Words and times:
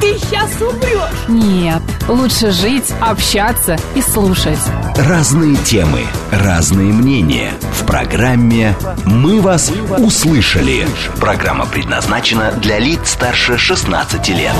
ты 0.00 0.18
сейчас 0.18 0.50
умрешь. 0.60 1.28
Нет, 1.28 1.82
лучше 2.08 2.50
жить, 2.50 2.92
общаться 3.00 3.78
и 3.94 4.00
слушать. 4.00 4.58
Разные 4.96 5.56
темы, 5.56 6.00
разные 6.32 6.92
мнения. 6.92 7.52
В 7.78 7.86
программе 7.86 8.74
«Мы 9.04 9.40
вас 9.40 9.70
услышали». 9.98 10.86
Программа 11.20 11.66
предназначена 11.66 12.52
для 12.52 12.78
лиц 12.78 13.10
старше 13.10 13.58
16 13.58 14.28
лет. 14.30 14.54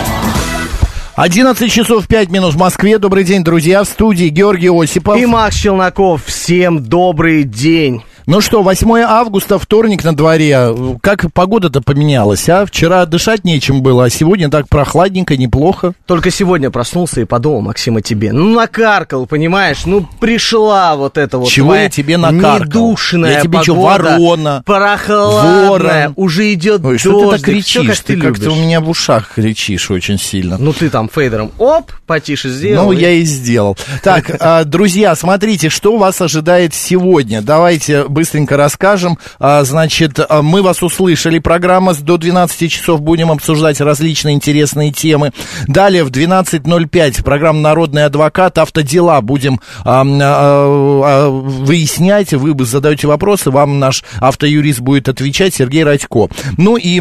11 1.17 1.71
часов 1.71 2.07
5 2.07 2.31
минут 2.31 2.55
в 2.55 2.59
Москве. 2.59 2.99
Добрый 2.99 3.25
день, 3.25 3.45
друзья. 3.45 3.83
В 3.85 3.87
студии 3.87 4.29
Георгий 4.29 4.71
Осипов. 4.71 5.19
И 5.19 5.27
Макс 5.27 5.57
Челноков. 5.57 6.25
Всем 6.25 6.83
добрый 6.83 7.45
день. 7.45 8.03
Ну 8.31 8.41
что, 8.41 8.63
8 8.63 8.89
августа, 9.01 9.59
вторник 9.59 10.05
на 10.05 10.15
дворе. 10.15 10.73
Как 11.03 11.33
погода-то 11.33 11.81
поменялась, 11.81 12.49
а? 12.49 12.65
Вчера 12.65 13.05
дышать 13.05 13.43
нечем 13.43 13.83
было, 13.83 14.05
а 14.05 14.11
сегодня 14.11 14.49
так 14.49 14.69
прохладненько, 14.69 15.37
неплохо. 15.37 15.95
Только 16.07 16.31
сегодня 16.31 16.71
проснулся 16.71 17.21
и 17.21 17.25
подумал, 17.25 17.61
Максим, 17.63 17.97
о 17.97 18.03
тебе. 18.03 18.31
Ну, 18.33 18.55
накаркал, 18.55 19.27
понимаешь? 19.27 19.79
Ну, 19.85 20.07
пришла 20.21 20.95
вот 20.95 21.19
эта 21.19 21.39
вот 21.39 21.49
Чего 21.49 21.75
я 21.75 21.91
тебе 21.91 22.19
накаркал? 22.19 22.61
недушная 22.67 23.33
Я 23.33 23.41
тебе 23.41 23.59
погода, 23.59 23.65
что, 23.65 23.75
ворона, 23.75 24.63
прохладная, 24.65 25.69
ворон? 25.69 26.13
уже 26.15 26.53
идет 26.55 26.85
Ой, 26.85 26.99
что 26.99 27.11
дождик. 27.11 27.31
ты 27.33 27.37
так 27.39 27.45
кричишь? 27.51 27.87
как 27.89 27.99
ты 27.99 28.17
как-то 28.17 28.43
любишь. 28.45 28.57
у 28.59 28.63
меня 28.63 28.81
в 28.81 28.89
ушах 28.89 29.33
кричишь 29.35 29.91
очень 29.91 30.21
сильно. 30.21 30.57
Ну, 30.57 30.73
ты 30.73 30.89
там 30.89 31.09
фейдером, 31.13 31.51
оп, 31.59 31.91
потише 32.07 32.49
сделал. 32.49 32.85
Ну, 32.87 32.93
и- 32.93 33.01
я 33.01 33.11
и 33.11 33.25
сделал. 33.25 33.77
Так, 34.05 34.31
а, 34.39 34.63
друзья, 34.63 35.17
смотрите, 35.17 35.69
что 35.69 35.97
вас 35.97 36.21
ожидает 36.21 36.75
сегодня. 36.75 37.43
Давайте 37.43 38.05
быстренько 38.21 38.59
расскажем. 38.59 39.17
А, 39.39 39.65
Значит, 39.65 40.21
а, 40.21 40.43
мы 40.43 40.61
вас 40.61 40.83
услышали. 40.83 41.39
Программа 41.39 41.95
до 41.95 42.19
12 42.19 42.71
часов 42.71 43.01
будем 43.01 43.31
обсуждать 43.31 43.81
различные 43.81 44.35
интересные 44.35 44.93
темы. 44.93 45.33
Далее 45.67 46.05
в 46.05 46.11
12.05 46.11 47.25
программа 47.25 47.61
«Народный 47.61 48.05
адвокат», 48.05 48.59
автодела 48.59 49.19
будем 49.23 49.59
а, 49.87 51.29
выяснять. 51.31 52.35
Вы 52.35 52.55
задаете 52.67 53.07
вопросы, 53.07 53.51
вам 53.51 53.79
наш 53.79 54.05
автоюрист 54.21 54.81
будет 54.81 55.09
отвечать, 55.09 55.55
Сергей 55.55 55.83
Радько. 55.83 56.29
Ну 56.59 56.77
и... 56.77 57.01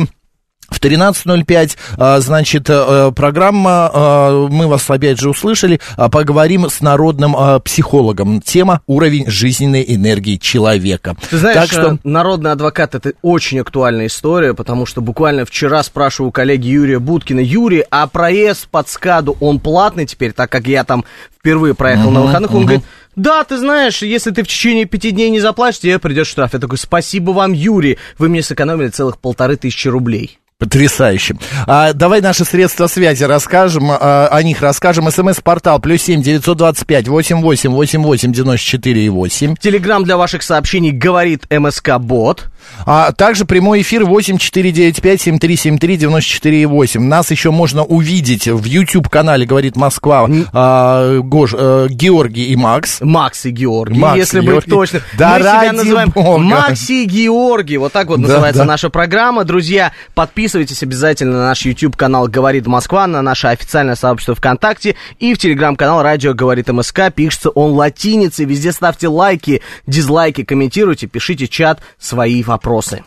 В 0.70 0.80
13.05, 0.80 1.78
а, 1.98 2.20
значит, 2.20 2.70
э, 2.70 3.12
программа, 3.16 3.90
а, 3.94 4.48
мы 4.50 4.68
вас 4.68 4.90
опять 4.90 5.20
же 5.20 5.30
услышали, 5.30 5.80
а, 5.98 6.10
поговорим 6.10 6.70
с 6.70 6.82
народным 6.82 7.36
психологом. 7.62 8.42
Тема 8.42 8.82
«Уровень 8.88 9.30
жизненной 9.30 9.84
энергии 9.88 10.38
человека». 10.38 11.16
Ты 11.30 11.38
знаешь, 11.38 11.58
так 11.58 11.72
что... 11.72 11.94
э, 11.94 11.98
народный 12.04 12.52
адвокат 12.52 12.96
это 12.96 13.14
очень 13.22 13.60
актуальная 13.60 14.08
история, 14.08 14.54
потому 14.54 14.86
что 14.86 15.02
буквально 15.02 15.46
вчера 15.46 15.84
спрашиваю 15.84 16.30
у 16.30 16.32
коллеги 16.32 16.68
Юрия 16.68 17.00
Будкина, 17.00 17.40
Юрий, 17.40 17.84
а 17.90 18.08
проезд 18.08 18.68
под 18.70 18.90
СКАДу, 18.90 19.38
он 19.40 19.60
платный 19.60 20.06
теперь, 20.06 20.34
так 20.34 20.50
как 20.52 20.68
я 20.68 20.84
там 20.84 21.06
впервые 21.40 21.74
проехал 21.74 22.12
на 22.12 22.22
выходных, 22.22 22.54
он 22.54 22.64
говорит, 22.64 22.84
да, 23.16 23.44
ты 23.44 23.58
знаешь, 23.58 24.02
если 24.02 24.32
ты 24.32 24.44
в 24.44 24.48
течение 24.48 24.86
пяти 24.86 25.12
дней 25.12 25.30
не 25.30 25.40
заплатишь, 25.40 25.82
тебе 25.82 26.00
придет 26.00 26.28
штраф. 26.28 26.54
Я 26.54 26.60
такой, 26.60 26.78
спасибо 26.78 27.32
вам, 27.32 27.54
Юрий, 27.54 27.98
вы 28.18 28.30
мне 28.30 28.42
сэкономили 28.42 28.90
целых 28.90 29.18
полторы 29.18 29.58
тысячи 29.58 29.88
рублей. 29.88 30.40
Потрясающе. 30.60 31.36
А, 31.68 31.94
давай 31.94 32.20
наши 32.20 32.44
средства 32.44 32.88
связи 32.88 33.24
расскажем, 33.24 33.90
а, 33.92 34.28
о 34.30 34.44
них 34.44 34.62
расскажем. 34.62 35.10
СМС-портал 35.10 35.80
плюс 35.80 36.02
семь 36.02 36.22
девятьсот 36.22 36.58
двадцать 36.58 36.86
пять 36.86 37.08
восемь 37.08 37.40
восемь 37.40 37.72
восемь 37.72 38.02
восемь 38.04 38.34
девяносто 38.34 38.66
четыре 38.66 39.06
и 39.06 39.10
восемь. 39.10 39.56
Телеграмм 39.56 40.04
для 40.04 40.18
ваших 40.18 40.44
сообщений 40.44 40.92
говорит 40.92 41.46
МСК 41.50 41.98
Бот. 41.98 42.48
А 42.86 43.14
также 43.14 43.46
прямой 43.46 43.84
эфир 43.84 44.04
8495-7373-94,8. 44.04 47.00
Нас 47.00 47.32
еще 47.32 47.52
можно 47.52 47.86
увидеть 47.86 48.50
в 48.50 48.66
YouTube-канале 48.66 49.46
«Говорит 49.46 49.78
Москва» 49.78 50.28
а, 50.52 51.20
Гош, 51.20 51.54
э, 51.58 51.88
Георгий 51.90 52.48
и 52.52 52.58
Макс. 52.58 52.98
Макс 53.00 53.46
и 53.46 53.52
Георгий, 53.52 53.98
Макс 53.98 54.18
и 54.18 54.20
если 54.20 54.42
быть 54.42 54.50
Георгий. 54.50 54.72
точно. 54.72 55.00
Да 55.18 55.36
Мы 55.38 55.44
себя 55.46 55.72
называем 55.72 56.10
бога. 56.10 56.38
Макс 56.40 56.90
и 56.90 57.06
Георгий. 57.06 57.78
Вот 57.78 57.94
так 57.94 58.10
вот 58.10 58.18
Да, 58.18 58.24
называется 58.28 58.64
да. 58.64 58.66
наша 58.66 58.90
программа. 58.90 59.46
Друзья, 59.46 59.94
подписывайтесь 60.14 60.49
обязательно 60.56 61.34
на 61.34 61.48
наш 61.48 61.66
YouTube-канал 61.66 62.28
«Говорит 62.28 62.68
Москва», 62.68 63.08
на 63.08 63.22
наше 63.22 63.48
официальное 63.48 63.96
сообщество 63.96 64.36
ВКонтакте 64.36 64.96
и 65.20 65.34
в 65.34 65.38
телеграм-канал 65.38 66.02
«Радио 66.02 66.34
Говорит 66.34 66.68
МСК». 66.70 67.14
Пишется 67.14 67.50
он 67.50 67.72
латиницей. 67.72 68.46
Везде 68.46 68.72
ставьте 68.72 69.08
лайки, 69.08 69.62
дизлайки, 69.88 70.44
комментируйте, 70.44 71.08
пишите 71.08 71.46
в 71.46 71.50
чат 71.50 71.82
свои 71.98 72.44
вопросы. 72.44 73.04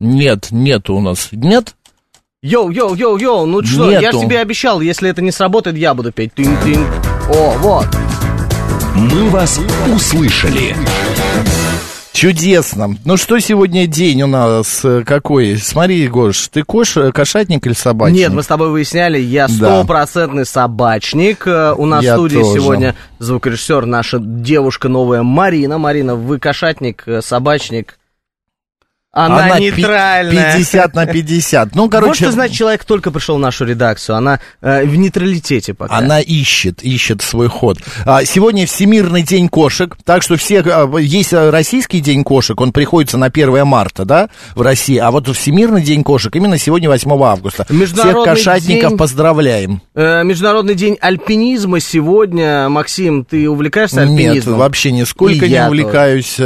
Нет, 0.00 0.48
нет 0.50 0.90
у 0.90 1.00
нас. 1.00 1.28
Нет? 1.32 1.74
Йоу, 2.42 2.70
йоу, 2.70 2.94
йоу, 2.94 3.16
йоу, 3.16 3.46
ну 3.46 3.64
что, 3.64 3.90
я 3.90 4.00
Нету. 4.00 4.20
же 4.20 4.26
тебе 4.26 4.40
обещал, 4.40 4.80
если 4.80 5.08
это 5.08 5.22
не 5.22 5.30
сработает, 5.30 5.76
я 5.76 5.94
буду 5.94 6.12
петь. 6.12 6.32
Тынь-тынь. 6.34 6.86
О, 7.30 7.56
вот. 7.58 7.86
«Мы 8.94 9.28
вас 9.30 9.58
услышали». 9.92 10.76
Чудесно. 12.24 12.96
Ну 13.04 13.18
что 13.18 13.38
сегодня 13.38 13.86
день 13.86 14.22
у 14.22 14.26
нас 14.26 14.82
э, 14.82 15.02
какой? 15.04 15.58
Смотри, 15.58 16.08
Гош, 16.08 16.48
ты 16.48 16.62
кош, 16.62 16.96
э, 16.96 17.12
кошатник 17.12 17.66
или 17.66 17.74
собачник? 17.74 18.16
Нет, 18.18 18.32
мы 18.32 18.42
с 18.42 18.46
тобой 18.46 18.70
выясняли, 18.70 19.18
я 19.18 19.46
Да. 19.46 19.52
стопроцентный 19.82 20.46
собачник. 20.46 21.46
Э, 21.46 21.74
У 21.76 21.84
нас 21.84 22.02
Я 22.02 22.14
в 22.14 22.16
студии 22.16 22.36
тоже. 22.38 22.60
сегодня 22.62 22.94
звукорежиссер, 23.18 23.84
наша 23.84 24.18
девушка 24.20 24.88
новая 24.88 25.22
Марина. 25.22 25.76
Марина, 25.76 26.14
вы 26.14 26.38
кошатник, 26.38 27.04
собачник? 27.20 27.98
Она, 29.14 29.56
пи- 29.56 29.60
нейтральная. 29.62 30.56
50 30.56 30.94
на 30.94 31.06
50. 31.06 31.74
Ну, 31.76 31.82
Вот 31.82 31.92
короче, 31.92 32.24
что 32.24 32.32
значит, 32.32 32.56
человек 32.56 32.84
только 32.84 33.10
пришел 33.12 33.36
в 33.36 33.40
нашу 33.40 33.64
редакцию. 33.64 34.16
Она 34.16 34.40
э, 34.60 34.84
в 34.84 34.96
нейтралитете 34.96 35.72
пока. 35.72 35.96
Она 35.96 36.20
ищет, 36.20 36.82
ищет 36.82 37.22
свой 37.22 37.48
ход. 37.48 37.78
А, 38.04 38.24
Сегодня 38.24 38.66
Всемирный 38.66 39.22
день 39.22 39.48
кошек, 39.48 39.96
так 40.04 40.22
что 40.22 40.36
все, 40.36 40.60
а, 40.62 40.98
есть 40.98 41.32
а, 41.32 41.50
российский 41.52 42.00
день 42.00 42.24
кошек, 42.24 42.60
он 42.60 42.72
приходится 42.72 43.16
на 43.16 43.26
1 43.26 43.64
марта, 43.64 44.04
да, 44.04 44.30
в 44.56 44.62
России, 44.62 44.96
а 44.98 45.10
вот 45.12 45.28
Всемирный 45.28 45.82
день 45.82 46.02
кошек 46.02 46.34
именно 46.34 46.58
сегодня 46.58 46.88
8 46.88 47.10
августа. 47.22 47.64
Всех 47.68 48.24
кошатников 48.24 48.90
день- 48.90 48.98
поздравляем. 48.98 49.80
Э, 49.94 50.24
Международный 50.24 50.74
день 50.74 50.98
альпинизма 51.00 51.78
сегодня. 51.78 52.68
Максим, 52.68 53.24
ты 53.24 53.48
увлекаешься 53.48 54.04
Нет, 54.04 54.10
альпинизмом? 54.10 54.58
вообще 54.58 54.90
нисколько 54.90 55.46
И 55.46 55.48
не 55.48 55.64
увлекаюсь. 55.64 56.36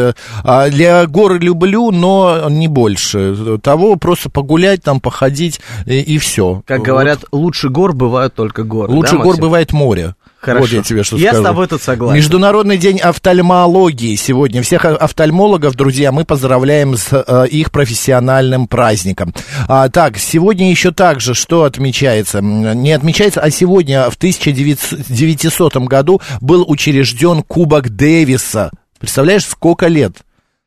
А, 0.45 0.69
Для 0.69 1.07
горы 1.07 1.39
люблю, 1.39 1.91
но 1.91 2.49
не 2.59 2.69
больше. 2.69 3.59
Того 3.63 3.97
просто 3.97 4.31
погулять, 4.31 4.83
там 4.83 5.01
походить 5.01 5.61
и, 5.87 6.19
все. 6.19 6.63
Как 6.67 6.83
говорят, 6.83 7.21
лучше 7.33 7.69
гор 7.69 7.93
бывают 7.93 8.35
только 8.35 8.65
горы. 8.65 8.93
Лучше 8.93 9.13
да, 9.13 9.19
гор 9.19 9.27
Максим? 9.27 9.43
бывает 9.43 9.73
море. 9.73 10.15
Хорошо. 10.41 10.61
Вот 10.61 10.73
я 10.73 10.83
тебе 10.83 11.03
что 11.03 11.17
Я 11.17 11.31
с 11.31 11.35
скажу. 11.35 11.45
тобой 11.45 11.67
тут 11.67 11.83
согласен. 11.83 12.17
Международный 12.17 12.79
день 12.79 12.99
офтальмологии 13.01 14.15
сегодня. 14.15 14.63
Всех 14.63 14.85
офтальмологов, 14.85 15.75
друзья, 15.75 16.13
мы 16.13 16.25
поздравляем 16.25 16.97
с 16.97 17.09
э, 17.13 17.49
их 17.49 17.73
профессиональным 17.73 18.69
праздником. 18.69 19.35
А, 19.67 19.89
так, 19.89 20.17
сегодня 20.19 20.71
еще 20.71 20.93
также 20.93 21.35
что 21.35 21.65
отмечается? 21.65 22.41
Не 22.41 22.93
отмечается, 22.93 23.41
а 23.41 23.51
сегодня 23.51 24.09
в 24.11 24.17
1900 24.17 25.77
году 25.79 26.21
был 26.41 26.65
учрежден 26.69 27.43
Кубок 27.43 27.91
Дэвиса. 27.91 28.71
Представляешь, 29.01 29.45
сколько 29.45 29.89
лет? 29.89 30.19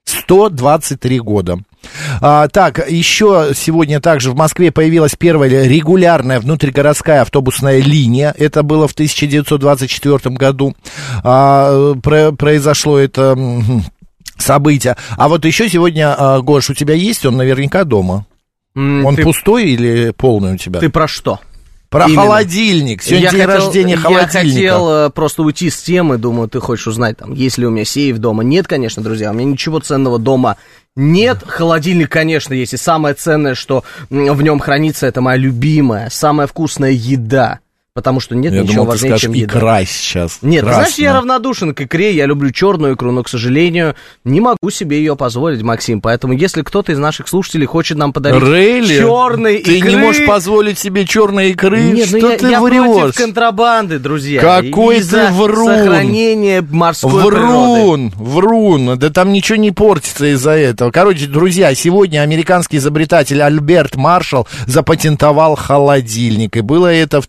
123 0.06 1.20
года. 1.20 1.60
А, 2.22 2.48
так, 2.48 2.88
еще 2.90 3.52
сегодня 3.56 4.00
также 4.00 4.32
в 4.32 4.36
Москве 4.36 4.72
появилась 4.72 5.16
первая 5.18 5.68
регулярная 5.68 6.40
внутригородская 6.40 7.22
автобусная 7.22 7.80
линия. 7.82 8.34
Это 8.38 8.62
было 8.64 8.88
в 8.88 8.94
1924 8.94 10.36
году. 10.36 10.76
А, 11.24 11.94
про- 11.96 12.32
произошло 12.34 12.98
это 13.00 13.38
событие. 14.38 14.96
А 15.18 15.28
вот 15.28 15.46
еще 15.46 15.70
сегодня, 15.70 16.14
а, 16.18 16.42
Гош, 16.42 16.70
у 16.70 16.74
тебя 16.74 16.94
есть? 16.94 17.26
Он 17.26 17.38
наверняка 17.38 17.84
дома. 17.84 18.26
М, 18.76 19.06
Он 19.06 19.16
ты, 19.16 19.24
пустой 19.24 19.66
или 19.72 20.12
полный 20.12 20.54
у 20.54 20.58
тебя? 20.58 20.80
ты 20.80 20.90
про 20.90 21.08
что? 21.08 21.40
Про 21.92 22.06
именно. 22.06 22.22
холодильник. 22.22 23.04
Сегодня 23.04 23.26
я 23.26 23.32
день 23.32 23.42
хотел, 23.42 23.66
рождения 23.66 23.92
Я 23.92 23.98
холодильника. 23.98 24.56
хотел 24.56 24.90
э, 24.90 25.10
просто 25.10 25.44
уйти 25.44 25.70
с 25.70 25.82
темы, 25.82 26.18
думаю, 26.18 26.48
ты 26.48 26.62
хочешь 26.62 26.88
узнать, 26.88 27.18
там, 27.18 27.34
есть 27.34 27.58
ли 27.58 27.68
у 27.68 27.70
меня 27.70 27.84
сейф 27.84 28.18
дома. 28.18 28.44
Нет, 28.46 28.66
конечно, 28.66 29.04
друзья, 29.04 29.32
у 29.32 29.34
меня 29.34 29.44
ничего 29.44 29.80
ценного 29.80 30.18
дома 30.18 30.56
нет. 30.96 31.40
Холодильник, 31.46 32.10
конечно, 32.10 32.54
есть. 32.54 32.74
И 32.74 32.78
самое 32.78 33.14
ценное, 33.14 33.56
что 33.56 33.84
в 34.10 34.42
нем 34.42 34.60
хранится, 34.60 35.06
это 35.06 35.20
моя 35.20 35.36
любимая, 35.36 36.10
самая 36.10 36.48
вкусная 36.48 36.92
еда. 36.92 37.60
Потому 37.94 38.22
что 38.22 38.36
нет 38.36 38.54
Я 38.54 38.62
ничего 38.62 38.74
думал, 38.76 38.86
ты 38.86 38.92
важнее, 38.92 39.10
скажешь 39.10 39.22
чем 39.24 39.34
еда. 39.34 39.58
икра 39.60 39.84
сейчас. 39.86 40.40
Нет, 40.42 40.64
ты 40.64 40.72
знаешь, 40.72 40.94
я 40.94 41.10
Красная. 41.10 41.14
равнодушен 41.14 41.76
к 41.76 41.82
икре, 41.82 42.16
я 42.16 42.26
люблю 42.26 42.50
черную 42.52 42.96
икру, 42.96 43.12
но, 43.12 43.22
к 43.22 43.28
сожалению, 43.28 43.96
не 44.24 44.40
могу 44.40 44.70
себе 44.70 44.98
ее 45.00 45.18
позволить, 45.18 45.62
Максим. 45.62 46.00
Поэтому, 46.00 46.32
если 46.32 46.62
кто-то 46.62 46.94
из 46.94 46.98
наших 47.00 47.28
слушателей 47.28 47.66
хочет 47.66 47.98
нам 47.98 48.14
подарить 48.14 48.42
Рейли? 48.42 48.98
черной 48.98 49.58
Ты 49.58 49.78
икры... 49.80 49.90
не 49.90 49.96
можешь 49.98 50.26
позволить 50.26 50.80
себе 50.80 51.06
черной 51.06 51.50
икры? 51.50 51.82
Нет, 51.82 52.08
ну 52.14 52.18
что 52.20 52.32
я, 52.32 52.38
ты 52.38 52.48
я 52.50 52.60
против 52.62 52.82
врешь? 52.96 53.16
контрабанды, 53.16 54.00
друзья. 54.00 54.40
Какой 54.40 55.00
И 55.00 55.04
ты 55.04 55.28
врун. 55.32 55.66
сохранение 55.68 56.62
морской 56.62 57.12
природы. 57.12 57.36
Врун, 57.36 58.14
врун, 58.16 58.98
да 59.00 59.10
там 59.10 59.34
ничего 59.34 59.58
не 59.58 59.72
портится 59.72 60.34
из-за 60.34 60.52
этого. 60.52 60.92
Короче, 60.92 61.28
друзья, 61.28 61.76
сегодня 61.76 62.22
американский 62.22 62.78
изобретатель 62.78 63.42
Альберт 63.42 63.98
Маршалл 63.98 64.48
запатентовал 64.66 65.56
холодильник, 65.58 66.56
и 66.56 66.62
было 66.62 66.88
это 66.88 67.20
в 67.20 67.28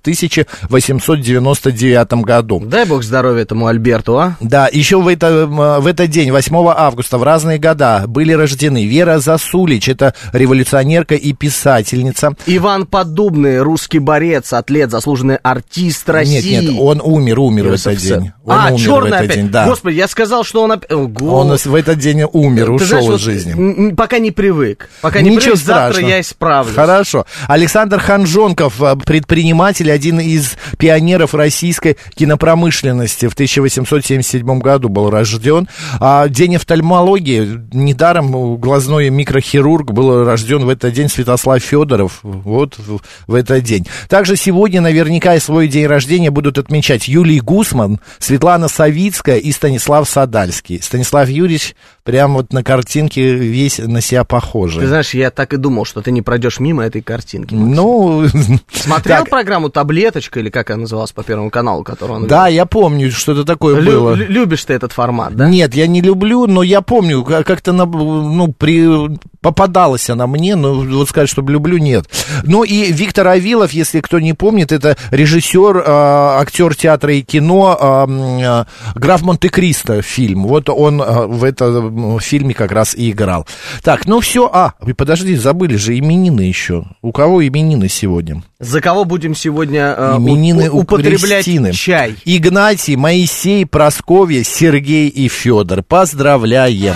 1899 0.67 2.13
году. 2.25 2.61
Дай 2.65 2.85
бог 2.85 3.03
здоровья 3.03 3.43
этому 3.43 3.67
Альберту, 3.67 4.19
а? 4.19 4.37
Да, 4.41 4.69
еще 4.73 5.01
в, 5.01 5.09
это, 5.09 5.47
в 5.47 5.87
этот 5.87 6.11
день, 6.11 6.31
8 6.31 6.55
августа, 6.77 7.19
в 7.19 7.23
разные 7.23 7.59
года 7.59 8.05
были 8.07 8.33
рождены 8.33 8.87
Вера 8.87 9.19
Засулич, 9.19 9.89
это 9.89 10.15
революционерка 10.33 11.15
и 11.15 11.33
писательница. 11.33 12.33
Иван 12.47 12.87
Поддубный, 12.87 13.61
русский 13.63 13.99
борец, 13.99 14.53
атлет, 14.53 14.91
заслуженный 14.91 15.37
артист 15.37 16.09
России. 16.09 16.55
Нет, 16.55 16.71
нет, 16.71 16.75
он 16.81 17.01
умер, 17.03 17.39
умер 17.41 17.69
в 17.69 17.73
этот 17.73 17.97
день. 17.97 18.33
Он 18.45 18.59
а, 18.59 18.69
умер 18.71 18.79
черный 18.81 19.11
в 19.11 19.15
этот 19.15 19.21
опять. 19.25 19.37
день, 19.37 19.49
да. 19.49 19.67
Господи, 19.67 19.95
я 19.97 20.09
сказал, 20.09 20.45
что 20.45 20.63
он 20.63 20.73
опять... 20.73 20.91
Ого. 20.93 21.37
Он 21.39 21.57
в 21.57 21.75
этот 21.75 21.99
день 21.99 22.23
умер, 22.33 22.67
Ты 22.67 22.73
ушел 22.73 22.87
знаешь, 22.87 23.05
из 23.05 23.11
вот, 23.11 23.21
жизни. 23.21 23.53
н- 23.53 23.89
н- 23.89 23.97
пока 23.97 24.19
не 24.19 24.31
привык. 24.31 24.89
Пока 25.01 25.21
не 25.21 25.31
Ничего 25.31 25.53
привык, 25.53 25.59
завтра 25.61 25.93
страшного. 25.93 26.11
я 26.11 26.21
исправлюсь. 26.21 26.75
Хорошо. 26.75 27.27
Александр 27.47 27.99
Ханжонков, 27.99 28.81
э, 28.83 28.97
предприниматель, 29.05 29.91
один 29.91 30.21
из 30.21 30.42
пионеров 30.79 31.35
российской 31.35 31.97
кинопромышленности. 32.15 33.27
В 33.27 33.35
1877 33.35 34.59
году 34.61 34.89
был 34.89 35.11
рожден. 35.11 35.69
А 36.01 36.29
День 36.29 36.57
офтальмологии. 36.57 37.61
Недаром 37.73 38.57
глазной 38.57 39.11
микрохирург 39.11 39.93
был 39.93 40.25
рожден 40.25 40.65
в 40.65 40.69
этот 40.69 40.93
день 40.93 41.09
Святослав 41.09 41.63
Федоров. 41.63 42.21
Вот 42.23 42.79
в, 42.79 43.01
в 43.27 43.35
этот 43.35 43.63
день. 43.63 43.87
Также 44.09 44.37
сегодня 44.37 44.81
наверняка 44.81 45.35
и 45.35 45.41
свой 45.41 45.69
день 45.69 45.87
рождения 45.87 46.31
будут 46.31 46.59
отмечать 46.59 47.09
Юлий 47.09 47.41
Гусман, 47.41 48.01
Светлана 48.19 48.69
Савицкая 48.69 49.39
и 49.39 49.53
Станислав 49.53 50.09
Садальский. 50.09 50.83
Станислав 50.83 51.29
Юрьевич 51.29 51.75
прям 52.03 52.35
вот 52.35 52.53
на 52.53 52.65
картинке 52.65 53.35
весь 53.35 53.79
на 53.79 54.01
себя 54.01 54.25
похожий. 54.25 54.81
Ты 54.81 54.89
знаешь, 54.89 55.15
я 55.15 55.31
так 55.31 55.53
и 55.53 55.57
думал, 55.57 55.85
что 55.85 56.03
ты 56.03 56.11
не 56.11 56.23
пройдешь 56.23 56.59
мимо 56.59 56.85
этой 56.85 57.03
картинки. 57.03 57.55
Максим. 57.55 57.75
Ну, 57.75 58.27
Смотрел 58.73 59.19
так, 59.19 59.31
программу 59.31 59.69
«Таблеточка» 59.69 60.32
или 60.37 60.51
как 60.51 60.71
она 60.71 60.81
называлась 60.83 61.13
по 61.13 61.23
Первому 61.23 61.51
каналу, 61.51 61.85
которую 61.85 62.21
он 62.23 62.27
да, 62.27 62.49
я 62.49 62.67
помню, 62.67 63.11
что-то 63.11 63.45
такое 63.45 63.81
Лю- 63.81 63.91
было. 64.01 64.15
лю- 64.15 64.27
любишь 64.29 64.65
ты 64.65 64.75
этот 64.75 64.93
формат, 64.93 65.35
да? 65.37 65.49
Нет, 65.49 65.75
я 65.75 65.87
не 65.87 66.01
люблю, 66.01 66.47
но 66.47 66.63
я 66.63 66.81
помню, 66.83 67.25
как- 67.25 67.47
как-то 67.47 67.73
ну, 67.73 68.53
при, 68.53 69.19
попадалась 69.41 70.09
она 70.11 70.27
мне, 70.27 70.57
но 70.57 70.75
вот 70.75 71.09
сказать, 71.09 71.29
чтобы 71.29 71.53
люблю, 71.53 71.79
нет. 71.79 72.07
Ну 72.45 72.65
и 72.65 72.93
Виктор 72.93 73.29
Авилов, 73.29 73.73
если 73.73 74.01
кто 74.01 74.21
не 74.21 74.33
помнит, 74.33 74.73
это 74.73 74.97
режиссер, 75.11 75.77
э, 75.79 75.83
актер 75.87 76.75
театра 76.75 77.15
и 77.15 77.23
кино, 77.23 78.07
э, 78.09 78.65
«Граф 78.95 79.23
Монте-Кристо» 79.23 80.03
фильм. 80.03 80.45
Вот 80.47 80.69
он 80.69 81.01
э, 81.03 81.27
в 81.27 81.45
этом 81.45 82.19
фильме 82.21 82.55
как 82.55 82.73
раз 82.73 82.95
и 82.95 83.11
играл. 83.11 83.47
Так, 83.83 84.07
ну 84.07 84.21
все, 84.21 84.49
а, 84.53 84.75
подожди, 84.97 85.35
забыли 85.37 85.77
же 85.77 85.99
именины 85.99 86.41
еще. 86.43 86.85
У 87.03 87.13
кого 87.13 87.47
именины 87.47 87.89
сегодня? 87.89 88.43
За 88.61 88.81
кого 88.81 89.05
будем 89.05 89.35
сегодня 89.35 89.95
э, 89.97 90.19
Именины 90.31 90.71
у- 90.71 90.77
у 90.77 90.81
употреблять 90.81 91.45
Кристины. 91.45 91.73
чай? 91.73 92.17
Игнатий, 92.25 92.97
Моисей, 92.97 93.67
Просковья, 93.67 94.43
Сергей 94.45 95.09
и 95.09 95.29
Федор. 95.29 95.83
Поздравляем. 95.83 96.95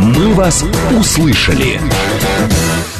«Мы 0.00 0.32
вас 0.34 0.64
услышали». 0.98 1.80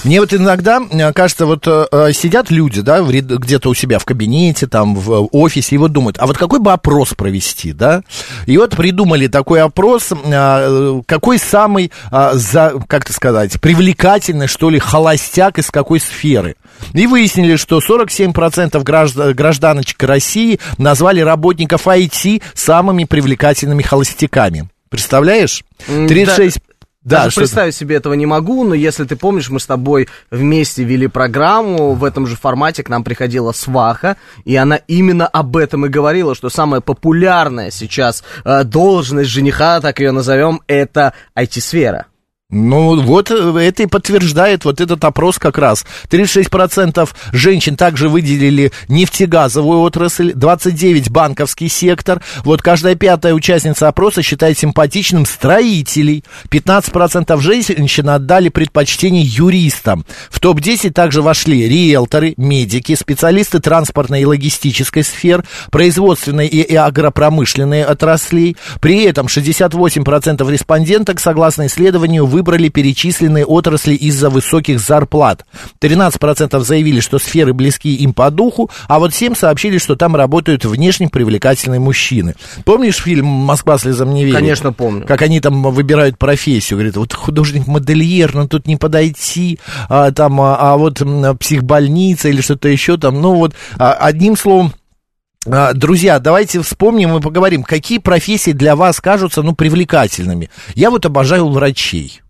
Мне 0.05 0.21
вот 0.21 0.33
иногда 0.33 0.81
э, 0.91 1.13
кажется, 1.13 1.47
вот 1.47 1.67
э, 1.67 1.87
э, 1.91 2.13
сидят 2.13 2.51
люди, 2.51 2.81
да, 2.81 3.01
где-то 3.01 3.69
у 3.69 3.75
себя 3.75 3.99
в 3.99 4.05
кабинете, 4.05 4.67
там, 4.67 4.95
в 4.95 5.29
офисе, 5.33 5.75
и 5.75 5.79
вот 5.79 5.93
думают, 5.93 6.19
а 6.19 6.27
вот 6.27 6.39
какой 6.39 6.61
бы 6.61 6.73
опрос 6.73 7.15
провести, 7.15 7.73
да? 7.73 8.03
И 8.47 8.57
вот 8.57 8.77
придумали 8.77 9.27
такой 9.27 9.61
опрос, 9.61 10.13
э, 10.13 11.01
какой 11.07 11.39
самый, 11.39 11.93
за, 12.11 12.75
как 12.87 13.05
это 13.05 13.13
сказать, 13.13 13.61
привлекательный, 13.61 14.47
что 14.47 14.71
ли, 14.71 14.79
холостяк 14.79 15.59
из 15.59 15.71
какой 15.71 16.01
сферы. 16.01 16.57
И 16.95 17.07
выяснили, 17.07 17.57
что 17.57 17.81
47% 17.81 18.83
граждан, 18.83 19.35
гражданочек 19.35 20.03
России 20.03 20.61
назвали 20.79 21.21
работников 21.21 21.87
IT 21.87 22.43
самыми 22.55 23.05
привлекательными 23.05 23.83
холостяками. 23.83 24.69
Представляешь? 24.89 25.65
М, 25.89 26.07
36... 26.09 26.59
Да, 27.05 27.25
Даже 27.25 27.37
представить 27.37 27.77
себе 27.77 27.97
этого 27.97 28.15
не 28.15 28.27
могу, 28.27 28.65
но 28.65 28.75
если 28.75 29.05
ты 29.05 29.15
помнишь, 29.15 29.51
мы 29.51 29.61
с 29.61 29.67
тобой 29.67 30.09
вместе 30.31 30.83
вели 30.83 31.07
программу, 31.07 31.95
в 31.95 32.03
этом 32.03 32.27
же 32.27 32.35
формате 32.35 32.83
к 32.83 32.89
нам 32.89 33.05
приходила 33.05 33.53
Сваха, 33.53 34.17
и 34.45 34.57
она 34.57 34.77
именно 34.77 35.27
об 35.27 35.57
этом 35.57 35.87
и 35.87 35.89
говорила, 35.89 36.35
что 36.35 36.51
самая 36.51 36.81
популярная 36.81 37.71
сейчас 37.71 38.25
э, 38.45 38.65
должность 38.65 39.31
жениха, 39.31 39.81
так 39.81 40.01
ее 40.01 40.11
назовем, 40.11 40.61
это 40.67 41.13
IT-сфера. 41.37 42.07
Ну, 42.51 42.99
вот 43.03 43.31
э, 43.31 43.35
это 43.35 43.83
и 43.83 43.87
подтверждает 43.87 44.65
вот 44.65 44.81
этот 44.81 45.05
опрос 45.05 45.39
как 45.39 45.59
раз. 45.59 45.85
36% 46.09 47.07
женщин 47.31 47.77
также 47.77 48.09
выделили 48.09 48.73
нефтегазовую 48.89 49.81
отрасль, 49.81 50.33
29% 50.33 51.11
банковский 51.11 51.69
сектор. 51.69 52.23
Вот 52.45 52.63
каждая 52.63 52.95
пятая 52.95 53.35
участница 53.35 53.89
опроса 53.89 54.23
считает 54.23 54.59
симпатичным 54.59 55.27
строителей. 55.27 56.25
15% 56.49 57.39
женщин 57.39 58.09
отдали 58.09 58.49
предпочтение 58.49 59.25
юристам. 59.25 60.07
В 60.31 60.41
топ-10 60.41 60.93
также 60.93 61.21
вошли 61.21 61.69
риэлторы, 61.69 62.33
медики, 62.39 62.95
специалисты 62.95 63.61
транспортной 63.61 64.23
и 64.23 64.25
логистической 64.25 65.05
сфер, 65.05 65.45
производственной 65.71 66.47
и 66.47 66.75
агропромышленной 66.75 67.85
отраслей. 67.85 68.57
При 68.81 69.03
этом 69.03 69.27
68% 69.27 70.51
респонденток, 70.51 71.21
согласно 71.21 71.67
исследованию, 71.67 72.25
выбрали 72.39 72.69
перечисленные 72.69 73.45
отрасли 73.45 73.95
из-за 73.95 74.31
высоких 74.31 74.79
зарплат. 74.79 75.45
13% 75.81 76.61
заявили, 76.61 77.01
что 77.01 77.19
сферы 77.19 77.53
близки 77.53 77.97
им 77.97 78.15
по 78.15 78.31
духу, 78.31 78.71
а 78.87 79.01
вот 79.01 79.13
7 79.13 79.35
сообщили, 79.35 79.79
что 79.79 79.97
там 79.97 80.15
работают 80.15 80.65
внешне 80.65 81.09
привлекательные 81.09 81.81
мужчины. 81.81 82.37
Помнишь 82.65 82.99
фильм 82.99 83.27
«Москва 83.27 83.77
слезам 83.77 84.15
не 84.15 84.25
верит»? 84.25 84.39
Конечно, 84.39 84.73
помню. 84.73 85.05
Как 85.05 85.23
они 85.23 85.41
там 85.41 85.63
выбирают 85.63 86.17
профессию. 86.17 86.79
Говорят, 86.79 86.97
вот 86.97 87.13
художник-модельер, 87.13 88.33
но 88.35 88.47
тут 88.47 88.69
не 88.69 88.77
подойти, 88.77 89.59
а, 89.89 90.13
там, 90.13 90.41
а, 90.41 90.57
а 90.61 90.77
вот 90.77 91.03
психбольница 91.41 92.29
или 92.29 92.41
что-то 92.41 92.69
еще 92.69 92.99
там. 92.99 93.21
Ну 93.21 93.35
вот, 93.35 93.55
а, 93.79 93.95
одним 93.95 94.37
словом, 94.37 94.73
а, 95.51 95.73
Друзья, 95.73 96.19
давайте 96.19 96.61
вспомним 96.63 97.17
и 97.17 97.21
поговорим, 97.21 97.63
какие 97.63 97.99
профессии 97.99 98.51
для 98.51 98.77
вас 98.77 99.01
кажутся, 99.01 99.43
ну, 99.43 99.55
привлекательными. 99.55 100.51
Я 100.75 100.91
вот 100.91 101.07
обожаю 101.07 101.49
врачей. 101.49 102.21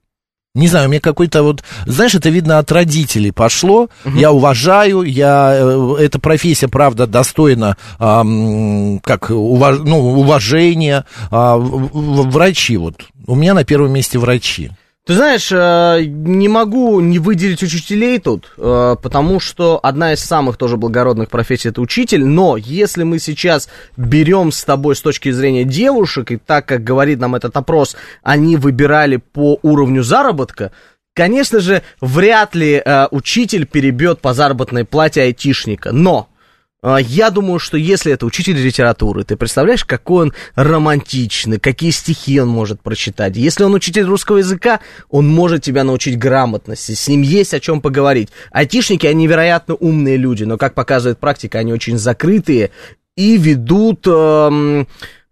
Не 0.55 0.67
знаю, 0.67 0.89
у 0.89 0.91
меня 0.91 1.01
какой-то 1.01 1.43
вот, 1.43 1.63
знаешь, 1.87 2.15
это 2.15 2.31
видно 2.31 2.59
от 2.59 2.73
родителей 2.73 3.31
пошло. 3.33 3.89
Я 4.05 4.33
уважаю, 4.33 5.03
я 5.03 5.53
э, 5.55 5.95
эта 6.01 6.19
профессия, 6.19 6.69
правда, 6.69 7.07
достойна, 7.07 7.77
ам, 7.99 8.99
как 9.01 9.31
уваж- 9.31 9.83
ну, 9.85 9.99
уважения. 10.19 11.05
В- 11.31 12.31
врачи 12.31 12.77
вот. 12.77 12.95
У 13.27 13.35
меня 13.35 13.55
на 13.55 13.65
первом 13.65 13.93
месте 13.93 14.19
врачи. 14.19 14.71
Ты 15.09 15.15
знаешь, 15.15 15.51
э, 15.51 16.05
не 16.05 16.49
могу 16.49 17.01
не 17.01 17.19
выделить 17.19 17.63
учителей 17.63 18.19
тут, 18.19 18.53
э, 18.59 18.95
потому 19.03 19.41
что 19.41 19.81
одна 19.83 20.13
из 20.13 20.21
самых 20.21 20.59
тоже 20.59 20.77
благородных 20.77 21.31
профессий 21.31 21.71
это 21.71 21.81
учитель, 21.81 22.27
но 22.27 22.59
если 22.59 23.05
мы 23.05 23.19
сейчас 23.19 23.71
берем 23.97 24.53
с 24.53 24.63
тобой 24.65 24.95
с 24.95 25.01
точки 25.01 25.31
зрения 25.31 25.65
девушек, 25.65 26.31
и 26.31 26.37
так 26.37 26.67
как 26.67 26.85
говорит 26.85 27.21
нам 27.21 27.35
этот 27.35 27.57
опрос, 27.57 27.97
они 28.23 28.57
выбирали 28.57 29.17
по 29.17 29.59
уровню 29.63 30.03
заработка, 30.03 30.73
конечно 31.15 31.61
же, 31.61 31.81
вряд 32.03 32.55
ли 32.55 32.75
э, 32.75 33.07
учитель 33.11 33.65
перебьет 33.65 34.21
по 34.21 34.35
заработной 34.35 34.85
плате 34.85 35.23
айтишника, 35.23 35.91
но... 35.91 36.29
А, 36.81 36.99
Я 36.99 37.31
думаю, 37.31 37.59
что 37.59 37.77
если 37.77 38.13
это 38.13 38.25
учитель 38.25 38.57
литературы, 38.57 39.25
ты 39.25 39.37
представляешь, 39.37 39.85
какой 39.85 40.27
он 40.27 40.33
романтичный, 40.55 41.59
какие 41.59 41.91
стихи 41.91 42.41
он 42.41 42.49
может 42.49 42.81
прочитать. 42.81 43.37
Если 43.37 43.65
он 43.65 43.75
учитель 43.75 44.05
русского 44.05 44.39
языка, 44.39 44.81
он 45.11 45.27
может 45.29 45.63
тебя 45.63 45.83
научить 45.83 46.19
грамотности, 46.19 46.93
с 46.93 47.09
ним 47.09 47.23
есть 47.23 47.53
о 47.53 47.61
чем 47.61 47.81
поговорить. 47.81 48.29
Айтишники, 48.53 49.07
они 49.07 49.25
невероятно 49.25 49.75
умные 49.75 50.17
люди, 50.17 50.45
но, 50.45 50.57
как 50.57 50.75
показывает 50.75 51.19
практика, 51.19 51.59
они 51.59 51.73
очень 51.73 51.99
закрытые 51.99 52.71
и 53.17 53.37
ведут 53.37 54.07
эм, 54.07 54.87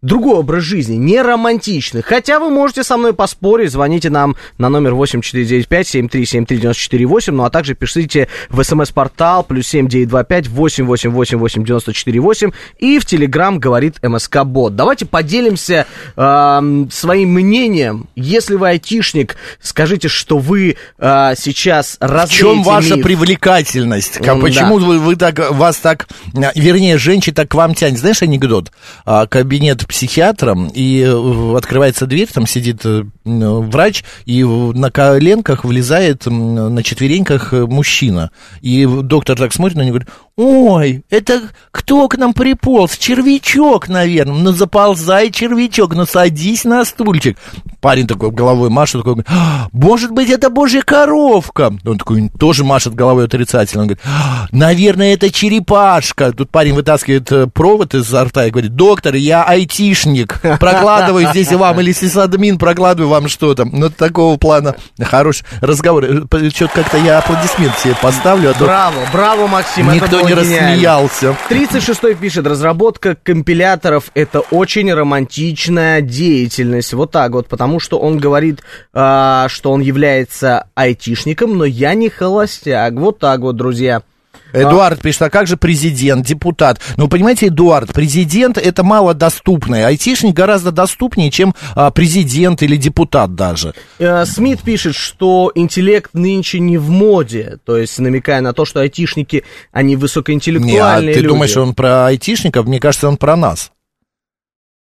другой 0.06 0.36
образ 0.38 0.62
жизни, 0.64 0.94
не 0.96 1.20
романтичный. 1.20 2.02
Хотя 2.02 2.38
вы 2.38 2.50
можете 2.50 2.84
со 2.84 2.96
мной 2.96 3.12
поспорить, 3.12 3.72
звоните 3.72 4.10
нам 4.10 4.36
на 4.58 4.68
номер 4.68 4.92
8495-7373-94-8, 4.94 7.30
ну 7.32 7.44
а 7.44 7.50
также 7.50 7.74
пишите 7.74 8.28
в 8.48 8.62
смс-портал 8.62 9.42
плюс 9.44 9.66
7925 9.68 10.48
888 10.48 11.64
94 11.64 12.20
8 12.20 12.50
и 12.78 12.98
в 12.98 13.06
Телеграм 13.06 13.58
говорит 13.58 13.96
МСК 14.02 14.44
Бот. 14.44 14.76
Давайте 14.76 15.06
поделимся 15.06 15.86
э, 16.16 16.86
своим 16.90 17.30
мнением. 17.30 18.08
Если 18.14 18.54
вы 18.54 18.68
айтишник, 18.68 19.36
скажите, 19.60 20.08
что 20.08 20.38
вы 20.38 20.76
э, 20.98 21.32
сейчас 21.36 21.96
В 22.00 22.04
развеете 22.04 22.36
чем 22.36 22.62
ваша 22.62 22.96
миф. 22.96 23.04
привлекательность? 23.04 24.18
Как- 24.18 24.40
почему 24.40 24.78
вы, 24.78 24.98
вы 24.98 25.16
так, 25.16 25.50
вас 25.50 25.76
так, 25.78 26.06
а, 26.34 26.52
вернее, 26.54 26.98
женщина 26.98 27.34
так 27.34 27.50
к 27.50 27.54
вам 27.54 27.74
тянет? 27.74 27.98
Знаешь 27.98 28.22
анекдот? 28.22 28.70
А, 29.04 29.26
Кабинет 29.26 29.86
психиатра, 29.96 30.54
и 30.74 31.00
э, 31.00 31.56
открывается 31.56 32.04
дверь, 32.04 32.28
там 32.30 32.46
сидит 32.46 32.84
э, 32.84 33.04
м, 33.24 33.70
врач, 33.70 34.04
и 34.26 34.44
на 34.44 34.90
коленках 34.90 35.64
влезает 35.64 36.26
на 36.26 36.82
четвереньках 36.82 37.54
э, 37.54 37.64
мужчина. 37.64 38.30
И 38.60 38.84
доктор 38.84 39.38
так 39.38 39.54
смотрит 39.54 39.78
на 39.78 39.82
него 39.84 39.96
и 39.96 40.00
говорит, 40.00 40.08
ой, 40.36 41.02
это 41.08 41.44
кто 41.70 42.08
к 42.08 42.18
нам 42.18 42.34
приполз? 42.34 42.98
Червячок, 42.98 43.88
наверное. 43.88 44.36
Ну, 44.36 44.52
заползай, 44.52 45.30
червячок, 45.30 45.94
ну, 45.94 46.04
садись 46.04 46.64
на 46.64 46.84
стульчик. 46.84 47.38
Парень 47.80 48.06
такой 48.06 48.30
головой 48.32 48.68
машет, 48.68 49.02
такой, 49.02 49.24
«А, 49.26 49.68
может 49.72 50.10
быть, 50.10 50.28
это 50.28 50.50
божья 50.50 50.82
коровка. 50.82 51.72
Он 51.86 51.96
такой 51.96 52.30
тоже 52.38 52.64
машет 52.64 52.94
головой 52.94 53.24
отрицательно. 53.24 53.84
Он 53.84 53.88
говорит, 53.88 54.04
«А, 54.04 54.46
наверное, 54.52 55.14
это 55.14 55.30
черепашка. 55.30 56.32
Тут 56.32 56.50
парень 56.50 56.74
вытаскивает 56.74 57.32
э, 57.32 57.46
провод 57.46 57.94
из 57.94 58.12
рта 58.12 58.46
и 58.46 58.50
говорит, 58.50 58.74
доктор, 58.74 59.14
я 59.14 59.44
айтишник, 59.86 60.40
прокладываю 60.60 61.28
здесь 61.30 61.52
вам, 61.52 61.80
или 61.80 61.92
сисадмин, 61.92 62.58
прокладываю 62.58 63.08
вам 63.10 63.28
что-то. 63.28 63.64
Ну, 63.64 63.90
такого 63.90 64.36
плана 64.36 64.76
хороший 65.00 65.44
разговор. 65.60 66.04
Что-то 66.04 66.74
как-то 66.74 66.98
я 66.98 67.18
аплодисмент 67.18 67.78
себе 67.78 67.94
поставлю, 68.00 68.50
а 68.50 68.54
то 68.54 68.64
Браво, 68.64 69.00
браво, 69.12 69.46
Максим, 69.46 69.92
никто 69.92 70.20
не 70.20 70.28
гениально. 70.32 70.40
рассмеялся. 70.40 71.36
36-й 71.48 72.14
пишет, 72.14 72.46
разработка 72.46 73.16
компиляторов 73.20 74.10
это 74.14 74.40
очень 74.40 74.92
романтичная 74.92 76.00
деятельность. 76.00 76.92
Вот 76.94 77.10
так 77.10 77.32
вот, 77.32 77.48
потому 77.48 77.80
что 77.80 77.98
он 77.98 78.18
говорит, 78.18 78.60
а, 78.92 79.48
что 79.48 79.72
он 79.72 79.80
является 79.80 80.66
айтишником, 80.74 81.56
но 81.56 81.64
я 81.64 81.94
не 81.94 82.08
холостяк. 82.08 82.94
Вот 82.94 83.18
так 83.18 83.40
вот, 83.40 83.56
друзья. 83.56 84.02
Эдуард 84.52 85.02
пишет, 85.02 85.22
а 85.22 85.30
как 85.30 85.46
же 85.46 85.56
президент, 85.56 86.26
депутат? 86.26 86.80
Ну, 86.96 87.08
понимаете, 87.08 87.48
Эдуард, 87.48 87.92
президент 87.92 88.58
это 88.58 88.82
малодоступный. 88.82 89.84
Айтишник 89.84 90.34
гораздо 90.34 90.72
доступнее, 90.72 91.30
чем 91.30 91.54
а, 91.74 91.90
президент 91.90 92.62
или 92.62 92.76
депутат 92.76 93.34
даже. 93.34 93.74
Э, 93.98 94.24
Смит 94.24 94.60
пишет, 94.62 94.94
что 94.94 95.52
интеллект 95.54 96.10
нынче 96.14 96.58
не 96.58 96.78
в 96.78 96.90
моде, 96.90 97.58
то 97.64 97.76
есть 97.76 97.98
намекая 97.98 98.40
на 98.40 98.52
то, 98.52 98.64
что 98.64 98.80
айтишники, 98.80 99.44
они 99.72 99.90
Не, 99.90 99.94
а 99.94 99.98
высокоинтеллектуальные 99.98 101.14
ты 101.14 101.20
люди. 101.20 101.28
думаешь, 101.28 101.56
он 101.56 101.74
про 101.74 102.06
айтишников? 102.06 102.66
Мне 102.66 102.80
кажется, 102.80 103.08
он 103.08 103.16
про 103.16 103.36
нас. 103.36 103.72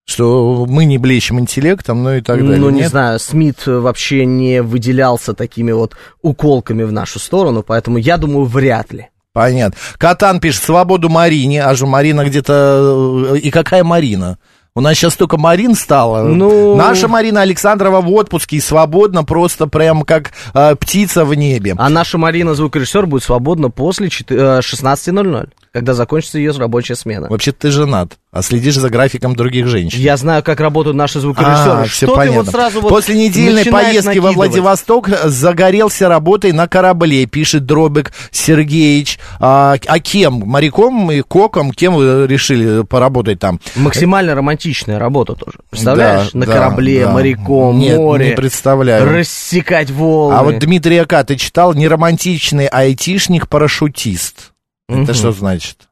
Что 0.07 0.67
мы 0.69 0.85
не 0.85 0.99
блещем 0.99 1.39
интеллектом, 1.39 2.03
ну 2.03 2.13
и 2.13 2.21
так 2.21 2.39
далее. 2.39 2.57
Ну, 2.57 2.69
не 2.69 2.81
Нет? 2.81 2.91
знаю, 2.91 3.19
Смит 3.19 3.63
э, 3.65 3.71
вообще 3.71 4.25
не 4.25 4.61
выделялся 4.61 5.33
такими 5.33 5.71
вот 5.71 5.95
уколками 6.21 6.83
в 6.83 6.91
нашу 6.91 7.17
сторону, 7.17 7.63
поэтому 7.63 7.97
я 7.97 8.17
думаю, 8.17 8.45
вряд 8.45 8.93
ли. 8.93 9.09
Понятно. 9.35 9.77
Катан 9.97 10.39
пишет, 10.39 10.63
свободу 10.63 11.09
Марине, 11.09 11.61
а 11.61 11.75
же 11.75 11.85
Марина 11.85 12.23
где-то... 12.23 13.33
э, 13.33 13.37
И 13.39 13.51
какая 13.51 13.83
Марина? 13.83 14.37
У 14.77 14.79
нас 14.81 14.95
сейчас 14.95 15.15
только 15.17 15.37
Марин 15.37 15.75
стало. 15.75 16.23
Ну- 16.23 16.75
Наша 16.77 17.09
Марина 17.09 17.41
Александрова 17.41 17.99
в 17.99 18.09
отпуске 18.13 18.55
и 18.55 18.59
свободна 18.61 19.25
просто 19.25 19.67
прям 19.67 20.03
как 20.03 20.31
э, 20.53 20.75
птица 20.75 21.25
в 21.25 21.33
небе. 21.33 21.75
А 21.77 21.89
наша 21.89 22.17
Марина, 22.17 22.53
звукорежиссер, 22.55 23.05
будет 23.07 23.23
свободна 23.23 23.69
после 23.69 24.07
чет- 24.07 24.31
э, 24.31 24.59
16.00, 24.61 25.49
когда 25.75 25.93
закончится 25.93 26.37
ее 26.37 26.53
рабочая 26.53 26.95
смена. 26.95 27.27
Вообще 27.29 27.51
ты 27.51 27.69
женат, 27.69 28.13
а 28.31 28.41
следишь 28.41 28.75
за 28.77 28.89
графиком 28.89 29.35
других 29.35 29.67
женщин. 29.67 29.99
Я 29.99 30.15
знаю, 30.15 30.41
как 30.41 30.61
работают 30.61 30.95
наши 30.95 31.19
звукорежиссеры. 31.19 31.81
А, 31.81 31.85
Что 31.85 31.93
всё 31.93 32.07
ты 32.07 32.13
понятно. 32.13 32.43
вот 32.43 32.49
сразу 32.49 32.79
вот 32.79 32.87
После 32.87 33.17
недельной 33.17 33.65
поездки 33.65 34.19
во 34.19 34.29
накидывать? 34.29 34.35
Владивосток 34.37 35.09
загорелся 35.25 36.07
работой 36.07 36.53
на 36.53 36.69
корабле, 36.69 37.25
пишет 37.25 37.65
Дробик 37.65 38.13
Сергеевич. 38.31 39.19
А, 39.41 39.75
а 39.85 39.99
кем? 39.99 40.35
Моряком 40.45 41.11
и 41.11 41.19
коком? 41.19 41.71
Кем 41.71 41.95
вы 41.95 42.25
решили 42.25 42.85
поработать 42.85 43.39
там? 43.39 43.59
Максимально 43.75 44.33
романтичная 44.33 44.97
работа 44.97 45.33
тоже. 45.35 45.57
Представляешь? 45.69 46.31
Да, 46.31 46.39
на 46.39 46.45
да, 46.45 46.53
корабле, 46.53 47.03
да. 47.03 47.11
моряком, 47.11 47.77
Нет, 47.79 47.97
море. 47.97 48.29
не 48.29 48.35
представляю. 48.35 49.05
Рассекать 49.13 49.91
волны. 49.91 50.35
А 50.35 50.43
вот 50.45 50.57
Дмитрий 50.57 50.99
Ака, 50.99 51.21
ты 51.25 51.35
читал 51.35 51.73
неромантичный 51.73 52.67
айтишник-парашютист? 52.67 54.54
Это 54.87 54.97
Мгм. 54.99 55.13
что 55.13 55.31
значит? 55.31 55.89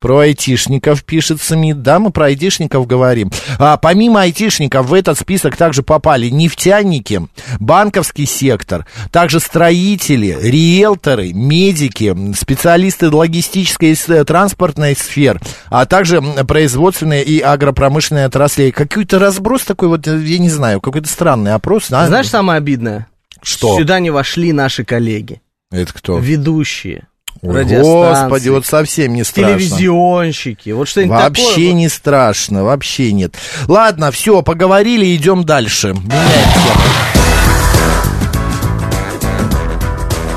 Про 0.00 0.20
айтишников 0.20 1.04
пишет 1.04 1.42
СМИ. 1.42 1.74
Да, 1.74 1.98
мы 1.98 2.10
про 2.10 2.24
айтишников 2.26 2.86
говорим. 2.86 3.30
А, 3.58 3.76
помимо 3.76 4.22
айтишников 4.22 4.86
в 4.86 4.94
этот 4.94 5.18
список 5.18 5.58
также 5.58 5.82
попали 5.82 6.30
нефтяники, 6.30 7.20
банковский 7.58 8.24
сектор, 8.24 8.86
также 9.10 9.40
строители, 9.40 10.38
риэлторы, 10.40 11.34
медики, 11.34 12.16
специалисты 12.34 13.10
логистической 13.10 13.92
и 13.92 14.24
транспортной 14.24 14.96
сфер, 14.96 15.38
а 15.68 15.84
также 15.84 16.22
производственные 16.22 17.22
и 17.22 17.38
агропромышленные 17.40 18.24
отрасли. 18.24 18.70
Какой-то 18.70 19.18
разброс 19.18 19.64
такой 19.64 19.88
вот, 19.88 20.08
э, 20.08 20.18
я 20.18 20.38
не 20.38 20.48
знаю, 20.48 20.80
какой-то 20.80 21.08
странный 21.08 21.52
опрос. 21.52 21.88
Знаешь, 21.88 22.28
самое 22.30 22.56
обидное? 22.56 23.06
Что? 23.42 23.76
Сюда 23.76 24.00
не 24.00 24.08
вошли 24.08 24.54
наши 24.54 24.82
коллеги, 24.82 25.42
Это 25.70 25.92
кто? 25.92 26.18
ведущие. 26.18 27.06
Ой, 27.42 27.64
Господи, 27.64 28.48
вот 28.50 28.66
совсем 28.66 29.14
не 29.14 29.24
страшно. 29.24 29.58
телевизионщики. 29.58 30.70
Вот 30.70 30.88
что-нибудь 30.88 31.16
Вообще 31.16 31.44
такое. 31.48 31.72
не 31.72 31.88
страшно, 31.88 32.64
вообще 32.64 33.12
нет. 33.12 33.34
Ладно, 33.66 34.10
все, 34.10 34.42
поговорили, 34.42 35.14
идем 35.16 35.44
дальше. 35.44 35.94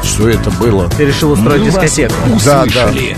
Что 0.03 0.29
это 0.29 0.51
было? 0.51 0.89
Ты 0.89 1.05
решил 1.05 1.31
устроить 1.31 1.63
Мы 1.63 1.71
вас 1.71 1.83
дискотеку. 1.83 2.13
Да, 2.45 2.63
услышали. 2.63 3.17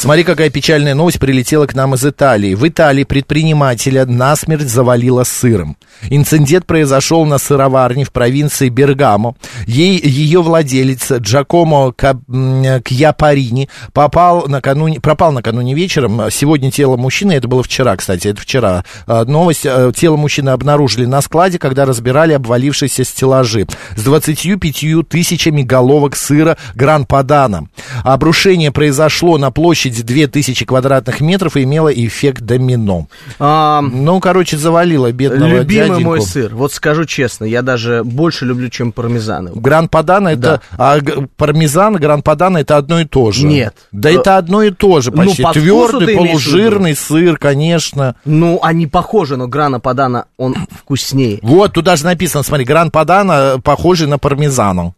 Смотри, 0.00 0.24
какая 0.24 0.48
печальная 0.48 0.94
новость 0.94 1.18
прилетела 1.18 1.66
к 1.66 1.74
нам 1.74 1.94
из 1.94 2.06
Италии. 2.06 2.54
В 2.54 2.66
Италии 2.66 3.04
предпринимателя 3.04 4.06
насмерть 4.06 4.66
завалило 4.66 5.24
сыром. 5.24 5.76
Инцидент 6.08 6.64
произошел 6.64 7.26
на 7.26 7.36
сыроварне 7.36 8.04
в 8.04 8.10
провинции 8.10 8.70
Бергамо. 8.70 9.34
Ей, 9.66 10.00
ее 10.02 10.40
владелец 10.40 11.12
Джакомо 11.12 11.92
Кьяпарини 11.92 13.68
попал 13.92 14.48
накануне, 14.48 15.00
пропал 15.00 15.32
накануне 15.32 15.74
вечером. 15.74 16.30
Сегодня 16.30 16.70
тело 16.70 16.96
мужчины, 16.96 17.32
это 17.32 17.46
было 17.46 17.62
вчера, 17.62 17.94
кстати, 17.94 18.28
это 18.28 18.40
вчера. 18.40 18.86
а, 19.06 19.26
Новость, 19.26 19.66
а, 19.66 19.92
тело 19.92 20.16
мужчины 20.16 20.48
обнаружили 20.48 21.04
на 21.04 21.20
складе, 21.20 21.58
когда 21.58 21.84
разбирали 21.84 22.32
обвалившиеся 22.32 23.04
стеллажи 23.04 23.66
с 23.96 24.02
25 24.02 25.02
тысячами 25.02 25.60
головок 25.60 26.16
сыра 26.16 26.56
Гран-Падана. 26.74 27.68
Обрушение 28.02 28.72
произошло 28.72 29.36
на 29.36 29.50
площади 29.50 29.89
2000 29.98 30.64
квадратных 30.64 31.20
метров 31.20 31.56
и 31.56 31.64
имело 31.64 31.88
эффект 31.88 32.42
домино. 32.42 33.08
А, 33.38 33.80
Ну, 33.82 34.20
короче, 34.20 34.56
завалило 34.56 35.10
бедного 35.12 35.58
любимый 35.58 35.88
дяденьку. 35.88 36.00
мой 36.10 36.22
сыр. 36.22 36.54
Вот 36.54 36.72
скажу 36.72 37.04
честно, 37.04 37.44
я 37.44 37.62
даже 37.62 38.02
больше 38.04 38.44
люблю, 38.44 38.68
чем 38.68 38.92
пармезан. 38.92 39.48
его. 39.48 39.60
Гран-Падана 39.60 40.28
это, 40.28 40.60
а 40.76 40.98
пармезан 41.36 41.96
и 41.96 41.98
Гран-Падана 41.98 42.58
это 42.58 42.76
одно 42.76 43.00
и 43.00 43.04
то 43.04 43.32
же. 43.32 43.46
Нет. 43.46 43.74
Да 43.92 44.10
Э, 44.10 44.14
это 44.14 44.36
одно 44.36 44.62
и 44.62 44.70
то 44.70 45.00
же 45.00 45.10
ну, 45.10 45.24
почти. 45.24 45.42
по 45.42 45.50
вкусу 45.52 45.60
Твердый, 45.98 46.16
полужирный 46.16 46.94
сыр, 46.96 47.36
конечно. 47.36 48.16
Ну, 48.24 48.58
они 48.62 48.86
похожи, 48.86 49.36
но 49.36 49.46
грана 49.48 49.80
падана, 49.80 50.26
он 50.36 50.54
вкуснее. 50.78 51.38
Вот, 51.42 51.72
тут 51.72 51.84
даже 51.84 52.04
написано, 52.04 52.42
смотри, 52.42 52.64
Гран-Падана 52.64 53.60
похожий 53.62 54.06
на 54.06 54.18
пармезану. 54.18 54.94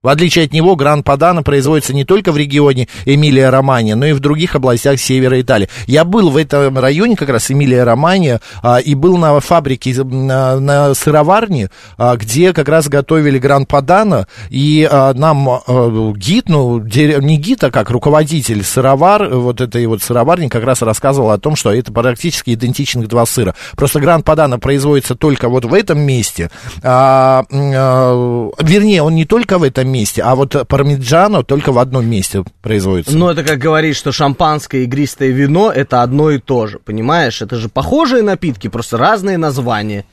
В 0.00 0.06
отличие 0.06 0.44
от 0.44 0.52
него, 0.52 0.76
Гран-Падано 0.76 1.42
производится 1.42 1.92
не 1.92 2.04
только 2.04 2.30
в 2.30 2.36
регионе 2.36 2.86
Эмилия-Романья, 3.04 3.96
но 3.96 4.06
и 4.06 4.12
в 4.12 4.20
других 4.20 4.54
областях 4.54 5.00
севера 5.00 5.40
Италии. 5.40 5.68
Я 5.88 6.04
был 6.04 6.30
в 6.30 6.36
этом 6.36 6.78
районе, 6.78 7.16
как 7.16 7.30
раз 7.30 7.50
Эмилия-Романья, 7.50 8.40
а, 8.62 8.78
и 8.78 8.94
был 8.94 9.16
на 9.16 9.40
фабрике, 9.40 10.04
на, 10.04 10.60
на 10.60 10.94
сыроварне, 10.94 11.70
а, 11.96 12.14
где 12.14 12.52
как 12.52 12.68
раз 12.68 12.86
готовили 12.86 13.40
Гран-Падано, 13.40 14.28
и 14.50 14.88
а, 14.88 15.14
нам 15.14 15.48
а, 15.48 16.12
гид, 16.14 16.48
ну, 16.48 16.78
не 16.78 17.36
гид, 17.36 17.64
а 17.64 17.72
как 17.72 17.90
руководитель 17.90 18.62
сыровар, 18.62 19.28
вот 19.34 19.60
этой 19.60 19.84
вот 19.86 20.00
сыроварни 20.00 20.46
как 20.46 20.62
раз 20.62 20.80
рассказывал 20.80 21.32
о 21.32 21.38
том, 21.38 21.56
что 21.56 21.74
это 21.74 21.92
практически 21.92 22.50
идентичных 22.50 23.08
два 23.08 23.26
сыра. 23.26 23.56
Просто 23.74 23.98
Гран-Падано 23.98 24.60
производится 24.60 25.16
только 25.16 25.48
вот 25.48 25.64
в 25.64 25.74
этом 25.74 25.98
месте, 25.98 26.52
а, 26.84 27.42
а, 27.50 28.50
вернее, 28.60 29.02
он 29.02 29.16
не 29.16 29.24
только 29.24 29.58
в 29.58 29.64
этом 29.64 29.87
этом 29.88 29.92
месте, 29.92 30.22
а 30.22 30.34
вот 30.34 30.54
пармиджано 30.68 31.42
только 31.42 31.72
в 31.72 31.78
одном 31.78 32.06
месте 32.06 32.44
производится. 32.62 33.16
Но 33.16 33.30
это 33.30 33.42
как 33.42 33.58
говорить, 33.58 33.96
что 33.96 34.12
шампанское 34.12 34.82
и 34.82 34.84
игристое 34.84 35.30
вино 35.30 35.72
это 35.72 36.02
одно 36.02 36.30
и 36.30 36.38
то 36.38 36.66
же, 36.66 36.78
понимаешь? 36.78 37.42
Это 37.42 37.56
же 37.56 37.68
похожие 37.68 38.22
напитки, 38.22 38.68
просто 38.68 38.98
разные 38.98 39.38
названия. 39.38 40.04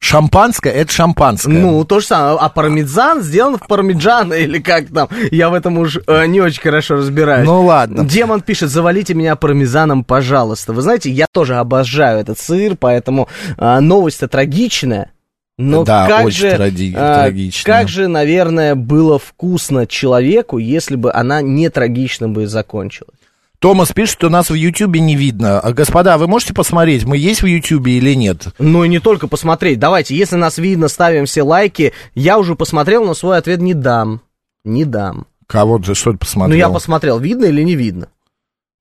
Шампанское 0.00 0.70
это 0.70 0.92
шампанское. 0.92 1.48
Ну, 1.48 1.82
то 1.84 1.98
же 1.98 2.06
самое. 2.06 2.36
А 2.38 2.50
пармезан 2.50 3.22
сделан 3.22 3.56
в 3.56 3.66
пармиджано 3.66 4.34
или 4.44 4.58
как 4.58 4.88
там? 4.88 5.08
Я 5.30 5.48
в 5.48 5.54
этом 5.54 5.78
уж 5.78 5.98
э, 6.06 6.26
не 6.26 6.42
очень 6.42 6.60
хорошо 6.60 6.96
разбираюсь. 6.96 7.46
Ну 7.46 7.64
ладно. 7.64 8.04
Демон 8.04 8.42
пишет, 8.42 8.68
завалите 8.68 9.14
меня 9.14 9.34
пармезаном, 9.34 10.04
пожалуйста. 10.04 10.74
Вы 10.74 10.82
знаете, 10.82 11.10
я 11.10 11.24
тоже 11.32 11.56
обожаю 11.56 12.20
этот 12.20 12.38
сыр, 12.38 12.76
поэтому 12.78 13.28
э, 13.56 13.80
новость-то 13.80 14.28
трагичная. 14.28 15.13
Но 15.56 15.84
Да, 15.84 16.08
как 16.08 16.26
очень 16.26 16.38
же, 16.38 16.48
тради- 16.50 16.94
а, 16.96 17.22
трагичная. 17.22 17.64
Как 17.80 17.88
же, 17.88 18.08
наверное, 18.08 18.74
было 18.74 19.18
вкусно 19.18 19.86
человеку, 19.86 20.58
если 20.58 20.96
бы 20.96 21.12
она 21.12 21.42
не 21.42 21.68
трагично 21.70 22.28
бы 22.28 22.46
закончилась. 22.46 23.14
Томас 23.60 23.92
пишет, 23.92 24.14
что 24.14 24.28
нас 24.28 24.50
в 24.50 24.54
Ютьюбе 24.54 25.00
не 25.00 25.14
видно. 25.16 25.60
А, 25.60 25.72
Господа, 25.72 26.18
вы 26.18 26.26
можете 26.26 26.52
посмотреть, 26.52 27.04
мы 27.04 27.16
есть 27.16 27.42
в 27.42 27.46
Ютьюбе 27.46 27.92
или 27.92 28.14
нет? 28.14 28.48
Ну 28.58 28.84
и 28.84 28.88
не 28.88 28.98
только 28.98 29.28
посмотреть. 29.28 29.78
Давайте, 29.78 30.14
если 30.16 30.36
нас 30.36 30.58
видно, 30.58 30.88
ставим 30.88 31.24
все 31.26 31.42
лайки. 31.42 31.92
Я 32.14 32.38
уже 32.38 32.56
посмотрел, 32.56 33.04
но 33.06 33.14
свой 33.14 33.38
ответ 33.38 33.60
не 33.60 33.74
дам. 33.74 34.20
Не 34.64 34.84
дам. 34.84 35.26
Кого 35.46 35.78
ты 35.78 35.94
что 35.94 36.12
ты 36.12 36.18
посмотрел? 36.18 36.50
Ну 36.50 36.58
я 36.58 36.68
посмотрел, 36.68 37.18
видно 37.18 37.44
или 37.46 37.62
не 37.62 37.74
видно? 37.76 38.08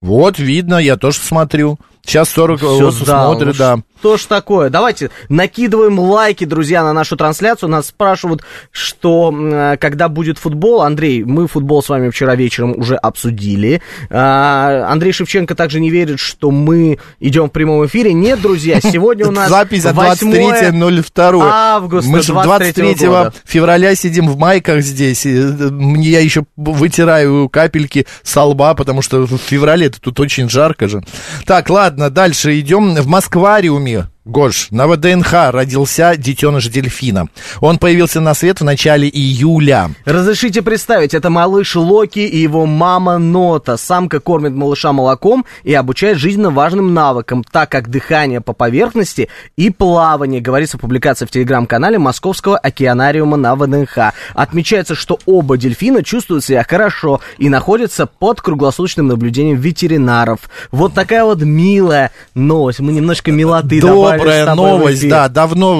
Вот, 0.01 0.38
видно, 0.39 0.80
я 0.80 0.98
тоже 0.98 1.20
смотрю. 1.20 1.77
Сейчас 2.05 2.29
40 2.29 2.60
Всё, 2.60 2.79
вот 2.91 2.95
да, 3.05 3.25
смотрят, 3.25 3.57
да. 3.57 3.79
Что 4.00 4.17
ж 4.17 4.25
такое? 4.25 4.69
Давайте 4.69 5.12
накидываем 5.29 5.98
лайки, 5.98 6.43
друзья, 6.43 6.83
на 6.83 6.91
нашу 6.91 7.15
трансляцию. 7.15 7.69
Нас 7.69 7.88
спрашивают, 7.88 8.41
что 8.72 9.33
э, 9.33 9.77
когда 9.79 10.10
будет 10.10 10.38
футбол. 10.38 10.81
Андрей, 10.81 11.24
мы 11.24 11.48
футбол 11.48 11.81
с 11.81 11.88
вами 11.88 12.10
вчера 12.10 12.36
вечером 12.36 12.74
уже 12.77 12.95
обсудили. 12.98 13.81
А, 14.10 14.88
Андрей 14.89 15.13
Шевченко 15.13 15.55
также 15.55 15.79
не 15.79 15.89
верит, 15.89 16.19
что 16.19 16.51
мы 16.51 17.00
идем 17.22 17.45
в 17.48 17.51
прямом 17.53 17.86
эфире. 17.86 18.12
Нет, 18.12 18.41
друзья, 18.41 18.81
сегодня 18.81 19.25
у 19.25 19.31
нас 19.31 19.50
Запись 19.50 19.86
от 19.86 19.95
8 19.95 20.29
23.02. 20.33 21.41
августа 21.50 22.10
Мы 22.10 22.22
же 22.22 22.33
23 22.33 22.83
23 22.83 23.07
года. 23.07 23.33
февраля 23.45 23.95
сидим 23.95 24.27
в 24.27 24.38
майках 24.38 24.81
здесь. 24.81 25.25
э, 25.25 25.29
мне- 25.29 26.10
Я 26.10 26.19
еще 26.19 26.43
вытираю 26.57 27.48
капельки 27.48 28.05
со 28.22 28.43
лба, 28.43 28.74
потому 28.74 29.01
что 29.01 29.22
в 29.25 29.38
феврале 29.38 29.89
тут 29.89 30.19
очень 30.19 30.50
жарко 30.50 30.89
же. 30.89 31.01
Так, 31.45 31.69
ладно, 31.69 31.93
дальше 32.10 32.60
идем. 32.60 32.96
В 32.96 33.08
Москвариуме 33.08 34.08
Гош, 34.25 34.70
на 34.72 34.88
ВДНХ 34.88 35.51
родился 35.51 36.15
детеныш 36.15 36.70
дельфина. 36.70 37.27
Он 37.60 37.77
появился 37.77 38.22
на 38.22 38.34
свет 38.34 38.62
в 38.62 38.63
начале 38.63 39.10
июля. 39.10 39.89
Разрешите 40.06 40.62
представить, 40.62 41.13
это 41.13 41.30
малыш 41.30 41.75
Локи 41.75 42.20
и 42.20 42.38
его 42.38 42.65
мама 42.65 43.18
Нота. 43.18 43.75
Самка 43.75 44.22
кормит 44.22 44.53
малыша 44.53 44.94
молоком 44.94 45.44
и 45.63 45.74
обучает 45.74 46.20
жизненно 46.20 46.51
важным 46.51 46.94
навыкам, 46.94 47.44
так 47.44 47.70
как 47.70 47.89
дыхание 47.89 48.39
по 48.39 48.53
поверхности 48.53 49.27
и 49.58 49.70
плавание, 49.70 50.39
говорится 50.39 50.77
в 50.77 50.80
публикации 50.80 51.25
в 51.25 51.32
телеграм-канале 51.32 52.00
Московского 52.00 52.58
океанариума 52.58 53.36
на 53.36 53.58
ВДНХ. 53.58 54.13
Отмечается, 54.36 54.96
что 54.96 55.20
оба 55.25 55.58
дельфина 55.58 56.01
чувствуют 56.01 56.46
себя 56.46 56.65
хорошо 56.65 57.20
и 57.39 57.50
находятся 57.50 58.06
под 58.06 58.39
круглосуточным 58.39 59.08
наблюдением 59.08 59.58
ветеринаров. 59.58 60.50
Вот 60.72 60.94
такая 60.94 61.25
вот 61.25 61.42
милая 61.42 62.12
новость. 62.36 62.80
Мы 62.80 62.94
немножко 62.94 63.30
милоты 63.30 63.82
добавили 63.82 64.12
Добрая 64.17 64.55
новость, 64.55 65.08
да, 65.08 65.29
давно 65.29 65.75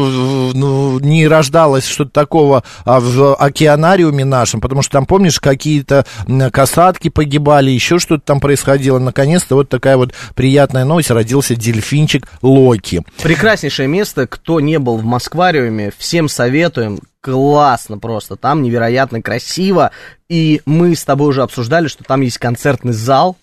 ну, 0.54 1.00
не 1.00 1.28
рождалось 1.28 1.86
что-то 1.86 2.12
такого 2.12 2.64
а, 2.86 3.00
в 3.00 3.36
океанариуме 3.36 4.26
нашем, 4.26 4.62
потому 4.62 4.82
что 4.82 4.94
там, 4.94 5.06
помнишь, 5.06 5.40
какие-то 5.40 6.06
касатки 6.52 7.10
погибали, 7.10 7.72
еще 7.72 8.00
что-то 8.00 8.24
там 8.26 8.40
происходило. 8.40 9.00
Наконец-то 9.00 9.56
вот 9.56 9.70
такая 9.70 9.98
вот 9.98 10.14
приятная 10.36 10.86
новость, 10.86 11.12
родился 11.12 11.56
дельфинчик 11.56 12.28
Локи. 12.42 13.04
Прекраснейшее 13.22 13.88
место. 13.88 14.28
Кто 14.28 14.60
не 14.60 14.80
был 14.80 14.98
в 14.98 15.04
Москвариуме, 15.04 15.92
всем 15.98 16.30
советуем. 16.30 17.00
Классно 17.22 18.00
просто. 18.00 18.36
Там 18.36 18.62
невероятно 18.64 19.22
красиво. 19.22 19.92
И 20.28 20.62
мы 20.66 20.96
с 20.96 21.06
тобой 21.06 21.30
уже 21.30 21.42
обсуждали, 21.42 21.88
что 21.88 22.04
там 22.04 22.22
есть 22.22 22.38
концертный 22.38 22.94
зал. 22.94 23.38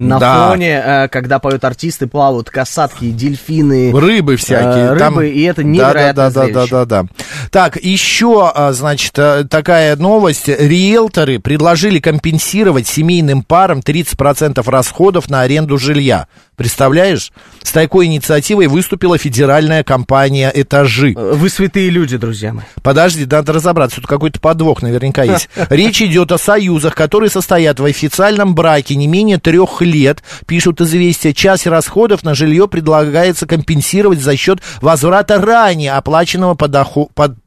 На 0.00 0.18
Да. 0.18 0.48
фоне, 0.48 0.82
э, 0.84 1.08
когда 1.08 1.38
поют 1.38 1.64
артисты, 1.64 2.08
плавают 2.08 2.50
касатки, 2.50 3.12
дельфины. 3.12 3.92
Рыбы 3.96 4.34
всякие. 4.34 4.94
Э, 4.94 4.98
там- 4.98 5.14
рыбы, 5.20 5.28
и 5.30 5.42
это 5.44 5.62
Да, 5.62 5.68
невероятное 5.68 6.12
да, 6.12 6.30
да, 6.30 6.40
да, 6.40 6.46
зрелище. 6.46 6.70
да, 6.72 6.84
да, 6.84 7.02
да. 7.04 7.08
Так, 7.52 7.76
еще, 7.76 8.50
а, 8.52 8.72
значит, 8.72 9.12
э, 9.16 9.44
такая 9.48 9.94
новость. 9.94 10.48
Риэлторы 10.48 11.38
предложили 11.38 12.00
компенсировать 12.00 12.88
семейным 12.88 13.44
парам 13.44 13.82
30% 13.82 14.66
расходов 14.66 15.30
на 15.30 15.42
аренду 15.42 15.78
жилья. 15.78 16.26
Представляешь? 16.56 17.32
С 17.62 17.72
такой 17.72 18.06
инициативой 18.06 18.66
выступила 18.68 19.18
федеральная 19.18 19.82
компания 19.82 20.50
«Этажи». 20.54 21.12
Э, 21.16 21.32
Вы 21.34 21.48
святые 21.48 21.90
люди, 21.90 22.16
друзья 22.16 22.52
мои. 22.52 22.64
Подожди, 22.82 23.26
надо 23.26 23.52
разобраться, 23.52 23.96
тут 23.96 24.06
какой-то 24.06 24.40
подвох 24.40 24.82
наверняка 24.82 25.22
есть. 25.24 25.48
Речь 25.70 26.00
идет 26.02 26.30
о 26.32 26.38
союзах, 26.38 26.94
которые 26.94 27.30
состоят 27.30 27.80
в 27.80 27.84
официальном 27.84 28.54
браке 28.54 28.94
не 28.94 29.06
менее 29.06 29.38
трех 29.38 29.80
лет. 29.82 30.22
Пишут 30.46 30.80
известия, 30.80 31.32
часть 31.32 31.66
расходов 31.66 32.22
на 32.22 32.34
жилье 32.34 32.68
предлагается 32.68 33.46
компенсировать 33.46 34.20
за 34.20 34.36
счет 34.36 34.60
возврата 34.80 35.40
ранее 35.40 35.92
оплаченного 35.92 36.54
подохо- 36.54 37.08
под- 37.14 37.34
подоходного 37.34 37.43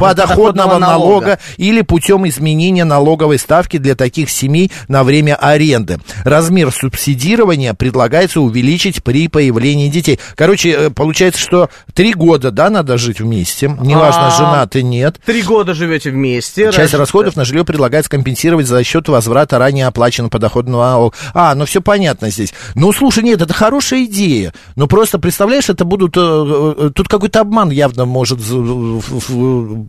Подоходного 0.00 0.78
налога. 0.78 0.88
налога 1.26 1.38
или 1.58 1.82
путем 1.82 2.26
изменения 2.26 2.84
налоговой 2.84 3.38
ставки 3.38 3.76
для 3.76 3.94
таких 3.94 4.30
семей 4.30 4.70
на 4.88 5.04
время 5.04 5.34
аренды. 5.34 5.98
Размер 6.24 6.72
субсидирования 6.72 7.74
предлагается 7.74 8.40
увеличить 8.40 9.04
при 9.04 9.28
появлении 9.28 9.88
детей. 9.88 10.18
Короче, 10.36 10.70
э, 10.70 10.90
получается, 10.90 11.40
что 11.40 11.68
три 11.92 12.14
года, 12.14 12.50
да, 12.50 12.70
надо 12.70 12.96
жить 12.96 13.20
вместе. 13.20 13.68
Неважно, 13.68 14.28
А, 14.28 14.30
жена 14.30 14.66
ты 14.66 14.82
нет. 14.82 15.20
Три 15.26 15.42
года 15.42 15.74
живете 15.74 16.10
вместе. 16.10 16.66
Часть 16.72 16.94
раз- 16.94 17.00
расходов 17.00 17.36
на 17.36 17.44
жилье 17.44 17.64
предлагается 17.64 18.10
компенсировать 18.10 18.66
за 18.66 18.82
счет 18.84 19.06
возврата 19.08 19.58
ранее 19.58 19.86
оплаченного 19.86 20.30
подоходного 20.30 20.82
налога. 20.84 21.16
А, 21.34 21.54
ну 21.54 21.66
все 21.66 21.82
понятно 21.82 22.30
здесь. 22.30 22.54
Ну, 22.74 22.92
слушай, 22.92 23.22
нет, 23.22 23.42
это 23.42 23.52
хорошая 23.52 24.04
идея. 24.04 24.54
Ну, 24.76 24.86
просто, 24.86 25.18
представляешь, 25.18 25.68
это 25.68 25.84
будут... 25.84 26.16
э, 26.16 26.20
э, 26.20 26.90
Тут 26.94 27.08
какой-то 27.08 27.40
обман 27.40 27.70
явно 27.70 28.06
может 28.06 28.38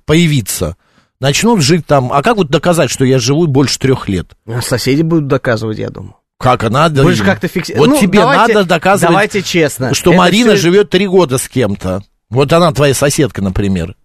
появиться. 0.05 0.75
Начнут 1.19 1.61
жить 1.61 1.85
там... 1.85 2.11
А 2.11 2.23
как 2.23 2.37
вот 2.37 2.49
доказать, 2.49 2.89
что 2.89 3.05
я 3.05 3.19
живу 3.19 3.45
больше 3.47 3.77
трех 3.77 4.09
лет? 4.09 4.31
А 4.47 4.61
Соседи 4.61 5.01
будут 5.03 5.27
доказывать, 5.27 5.77
я 5.77 5.89
думаю. 5.89 6.15
Как 6.39 6.63
она... 6.63 6.89
Вы 6.89 7.13
же 7.13 7.23
как-то 7.23 7.47
фикси- 7.47 7.77
Вот 7.77 7.89
Ну, 7.89 7.99
тебе 8.01 8.19
давайте- 8.19 8.53
надо 8.55 8.67
доказывать, 8.67 9.11
давайте 9.11 9.41
честно. 9.43 9.93
что 9.93 10.11
Это 10.11 10.17
Марина 10.17 10.53
всё- 10.53 10.61
живет 10.61 10.89
три 10.89 11.07
года 11.07 11.37
с 11.37 11.47
кем-то. 11.47 12.03
Вот 12.31 12.51
она 12.51 12.71
твоя 12.71 12.93
соседка, 12.95 13.41
например. 13.43 13.95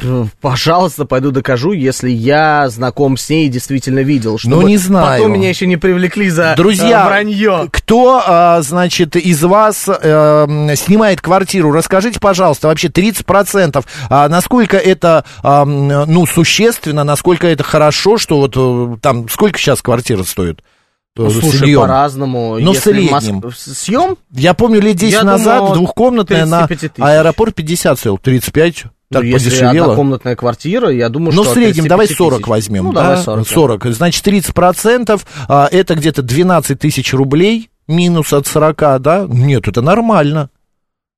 Э, 0.00 0.26
Пожалуйста, 0.40 1.04
пойду 1.06 1.32
докажу, 1.32 1.72
если 1.72 2.08
я 2.10 2.68
знаком 2.68 3.16
с 3.16 3.28
ней 3.28 3.46
и 3.46 3.48
действительно 3.48 3.98
видел. 4.00 4.32
Ну, 4.32 4.38
чтобы 4.38 4.64
не 4.64 4.76
знаю. 4.76 5.18
Потом 5.22 5.32
меня 5.34 5.48
еще 5.48 5.66
не 5.66 5.76
привлекли 5.76 6.30
за 6.30 6.54
Друзья, 6.56 7.02
э, 7.04 7.06
вранье. 7.06 7.68
кто, 7.72 8.22
а, 8.24 8.62
значит, 8.62 9.16
из 9.16 9.42
вас 9.42 9.88
э, 9.88 10.74
снимает 10.76 11.20
квартиру, 11.20 11.72
расскажите, 11.72 12.20
пожалуйста, 12.20 12.68
вообще 12.68 12.88
30%, 12.88 13.84
а, 14.08 14.28
насколько 14.28 14.76
это, 14.76 15.24
м, 15.42 15.88
ну, 15.88 16.26
существенно, 16.26 17.02
насколько 17.02 17.48
это 17.48 17.64
хорошо, 17.64 18.18
что 18.18 18.38
вот 18.38 18.52
э, 18.56 18.96
там, 19.02 19.28
сколько 19.28 19.58
сейчас 19.58 19.82
квартира 19.82 20.22
стоит? 20.22 20.60
Э, 21.16 21.22
Ну, 21.22 21.30
с 21.30 21.40
слушай, 21.40 21.56
жильем? 21.58 21.80
по-разному. 21.80 22.58
Ну, 22.60 22.70
в 22.70 22.74
Если 22.76 22.92
среднем. 22.92 23.40
Моск- 23.40 23.74
Съем? 23.74 24.16
Я 24.30 24.54
помню, 24.54 24.80
лет 24.80 24.94
10 24.94 25.12
Я 25.14 25.24
назад 25.24 25.58
думаю, 25.58 25.74
двухкомнатная 25.74 26.46
на 26.46 26.68
35 26.68 26.92
тысяч. 26.92 27.04
аэропорт 27.04 27.54
50 27.56 27.98
стоил, 27.98 28.18
35, 28.18 28.84
так 29.10 29.22
ну, 29.22 29.28
если 29.28 29.48
подешевело. 29.48 29.84
однокомнатная 29.86 30.36
квартира, 30.36 30.90
я 30.90 31.08
думаю, 31.08 31.34
Ну, 31.34 31.42
что 31.42 31.52
в 31.52 31.52
от 31.52 31.54
среднем 31.54 31.84
35 31.84 31.88
давай 31.88 32.06
тысяч. 32.06 32.18
40 32.18 32.48
возьмем. 32.48 32.84
Ну, 32.84 32.92
да? 32.92 33.02
давай 33.02 33.16
40. 33.22 33.44
да. 33.46 33.54
40. 33.54 33.84
Значит, 33.86 34.26
30% 34.26 35.22
а, 35.48 35.68
это 35.70 35.94
где-то 35.94 36.22
12 36.22 36.78
тысяч 36.78 37.14
рублей 37.14 37.70
минус 37.86 38.32
от 38.32 38.46
40, 38.46 39.00
да? 39.00 39.26
Нет, 39.28 39.66
это 39.66 39.80
нормально. 39.80 40.50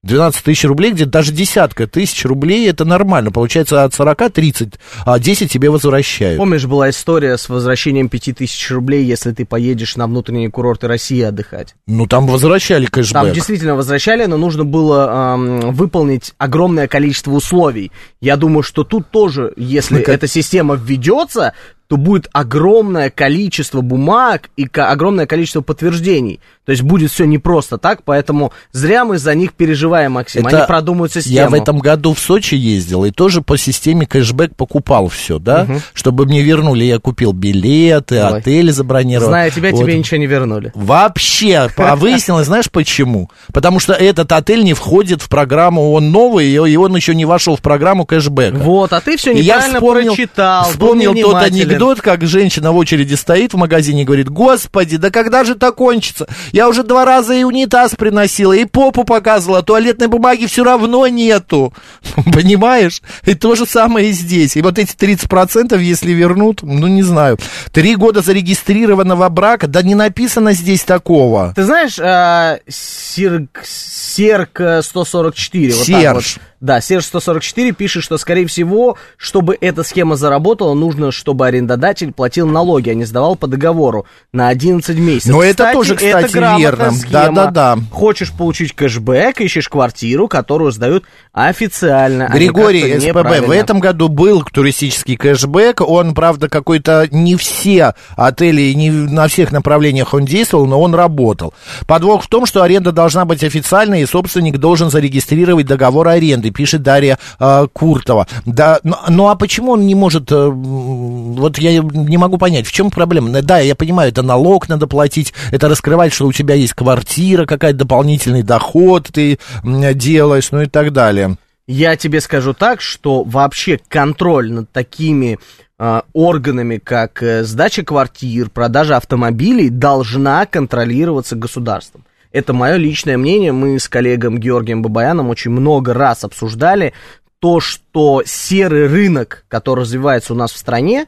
12 0.03 0.43
тысяч 0.45 0.65
рублей, 0.65 0.93
где-то 0.93 1.11
даже 1.11 1.31
десятка 1.33 1.87
тысяч 1.87 2.25
рублей, 2.25 2.69
это 2.71 2.87
нормально. 2.87 3.31
Получается, 3.31 3.85
от 3.85 3.93
40 3.93 4.31
30, 4.33 4.75
а 5.05 5.19
10 5.19 5.53
тебе 5.53 5.69
возвращают. 5.69 6.39
Помнишь, 6.39 6.65
была 6.65 6.89
история 6.89 7.37
с 7.37 7.51
возвращением 7.51 8.09
5000 8.09 8.71
рублей, 8.71 9.05
если 9.05 9.33
ты 9.33 9.45
поедешь 9.45 9.97
на 9.97 10.07
внутренние 10.07 10.51
курорты 10.51 10.89
России 10.89 11.21
отдыхать? 11.21 11.75
Ну, 11.87 12.07
там 12.07 12.27
возвращали 12.27 12.87
Там 12.87 12.93
кэшбэк. 13.03 13.35
действительно 13.35 13.77
возвращали, 13.77 14.25
но 14.25 14.39
нужно 14.39 14.65
было 14.65 15.09
ам, 15.35 15.73
выполнить 15.73 16.33
огромное 16.39 16.89
количество 16.89 17.33
условий. 17.33 17.93
Я 18.23 18.39
думаю, 18.39 18.63
что 18.63 18.85
тут 18.85 19.11
тоже, 19.11 19.53
если 19.57 19.97
Ну, 19.97 20.01
как- 20.01 20.15
эта 20.15 20.27
система 20.27 20.77
введется, 20.77 21.53
то 21.91 21.97
будет 21.97 22.29
огромное 22.33 23.11
количество 23.11 23.81
бумаг 23.81 24.49
и 24.57 24.69
огромное 24.75 25.27
количество 25.27 25.61
подтверждений. 25.61 26.39
То 26.65 26.71
есть 26.71 26.85
будет 26.85 27.11
все 27.11 27.25
не 27.25 27.39
просто 27.39 27.79
так, 27.79 28.05
поэтому 28.05 28.53
зря 28.71 29.05
мы 29.05 29.19
за 29.19 29.35
них 29.35 29.55
переживаем, 29.55 30.13
Максим. 30.13 30.47
Это 30.47 30.59
Они 30.59 30.67
продумают 30.69 31.13
систему. 31.13 31.35
Я 31.35 31.49
в 31.49 31.55
этом 31.55 31.81
году 31.81 32.15
в 32.15 32.21
Сочи 32.21 32.55
ездил 32.55 33.05
и 33.05 33.11
тоже 33.11 33.43
по 33.43 33.59
системе 33.59 34.07
кэшбэк 34.07 34.55
покупал 34.55 35.09
все, 35.09 35.41
да, 35.41 35.67
чтобы 35.93 36.27
мне 36.27 36.43
вернули. 36.43 36.85
Я 36.85 37.01
купил 37.01 37.33
билеты, 37.33 38.23
Ой. 38.23 38.39
отели 38.39 38.71
забронировал. 38.71 39.31
Зная 39.31 39.51
тебя, 39.51 39.73
Вот. 39.73 39.81
тебе 39.81 39.99
ничего 39.99 40.19
не 40.19 40.27
вернули. 40.29 40.71
Вообще, 40.77 41.69
а 41.77 41.97
выяснилось, 41.97 42.47
знаешь 42.47 42.71
почему? 42.71 43.33
Потому 43.53 43.81
что 43.81 43.95
этот 43.95 44.31
отель 44.31 44.63
не 44.63 44.75
входит 44.75 45.23
в 45.23 45.29
программу, 45.29 45.91
он 45.91 46.13
новый, 46.13 46.47
и 46.49 46.77
он 46.77 46.95
еще 46.95 47.17
не 47.17 47.25
вошел 47.25 47.57
в 47.57 47.63
программу 47.63 48.07
кэшбэка. 48.07 48.59
Вот, 48.59 48.93
а 48.93 49.01
ты 49.01 49.17
все 49.17 49.33
я 49.33 49.57
неправильно 49.57 49.79
вспомнил, 49.81 50.15
прочитал. 50.15 50.65
вспомнил 50.71 51.15
тот 51.15 51.51
невнимателен. 51.51 51.80
Анекдот, 51.81 52.03
как 52.03 52.27
женщина 52.27 52.73
в 52.73 52.77
очереди 52.77 53.15
стоит 53.15 53.55
в 53.55 53.57
магазине 53.57 54.03
и 54.03 54.05
говорит, 54.05 54.29
господи, 54.29 54.99
да 54.99 55.11
когда 55.11 55.45
же 55.45 55.55
это 55.55 55.73
кончится? 55.73 56.29
Я 56.53 56.69
уже 56.69 56.83
два 56.83 57.05
раза 57.05 57.35
и 57.35 57.43
унитаз 57.43 57.95
приносила, 57.97 58.53
и 58.53 58.67
попу 58.67 59.05
показывала, 59.05 59.63
туалетной 59.63 60.09
бумаги 60.09 60.47
все 60.47 60.63
равно 60.63 61.07
нету. 61.07 61.73
Понимаешь? 62.35 63.01
И 63.25 63.35
то 63.35 63.55
же 63.55 63.65
самое 63.65 64.11
и 64.11 64.13
здесь. 64.13 64.57
И 64.57 64.63
вот 64.63 64.79
эти 64.79 64.95
30%, 64.95 65.81
если 65.81 66.13
вернут, 66.13 66.63
ну 66.63 66.87
не 66.87 67.03
знаю. 67.03 67.39
Три 67.73 67.97
года 67.97 68.21
зарегистрированного 68.21 69.29
брака, 69.31 69.67
да 69.67 69.83
не 69.83 69.95
написано 69.95 70.53
здесь 70.53 70.83
такого. 70.83 71.55
Ты 71.57 71.65
знаешь, 71.65 71.99
а, 71.99 72.59
Сирк, 72.69 73.63
Серк 73.65 74.61
э, 74.61 74.83
144, 74.83 75.73
вот 75.73 75.79
так 75.79 75.87
Серж. 75.87 76.37
вот. 76.37 76.50
Да, 76.61 76.83
Серж 76.83 77.07
144 77.07 77.73
пишет, 77.73 78.03
что, 78.03 78.19
скорее 78.19 78.47
всего, 78.47 78.99
чтобы 79.17 79.57
эта 79.59 79.83
схема 79.83 80.17
заработала, 80.17 80.75
нужно, 80.75 81.11
чтобы 81.11 81.47
арендодатель 81.47 82.13
платил 82.13 82.47
налоги, 82.47 82.91
а 82.91 82.95
не 82.95 83.07
сдавал 83.07 83.35
по 83.35 83.47
договору 83.47 84.05
на 84.33 84.49
11 84.49 84.99
месяцев. 84.99 85.33
Но 85.33 85.43
это 85.43 85.73
тоже, 85.73 85.95
это 85.95 86.27
кстати, 86.27 86.33
грамотная 86.33 86.61
верно. 86.61 86.93
Да-да-да. 87.11 87.79
Хочешь 87.91 88.33
получить 88.33 88.75
кэшбэк, 88.75 89.41
ищешь 89.41 89.71
квартиру, 89.71 90.29
которую 90.29 90.71
сдают 90.71 91.05
официально. 91.33 92.27
а 92.27 92.31
Григорий 92.31 93.01
как-то 93.01 93.41
СПБ, 93.41 93.47
в 93.47 93.51
этом 93.51 93.81
году 93.81 94.09
был 94.09 94.43
туристический 94.43 95.17
кэшбэк, 95.17 95.81
он, 95.81 96.13
правда, 96.13 96.51
какой-то 96.51 97.09
не 97.11 97.37
все 97.37 97.95
отели, 98.17 98.73
не 98.75 98.91
на 98.91 99.29
всех 99.29 99.51
направлениях 99.51 100.13
он 100.13 100.27
действовал, 100.27 100.67
но 100.67 100.79
он 100.79 100.95
работал. 100.95 101.55
Подвох 101.87 102.25
в 102.25 102.29
том, 102.29 102.45
что 102.45 102.63
аренда 102.63 102.93
должна 102.93 103.25
быть 103.25 103.43
официальной, 103.43 104.03
и 104.03 104.07
собственник 104.07 104.59
должен 104.59 104.91
зарегистрировать 104.91 105.65
договор 105.67 106.09
аренды, 106.09 106.50
пишет 106.51 106.83
Дарья 106.83 107.19
э, 107.39 107.67
Куртова. 107.73 108.27
Да, 108.47 108.81
ну, 108.83 108.97
ну 109.09 109.29
а 109.29 109.37
почему 109.37 109.73
он 109.73 109.87
не 109.87 109.95
может, 109.95 110.31
э, 110.33 110.49
вот 110.49 111.59
я 111.59 111.81
не 111.81 112.17
могу 112.17 112.39
понять, 112.39 112.67
в 112.67 112.73
чем 112.73 112.91
проблема? 112.91 113.43
Да, 113.43 113.59
я 113.59 113.75
понимаю, 113.75 114.11
это 114.11 114.23
налог 114.23 114.69
надо 114.69 114.87
платить, 114.87 115.33
это 115.51 115.69
раскрывать, 115.69 116.13
что 116.13 116.27
у 116.27 116.33
тебя 116.33 116.55
есть 116.55 116.75
квартира, 116.75 117.47
какая-то 117.47 117.79
дополнительный 117.79 118.43
доход 118.43 119.09
ты 119.13 119.39
делаешь, 119.63 120.51
ну 120.51 120.63
и 120.63 120.67
так 120.67 120.93
далее. 120.93 121.37
Я 121.67 121.97
тебе 121.97 122.21
скажу 122.21 122.53
так, 122.53 122.81
что 122.81 123.23
вообще 123.23 123.79
контроль 123.89 124.51
над 124.51 124.73
такими 124.73 125.39
э, 125.79 126.01
органами, 126.13 126.79
как 126.79 127.23
э, 127.23 127.45
сдача 127.45 127.85
квартир, 127.85 128.51
продажа 128.51 128.97
автомобилей, 128.97 129.69
должна 129.69 130.47
контролироваться 130.47 131.37
государством. 131.37 132.05
Это 132.33 132.53
мое 132.53 132.77
личное 132.77 133.17
мнение. 133.17 133.53
Мы 133.53 133.79
с 133.79 133.89
коллегом 133.89 134.39
Георгием 134.39 134.83
Бабаяном 134.83 135.29
очень 135.29 135.51
много 135.51 135.95
раз 135.95 136.25
обсуждали 136.25 136.93
то, 137.41 137.61
что 137.61 138.23
серый 138.25 138.87
рынок, 138.87 139.45
который 139.49 139.81
развивается 139.81 140.35
у 140.35 140.37
нас 140.37 140.53
в 140.53 140.59
стране, 140.59 141.07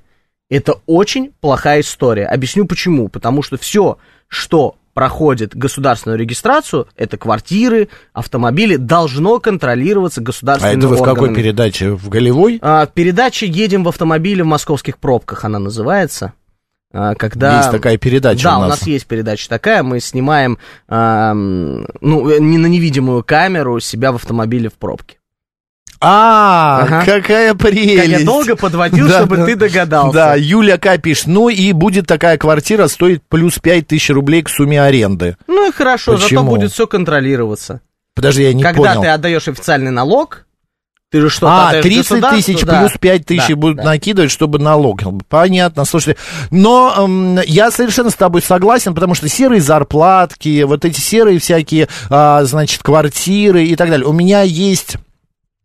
это 0.50 0.76
очень 0.86 1.32
плохая 1.40 1.80
история. 1.80 2.26
Объясню 2.26 2.66
почему. 2.66 3.08
Потому 3.08 3.42
что 3.42 3.56
все, 3.56 3.98
что 4.28 4.76
проходит 4.94 5.56
государственную 5.56 6.18
регистрацию, 6.18 6.86
это 6.96 7.16
квартиры, 7.16 7.88
автомобили, 8.12 8.76
должно 8.76 9.40
контролироваться 9.40 10.20
А 10.20 10.24
государственными 10.24 10.78
это 10.78 10.88
вы 10.88 10.96
в 10.96 10.98
какой 10.98 11.12
органами. 11.12 11.36
передаче? 11.36 11.90
В 11.92 12.08
Голевой? 12.08 12.58
А, 12.60 12.86
передача 12.86 13.46
«Едем 13.46 13.84
в 13.84 13.88
автомобиле 13.88 14.42
в 14.42 14.46
московских 14.46 14.98
пробках» 14.98 15.44
она 15.44 15.58
называется. 15.58 16.34
А, 16.94 17.14
Когда... 17.14 17.58
Есть 17.58 17.70
такая 17.70 17.96
передача 17.96 18.42
Да, 18.44 18.54
у 18.56 18.58
у 18.58 18.60
нас. 18.62 18.70
нас 18.80 18.86
есть 18.86 19.06
передача 19.06 19.48
такая. 19.48 19.82
Мы 19.82 19.98
снимаем, 20.00 20.58
ам, 20.88 21.86
ну, 22.00 22.38
не 22.38 22.58
на 22.58 22.66
невидимую 22.66 23.24
камеру 23.24 23.80
себя 23.80 24.12
в 24.12 24.16
автомобиле 24.16 24.68
в 24.68 24.74
пробке. 24.74 25.16
А, 26.04 26.80
Ага. 26.82 27.04
какая 27.06 27.54
прелесть. 27.54 27.96
Как 28.10 28.20
я 28.20 28.24
долго 28.26 28.56
подводил, 28.56 29.06
Да, 29.08 29.18
чтобы 29.20 29.36
да. 29.36 29.46
ты 29.46 29.54
догадался. 29.56 30.12
Да, 30.12 30.34
Юля 30.34 30.76
К. 30.76 30.98
пишет, 30.98 31.26
ну 31.28 31.48
и 31.48 31.72
будет 31.72 32.06
такая 32.08 32.36
квартира 32.38 32.88
стоить 32.88 33.22
плюс 33.28 33.58
5 33.60 33.86
тысяч 33.86 34.10
рублей 34.10 34.42
к 34.42 34.48
сумме 34.48 34.82
аренды. 34.82 35.36
Ну 35.46 35.68
и 35.68 35.72
хорошо, 35.72 36.12
зато 36.16 36.24
Почему? 36.24 36.50
будет 36.50 36.72
все 36.72 36.88
контролироваться. 36.88 37.82
Подожди, 38.16 38.42
я 38.42 38.52
не 38.52 38.62
Когда 38.64 38.78
понял. 38.94 39.02
ты 39.02 39.08
отдаешь 39.08 39.46
официальный 39.46 39.92
налог, 39.92 40.44
ты 41.12 41.20
же 41.20 41.28
что-то 41.28 41.52
а, 41.52 41.68
отдаешь 41.68 41.84
30 41.84 42.08
государству, 42.08 42.36
тысяч 42.38 42.64
да. 42.64 42.80
плюс 42.80 42.92
5 42.98 43.26
тысяч 43.26 43.48
Да, 43.48 43.56
будут 43.56 43.76
да. 43.76 43.84
накидывать, 43.84 44.30
чтобы 44.30 44.58
налог. 44.58 45.02
Понятно, 45.28 45.84
слушайте. 45.84 46.18
Но 46.50 46.94
эм, 46.96 47.38
я 47.46 47.70
совершенно 47.70 48.08
с 48.08 48.14
тобой 48.14 48.40
согласен, 48.40 48.94
потому 48.94 49.14
что 49.14 49.28
серые 49.28 49.60
зарплатки, 49.60 50.62
вот 50.62 50.86
эти 50.86 51.00
серые 51.00 51.38
всякие, 51.38 51.88
а, 52.08 52.44
значит, 52.44 52.82
квартиры 52.82 53.62
и 53.62 53.76
так 53.76 53.90
далее. 53.90 54.06
У 54.06 54.12
меня 54.12 54.40
есть 54.40 54.96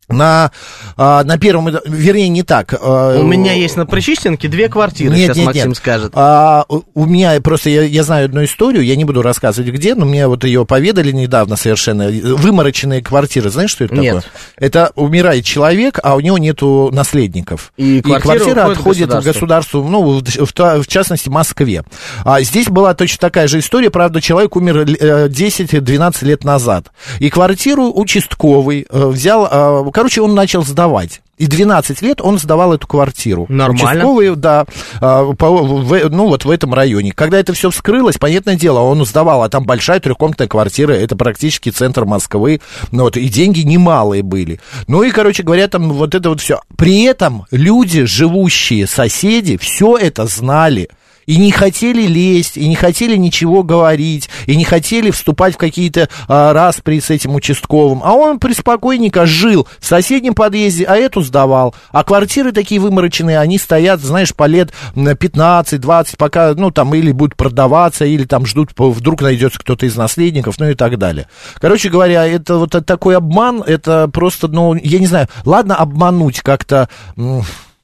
на, 0.10 0.52
а, 0.96 1.24
на 1.24 1.38
первом, 1.38 1.68
этаже- 1.70 1.84
вернее, 1.86 2.30
не 2.30 2.44
так. 2.44 2.74
а, 2.80 3.20
У 3.20 3.24
меня 3.24 3.54
есть 3.54 3.76
на 3.76 3.86
Причистенке 3.86 4.48
две 4.48 4.70
квартиры, 4.70 5.14
Нет, 5.16 5.28
сейчас 5.28 5.38
нет, 5.38 5.46
Максим 5.48 5.68
нет. 5.70 5.78
скажет. 5.78 6.12
А, 6.16 6.66
у- 6.70 7.06
меня 7.06 7.40
просто, 7.42 7.70
я, 7.70 7.84
я 7.84 8.04
знаю 8.04 8.26
одну 8.26 8.44
историю, 8.44 8.84
я 8.84 8.96
не 8.96 9.06
буду 9.06 9.22
рассказывать 9.22 9.72
где, 9.72 9.96
но 9.96 10.06
мне 10.06 10.28
вот 10.28 10.44
ее 10.44 10.66
поведали 10.66 11.12
недавно 11.12 11.56
совершенно. 11.56 12.10
Вымороченные 12.10 13.02
квартиры, 13.02 13.50
знаешь, 13.50 13.72
что 13.72 13.86
это 13.86 13.96
Нет. 13.96 14.16
такое? 14.16 14.32
Это 14.58 14.92
умирает 14.96 15.44
человек, 15.46 16.00
а 16.04 16.16
у 16.16 16.20
него 16.20 16.38
нету 16.38 16.90
наследников. 16.94 17.74
И 17.78 18.02
квартира 18.02 18.64
уходит 18.64 18.78
отходит 18.78 19.14
в 19.14 19.24
государству. 19.24 19.84
ну, 19.88 20.20
в, 20.20 20.24
в 20.24 20.84
в 20.84 20.88
частности, 20.88 21.30
Москве. 21.30 21.84
А 22.24 22.42
здесь 22.42 22.68
была 22.68 22.94
точно 22.94 23.18
такая 23.20 23.48
же 23.48 23.60
история, 23.60 23.90
правда, 23.90 24.22
человек 24.22 24.56
умер 24.56 24.86
э, 25.00 25.28
10-12 25.28 26.26
лет 26.26 26.44
назад. 26.44 26.92
И 27.20 27.30
квартиру 27.30 27.92
участковый 27.94 28.86
э, 28.90 29.06
взял, 29.08 29.48
э, 29.50 29.84
короче, 29.98 30.22
он 30.22 30.36
начал 30.36 30.64
сдавать. 30.64 31.22
И 31.38 31.46
12 31.46 32.02
лет 32.02 32.20
он 32.20 32.40
сдавал 32.40 32.74
эту 32.74 32.88
квартиру. 32.88 33.46
Нормально. 33.48 33.92
Участковый, 33.92 34.36
да, 34.36 34.66
а, 35.00 35.34
по- 35.34 35.52
в- 35.52 36.10
ну 36.10 36.28
вот 36.28 36.46
в 36.46 36.50
этом 36.50 36.74
районе. 36.74 37.12
Когда 37.12 37.38
это 37.40 37.54
все 37.54 37.70
вскрылось, 37.70 38.18
понятное 38.18 38.56
дело, 38.56 38.80
он 38.80 39.06
сдавал, 39.06 39.44
а 39.44 39.50
там 39.50 39.64
большая 39.64 40.00
трехкомнатная 40.00 40.48
квартира, 40.48 40.94
это 40.94 41.16
практически 41.16 41.70
центр 41.70 42.06
Москвы, 42.06 42.60
ну 42.92 43.04
вот, 43.04 43.18
и 43.18 43.28
деньги 43.30 43.60
немалые 43.62 44.24
были. 44.24 44.60
Ну 44.88 45.04
и, 45.04 45.12
короче 45.12 45.44
говоря, 45.44 45.68
там 45.68 45.92
вот 45.94 46.16
это 46.16 46.30
вот 46.30 46.42
все. 46.42 46.62
При 46.76 47.04
этом 47.04 47.46
люди, 47.52 48.06
живущие 48.06 48.88
соседи, 48.88 49.58
все 49.58 49.96
это 49.96 50.26
знали. 50.26 50.90
И 51.28 51.38
не 51.38 51.52
хотели 51.52 52.08
лезть, 52.08 52.58
и 52.58 52.68
не 52.68 52.76
хотели 52.76 53.18
ничего 53.18 53.62
говорить, 53.62 54.30
и 54.46 54.56
не 54.56 54.64
хотели 54.64 55.12
вступать 55.12 55.56
в 55.56 55.58
какие-то 55.58 56.10
а, 56.28 56.54
распри 56.54 57.00
с 57.00 57.10
этим 57.10 57.36
участковым. 57.36 58.02
А 58.04 58.14
он 58.14 58.40
преспокойненько 58.40 59.26
жил 59.26 59.68
в 59.80 59.86
соседнем 59.86 60.34
подъезде, 60.34 60.86
а 60.86 60.96
эту 60.96 61.22
сдавал. 61.22 61.76
А 61.92 62.06
квартиры 62.06 62.54
такие 62.54 62.80
вымороченные, 62.80 63.40
они 63.40 63.58
стоят, 63.58 64.00
знаешь, 64.00 64.34
по 64.34 64.46
лет 64.46 64.72
м, 64.96 65.06
15-20, 65.06 66.16
пока, 66.18 66.54
ну, 66.56 66.72
там, 66.72 66.96
или 66.96 67.12
будут 67.12 67.36
продаваться, 67.36 68.06
или 68.06 68.24
там 68.24 68.46
ждут, 68.46 68.72
вдруг 68.78 69.22
найдется 69.22 69.60
кто-то 69.60 69.86
из 69.86 69.98
наследников, 69.98 70.56
ну, 70.60 70.70
и 70.70 70.76
так 70.76 70.98
далее. 70.98 71.28
Короче 71.60 71.90
говоря, 71.90 72.26
это 72.26 72.58
вот 72.58 72.72
такой 72.86 73.18
обман, 73.18 73.62
это 73.66 74.08
просто, 74.08 74.48
ну, 74.48 74.76
я 74.76 75.00
не 75.00 75.08
знаю, 75.08 75.28
ладно 75.44 75.76
обмануть 75.76 76.40
как-то... 76.40 76.88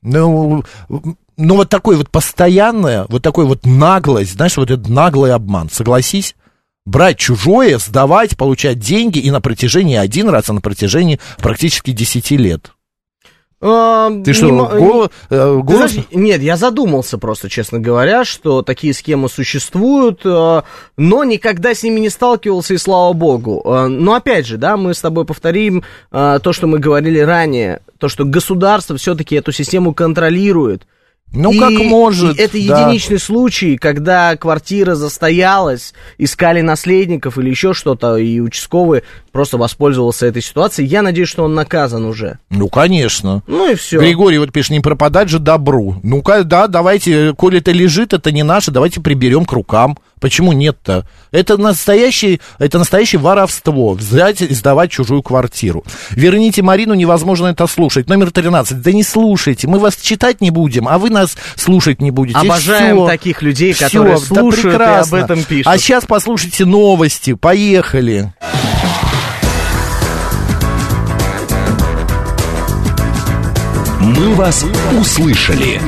ну, 0.02 0.64
ну, 1.38 1.56
вот 1.56 1.70
такой 1.70 1.96
вот 1.96 2.10
постоянная, 2.10 3.06
вот 3.10 3.22
такой 3.22 3.46
вот 3.46 3.66
наглость, 3.66 4.34
знаешь, 4.34 4.58
вот 4.58 4.70
этот 4.72 4.90
наглый 4.90 5.34
обман, 5.34 5.70
согласись? 5.72 6.36
Брать 6.86 7.18
чужое, 7.18 7.78
сдавать, 7.78 8.36
получать 8.38 8.80
деньги 8.80 9.20
и 9.20 9.32
на 9.32 9.40
протяжении 9.40 9.96
один 9.96 10.28
раз, 10.30 10.50
а 10.50 10.54
на 10.54 10.60
протяжении 10.62 11.20
практически 11.42 11.92
10 11.92 12.32
лет. 12.32 12.72
А, 13.66 14.12
Ты 14.26 14.34
что, 14.34 14.48
не 14.48 14.52
мо- 14.52 14.68
го- 14.68 15.06
э, 15.06 15.10
Ты 15.30 15.62
голос? 15.64 15.92
знаешь, 15.92 16.08
нет, 16.12 16.42
я 16.42 16.58
задумался 16.58 17.18
просто, 17.18 17.48
честно 17.48 17.80
говоря, 17.80 18.26
что 18.26 18.62
такие 18.62 18.94
схемы 18.94 19.30
существуют, 19.30 20.20
э, 20.26 20.62
но 20.98 21.24
никогда 21.24 21.74
с 21.74 21.82
ними 21.82 22.02
не 22.02 22.10
сталкивался, 22.10 22.74
и 22.74 22.78
слава 22.78 23.14
богу. 23.14 23.62
Э, 23.64 23.88
Но 23.88 24.16
опять 24.16 24.46
же, 24.48 24.58
да, 24.58 24.76
мы 24.76 24.94
с 24.94 25.00
тобой 25.00 25.24
повторим 25.24 25.84
то, 26.12 26.42
что 26.52 26.68
мы 26.68 26.80
говорили 26.80 27.20
ранее, 27.20 27.80
то, 28.00 28.10
что 28.10 28.26
государство 28.26 28.98
все-таки 28.98 29.36
эту 29.36 29.54
систему 29.54 29.94
контролирует. 29.94 30.86
Ну, 31.34 31.52
И- 31.52 31.58
как 31.60 31.72
может, 31.72 32.38
и 32.38 32.42
это 32.42 32.54
да. 32.54 32.58
единичный 32.82 33.20
случай, 33.20 33.78
когда 33.78 34.36
квартира 34.38 34.96
застоялась, 34.96 35.94
искали 36.18 36.62
наследников 36.62 37.38
или 37.38 37.50
еще 37.50 37.74
что-то, 37.74 38.18
и 38.18 38.40
участковый 38.40 39.04
просто 39.32 39.58
воспользовался 39.58 40.28
этой 40.28 40.44
ситуацией. 40.44 40.88
Я 40.88 41.02
надеюсь, 41.02 41.30
что 41.30 41.44
он 41.44 41.56
наказан 41.56 42.06
уже. 42.06 42.38
Ну, 42.52 42.70
конечно. 42.70 43.42
Ну 43.48 43.72
и 43.72 43.76
все. 43.76 44.00
Григорий 44.00 44.38
вот 44.38 44.52
пишет, 44.52 44.72
не 44.72 44.80
пропадать 44.80 45.30
же 45.30 45.40
добру. 45.40 46.00
Ну-ка, 46.04 46.44
да, 46.44 46.68
давайте, 46.68 47.34
коли 47.34 47.60
это 47.60 47.72
лежит, 47.72 48.14
это 48.14 48.32
не 48.32 48.44
наше, 48.44 48.72
давайте 48.72 49.02
приберем 49.02 49.46
к 49.46 49.52
рукам. 49.54 49.98
Почему 50.24 50.54
нет-то? 50.54 51.06
Это 51.32 51.58
настоящий, 51.58 52.40
это 52.58 52.80
настоящее 52.80 53.20
воровство, 53.20 53.92
взять 53.92 54.40
и 54.40 54.54
сдавать 54.54 54.90
чужую 54.90 55.22
квартиру. 55.22 55.84
Верните 56.12 56.62
Марину, 56.62 56.94
невозможно 56.94 57.48
это 57.48 57.68
слушать. 57.68 58.08
Номер 58.08 58.32
13. 58.32 58.82
Да 58.82 58.94
не 58.94 59.04
слушайте, 59.04 59.68
мы 59.68 59.80
вас 59.80 59.98
читать 59.98 60.40
не 60.40 60.50
будем, 60.50 60.88
а 60.88 60.98
вы 60.98 61.10
нас 61.10 61.36
слушать 61.58 62.00
не 62.00 62.10
будете. 62.10 62.40
Обожаем 62.40 62.96
Всё. 62.96 63.08
таких 63.08 63.42
людей, 63.42 63.74
Всё, 63.74 63.84
которые 63.84 64.16
да 64.16 64.22
слушают 64.26 64.80
и 64.80 64.84
об 64.86 65.14
этом 65.14 65.44
пишут. 65.44 65.68
А 65.68 65.78
сейчас 65.78 66.06
послушайте 66.06 66.64
новости. 66.64 67.34
Поехали. 67.34 68.32
«Мы 74.00 74.36
вас 74.36 74.66
услышали». 74.98 75.82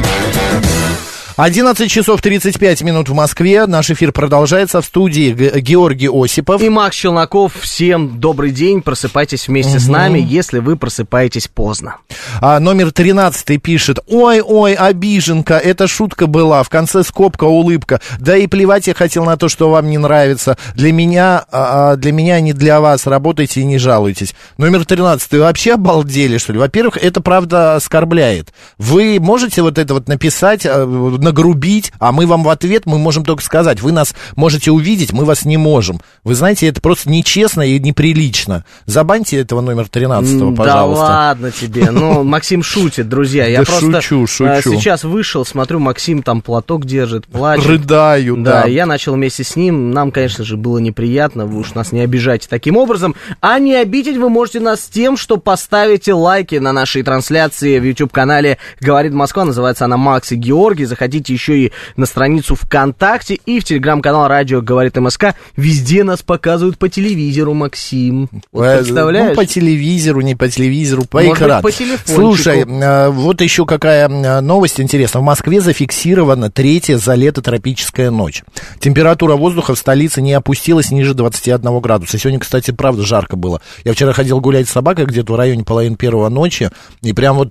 11 1.38 1.92
часов 1.92 2.22
35 2.22 2.82
минут 2.84 3.10
в 3.10 3.14
Москве. 3.14 3.66
Наш 3.66 3.90
эфир 3.90 4.14
продолжается 4.14 4.80
в 4.80 4.86
студии 4.86 5.60
Георгий 5.60 6.08
Осипов. 6.08 6.62
И 6.62 6.70
Макс 6.70 6.96
Челноков, 6.96 7.52
всем 7.60 8.22
добрый 8.22 8.52
день, 8.52 8.82
просыпайтесь 8.82 9.50
вместе 9.50 9.78
с 9.78 9.90
нами, 9.90 10.18
если 10.26 10.60
вы 10.60 10.78
просыпаетесь 10.78 11.50
поздно. 11.50 11.98
А, 12.40 12.58
номер 12.62 12.94
13 12.94 13.62
пишет, 13.62 14.00
ой-ой, 14.08 14.76
обиженка, 14.76 15.56
это 15.56 15.88
шутка 15.88 16.28
была, 16.28 16.64
в 16.64 16.70
конце 16.70 17.04
скобка, 17.04 17.44
улыбка. 17.44 18.00
Да 18.18 18.38
и 18.38 18.48
плевать 18.48 18.88
я 18.88 18.94
хотел 18.94 19.26
на 19.26 19.36
то, 19.36 19.50
что 19.50 19.70
вам 19.70 19.90
не 19.90 19.98
нравится. 19.98 20.58
Для 20.74 20.94
меня, 20.94 21.44
а, 21.52 21.92
а, 21.92 21.96
для 21.98 22.14
меня, 22.14 22.40
не 22.40 22.54
для 22.54 22.80
вас. 22.80 23.08
Работайте 23.08 23.60
и 23.60 23.66
не 23.66 23.78
жалуйтесь. 23.78 24.36
Номер 24.58 24.86
13, 24.86 25.30
вы 25.34 25.40
вообще 25.42 25.74
обалдели, 25.74 26.38
что 26.38 26.54
ли? 26.54 26.60
Во-первых, 26.60 26.96
это 26.96 27.20
правда 27.20 27.76
оскорбляет. 27.76 28.54
Вы 28.78 29.20
можете 29.20 29.62
вот 29.64 29.78
это 29.78 29.94
вот 29.94 30.08
написать, 30.08 30.66
а, 30.66 30.86
нагрубить, 31.26 31.92
а 32.00 32.12
мы 32.12 32.26
вам 32.26 32.44
в 32.44 32.50
ответ, 32.50 32.86
мы 32.86 32.98
можем 32.98 33.26
только 33.26 33.44
сказать, 33.44 33.82
вы 33.82 33.92
нас 33.92 34.16
можете 34.36 34.72
увидеть, 34.72 35.12
мы 35.12 35.26
вас 35.26 35.44
не 35.44 35.58
можем. 35.58 36.00
Вы 36.24 36.36
знаете, 36.36 36.68
это 36.68 36.80
просто 36.80 37.10
нечестно 37.10 37.62
и 37.62 37.78
неприлично. 37.80 38.64
Забаньте 38.86 39.38
этого 39.38 39.62
номер 39.62 39.90
13, 39.90 40.42
М, 40.42 40.56
пожалуйста. 40.56 41.06
Да 41.06 41.10
ладно 41.12 41.52
тебе. 41.52 41.92
Ну, 41.92 42.24
Максим 42.36 42.64
шутит, 42.64 43.10
друзья. 43.10 43.46
Я 43.48 43.60
Да 43.60 43.66
просто 43.66 44.02
шучу, 44.02 44.28
шучу. 44.28 44.74
э, 44.74 44.78
сейчас 44.78 45.04
вышел, 45.04 45.44
смотрю, 45.46 45.80
Максим 45.80 46.24
там 46.24 46.42
платок 46.42 46.86
держит, 46.86 47.26
плачет. 47.28 47.66
Рыдаю, 47.66 48.38
Да, 48.38 48.64
да. 48.64 48.68
я 48.68 48.86
начал 48.86 49.14
вместе 49.16 49.44
с 49.44 49.56
ним. 49.56 49.92
Нам, 49.92 50.12
конечно 50.12 50.44
же, 50.44 50.56
было 50.58 50.78
неприятно. 50.78 51.46
Вы 51.46 51.60
уж 51.60 51.74
нас 51.74 51.92
не 51.92 52.02
обижайте 52.02 52.48
таким 52.50 52.78
образом. 52.78 53.16
А 53.42 53.60
не 53.60 53.76
обидеть 53.76 54.18
вы 54.18 54.30
можете 54.30 54.60
нас 54.60 54.82
тем, 54.92 55.18
что 55.18 55.38
поставите 55.38 56.14
лайки 56.14 56.56
на 56.56 56.72
нашей 56.72 57.02
трансляции 57.04 57.80
в 57.80 57.84
YouTube-канале 57.84 58.58
«Говорит 58.80 59.14
Москва». 59.14 59.46
Называется 59.46 59.86
она 59.86 59.98
«Макс 59.98 60.32
и 60.32 60.36
Георгий». 60.36 60.86
Заходите 60.86 61.15
еще 61.30 61.58
и 61.58 61.72
на 61.96 62.06
страницу 62.06 62.56
ВКонтакте 62.56 63.36
и 63.46 63.60
в 63.60 63.64
телеграм-канал 63.64 64.28
«Радио 64.28 64.62
Говорит 64.62 64.96
МСК». 64.98 65.36
Везде 65.56 66.04
нас 66.04 66.22
показывают 66.22 66.78
по 66.78 66.90
телевизору, 66.90 67.54
Максим. 67.54 68.30
Вот 68.52 68.66
Э, 68.66 68.78
представляешь? 68.80 69.30
Ну, 69.30 69.36
по 69.36 69.46
телевизору, 69.46 70.22
не 70.22 70.36
по 70.36 70.48
телевизору, 70.48 71.04
по 71.06 71.18
Может 71.18 71.32
быть, 71.32 71.42
экрану. 71.42 71.62
по 71.62 71.72
телефончику. 71.72 72.16
Слушай, 72.16 72.66
э, 72.66 73.10
вот 73.10 73.42
еще 73.42 73.66
какая 73.66 74.08
э, 74.10 74.40
новость 74.42 74.80
интересная. 74.80 75.22
В 75.22 75.26
Москве 75.26 75.62
зафиксирована 75.62 76.50
третья 76.52 76.98
за 76.98 77.16
лето 77.16 77.42
тропическая 77.42 78.12
ночь. 78.12 78.44
Температура 78.80 79.36
воздуха 79.36 79.76
в 79.76 79.80
столице 79.80 80.22
не 80.22 80.34
опустилась 80.34 80.92
ниже 80.92 81.14
21 81.14 81.80
градуса. 81.80 82.18
Сегодня, 82.18 82.40
кстати, 82.40 82.72
правда 82.72 83.04
жарко 83.04 83.36
было. 83.36 83.62
Я 83.84 83.94
вчера 83.94 84.14
ходил 84.14 84.40
гулять 84.42 84.68
с 84.68 84.72
собакой 84.72 85.06
где-то 85.06 85.34
в 85.34 85.36
районе 85.36 85.64
половины 85.64 85.96
первого 85.96 86.30
ночи, 86.30 86.70
и 87.02 87.14
прям 87.14 87.38
вот 87.38 87.50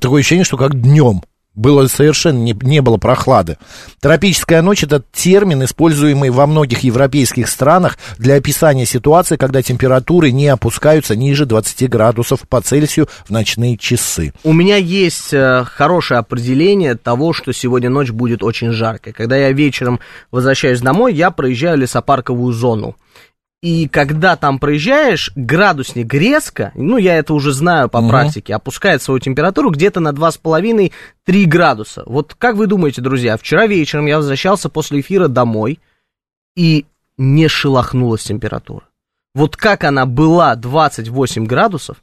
такое 0.00 0.20
ощущение, 0.20 0.44
что 0.44 0.56
как 0.56 0.80
днем. 0.80 1.22
Было 1.54 1.86
совершенно 1.86 2.38
не, 2.38 2.56
не 2.62 2.80
было 2.80 2.96
прохлады. 2.96 3.58
Тропическая 4.00 4.62
ночь 4.62 4.84
это 4.84 5.02
термин, 5.12 5.62
используемый 5.64 6.30
во 6.30 6.46
многих 6.46 6.80
европейских 6.80 7.48
странах 7.48 7.98
для 8.16 8.36
описания 8.36 8.86
ситуации, 8.86 9.36
когда 9.36 9.62
температуры 9.62 10.30
не 10.30 10.48
опускаются 10.48 11.14
ниже 11.14 11.44
20 11.44 11.90
градусов 11.90 12.48
по 12.48 12.62
Цельсию 12.62 13.08
в 13.26 13.30
ночные 13.30 13.76
часы. 13.76 14.32
У 14.44 14.52
меня 14.54 14.76
есть 14.76 15.34
э, 15.34 15.64
хорошее 15.64 16.20
определение 16.20 16.94
того, 16.94 17.34
что 17.34 17.52
сегодня 17.52 17.90
ночь 17.90 18.10
будет 18.10 18.42
очень 18.42 18.72
жаркой. 18.72 19.12
Когда 19.12 19.36
я 19.36 19.52
вечером 19.52 20.00
возвращаюсь 20.30 20.80
домой, 20.80 21.12
я 21.14 21.30
проезжаю 21.30 21.76
лесопарковую 21.76 22.52
зону. 22.54 22.96
И 23.62 23.86
когда 23.86 24.34
там 24.34 24.58
проезжаешь, 24.58 25.30
градусник 25.36 26.12
резко, 26.12 26.72
ну 26.74 26.96
я 26.96 27.16
это 27.16 27.32
уже 27.32 27.52
знаю 27.52 27.88
по 27.88 28.00
практике, 28.08 28.54
опускает 28.56 29.02
свою 29.02 29.20
температуру 29.20 29.70
где-то 29.70 30.00
на 30.00 30.08
2,5-3 30.10 30.90
градуса. 31.46 32.02
Вот 32.06 32.34
как 32.36 32.56
вы 32.56 32.66
думаете, 32.66 33.00
друзья, 33.02 33.36
вчера 33.36 33.68
вечером 33.68 34.06
я 34.06 34.16
возвращался 34.16 34.68
после 34.68 34.98
эфира 35.00 35.28
домой, 35.28 35.78
и 36.56 36.86
не 37.16 37.46
шелохнулась 37.46 38.24
температура. 38.24 38.82
Вот 39.34 39.56
как 39.56 39.84
она 39.84 40.06
была 40.06 40.56
28 40.56 41.46
градусов, 41.46 41.98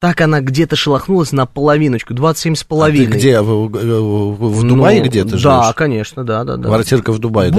так 0.00 0.20
она 0.20 0.40
где-то 0.40 0.74
шелохнулась 0.76 1.30
на 1.32 1.46
половиночку, 1.46 2.12
27 2.12 2.56
с 2.56 2.58
А 2.58 2.62
ты 2.64 2.68
половиной. 2.68 3.06
где? 3.16 3.40
В, 3.40 3.68
в- 3.68 4.50
в 4.60 4.68
Дубае 4.68 5.00
Ну, 5.00 5.06
где 5.08 5.22
ты 5.24 5.30
Да, 5.30 5.36
живешь? 5.38 5.74
конечно, 5.76 6.24
да, 6.24 6.44
да, 6.44 6.56
да. 6.56 6.68
Квартирка 6.68 7.12
в 7.12 7.18
Дубае, 7.20 7.50
да? 7.50 7.56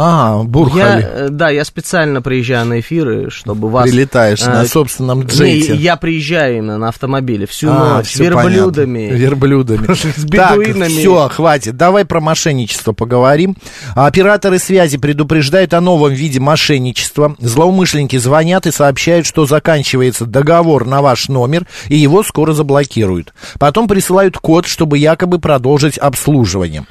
А, 0.00 0.38
Я, 0.38 0.44
Бурхали. 0.44 1.02
э, 1.02 1.28
да, 1.28 1.50
я 1.50 1.64
специально 1.64 2.22
приезжаю 2.22 2.66
на 2.66 2.78
эфиры, 2.78 3.30
чтобы 3.30 3.68
вас... 3.68 3.90
Прилетаешь 3.90 4.40
на 4.46 4.62
э, 4.62 4.66
собственном 4.66 5.22
Не, 5.22 5.26
джете. 5.26 5.74
я 5.74 5.96
приезжаю 5.96 6.58
именно 6.58 6.78
на 6.78 6.88
автомобиле 6.90 7.46
всю 7.48 7.68
А, 7.68 7.96
ночь, 7.96 8.06
всё 8.06 8.22
верблюдами. 8.22 8.98
понятно. 9.08 9.16
Верблюдами. 9.16 9.94
С 9.94 10.24
Так, 10.30 10.58
бедуинами. 10.58 10.88
все, 10.88 11.28
хватит. 11.28 11.76
Давай 11.76 12.04
про 12.04 12.20
мошенничество 12.20 12.92
поговорим. 12.92 13.56
А 13.96 14.06
Операторы 14.06 14.60
связи 14.60 14.98
предупреждают 14.98 15.74
о 15.74 15.80
новом 15.80 16.12
виде 16.12 16.38
мошенничества. 16.38 17.34
Злоумышленники 17.40 18.16
звонят 18.18 18.68
и 18.68 18.70
сообщают, 18.70 19.26
что 19.26 19.46
заканчивается 19.46 20.26
договор 20.26 20.86
на 20.86 21.02
ваш 21.02 21.28
номер, 21.28 21.66
и 21.88 21.96
его 21.96 22.22
скоро 22.22 22.52
заблокируют. 22.52 23.34
Потом 23.58 23.88
присылают 23.88 24.38
код, 24.38 24.66
чтобы 24.66 24.96
якобы 24.98 25.40
продолжить 25.40 25.98
обслуживание. 25.98 26.84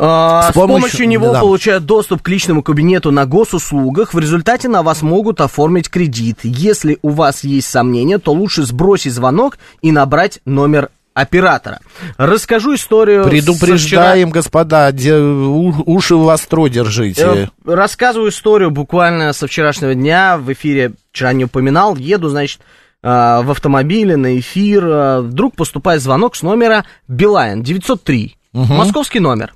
А, 0.00 0.42
С 0.42 0.50
с, 0.50 0.52
помощью, 0.54 0.80
помощью- 0.80 1.08
него 1.08 1.32
да. 1.32 1.40
получают 1.40 1.84
доступ 1.84 2.22
к 2.22 2.28
личному 2.28 2.62
кабинету 2.62 3.10
на 3.10 3.26
госуслугах. 3.26 4.14
В 4.14 4.18
результате 4.18 4.68
на 4.68 4.82
вас 4.82 5.02
могут 5.02 5.40
оформить 5.40 5.90
кредит. 5.90 6.38
Если 6.44 6.98
у 7.02 7.08
вас 7.10 7.42
есть 7.44 7.68
сомнения, 7.68 8.18
то 8.18 8.32
лучше 8.32 8.62
сбросить 8.64 9.12
звонок 9.12 9.58
и 9.82 9.90
набрать 9.90 10.38
номер 10.44 10.90
оператора. 11.14 11.80
Расскажу 12.16 12.76
историю. 12.76 13.24
Предупреждаем, 13.24 14.30
господа, 14.30 14.92
де- 14.92 15.16
у- 15.18 15.74
уши 15.86 16.14
востро 16.14 16.60
вчера- 16.66 16.74
держите. 16.84 17.22
Э, 17.24 17.46
Рассказываю 17.74 18.30
историю 18.30 18.70
буквально 18.70 19.32
со 19.32 19.48
вчерашнего 19.48 19.94
дня. 19.96 20.38
В 20.38 20.52
эфире 20.52 20.92
вчера 21.10 21.32
не 21.32 21.46
упоминал. 21.46 21.96
Еду, 21.96 22.28
значит, 22.28 22.60
а, 23.02 23.42
в 23.42 23.50
автомобиле 23.50 24.16
на 24.16 24.38
эфир. 24.38 24.84
а, 24.86 25.20
Вдруг 25.22 25.56
поступает 25.56 26.02
звонок 26.02 26.36
с 26.36 26.42
номера 26.42 26.84
Билайн 27.08 27.64
903. 27.64 28.36
Московский 28.52 29.18
номер. 29.20 29.54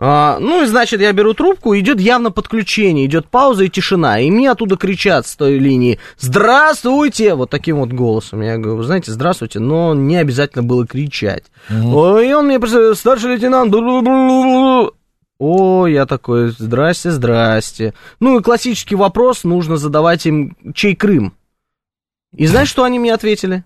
А, 0.00 0.38
ну 0.38 0.62
и 0.62 0.66
значит, 0.66 1.00
я 1.00 1.12
беру 1.12 1.34
трубку, 1.34 1.76
идет 1.76 2.00
явно 2.00 2.30
подключение, 2.30 3.06
идет 3.06 3.28
пауза 3.28 3.64
и 3.64 3.68
тишина. 3.68 4.20
И 4.20 4.30
мне 4.30 4.50
оттуда 4.50 4.76
кричат 4.76 5.26
с 5.26 5.34
той 5.34 5.58
линии 5.58 5.98
«Здравствуйте!» 6.18 7.34
Вот 7.34 7.50
таким 7.50 7.78
вот 7.78 7.88
голосом. 7.92 8.40
Я 8.42 8.58
говорю, 8.58 8.76
вы 8.76 8.84
знаете, 8.84 9.10
здравствуйте, 9.10 9.58
но 9.58 9.94
не 9.94 10.16
обязательно 10.16 10.62
было 10.62 10.86
кричать. 10.86 11.44
Ой, 11.68 12.28
И 12.28 12.32
он 12.32 12.46
мне 12.46 12.60
просто, 12.60 12.94
старший 12.94 13.32
лейтенант, 13.34 13.74
о, 15.40 15.86
я 15.86 16.06
такой, 16.06 16.50
здрасте, 16.50 17.10
здрасте. 17.10 17.94
Ну 18.20 18.38
и 18.38 18.42
классический 18.42 18.94
вопрос, 18.96 19.44
нужно 19.44 19.76
задавать 19.76 20.26
им, 20.26 20.56
чей 20.74 20.94
Крым? 20.96 21.32
И 22.36 22.46
знаешь, 22.46 22.68
что 22.68 22.84
они 22.84 22.98
мне 22.98 23.14
ответили? 23.14 23.64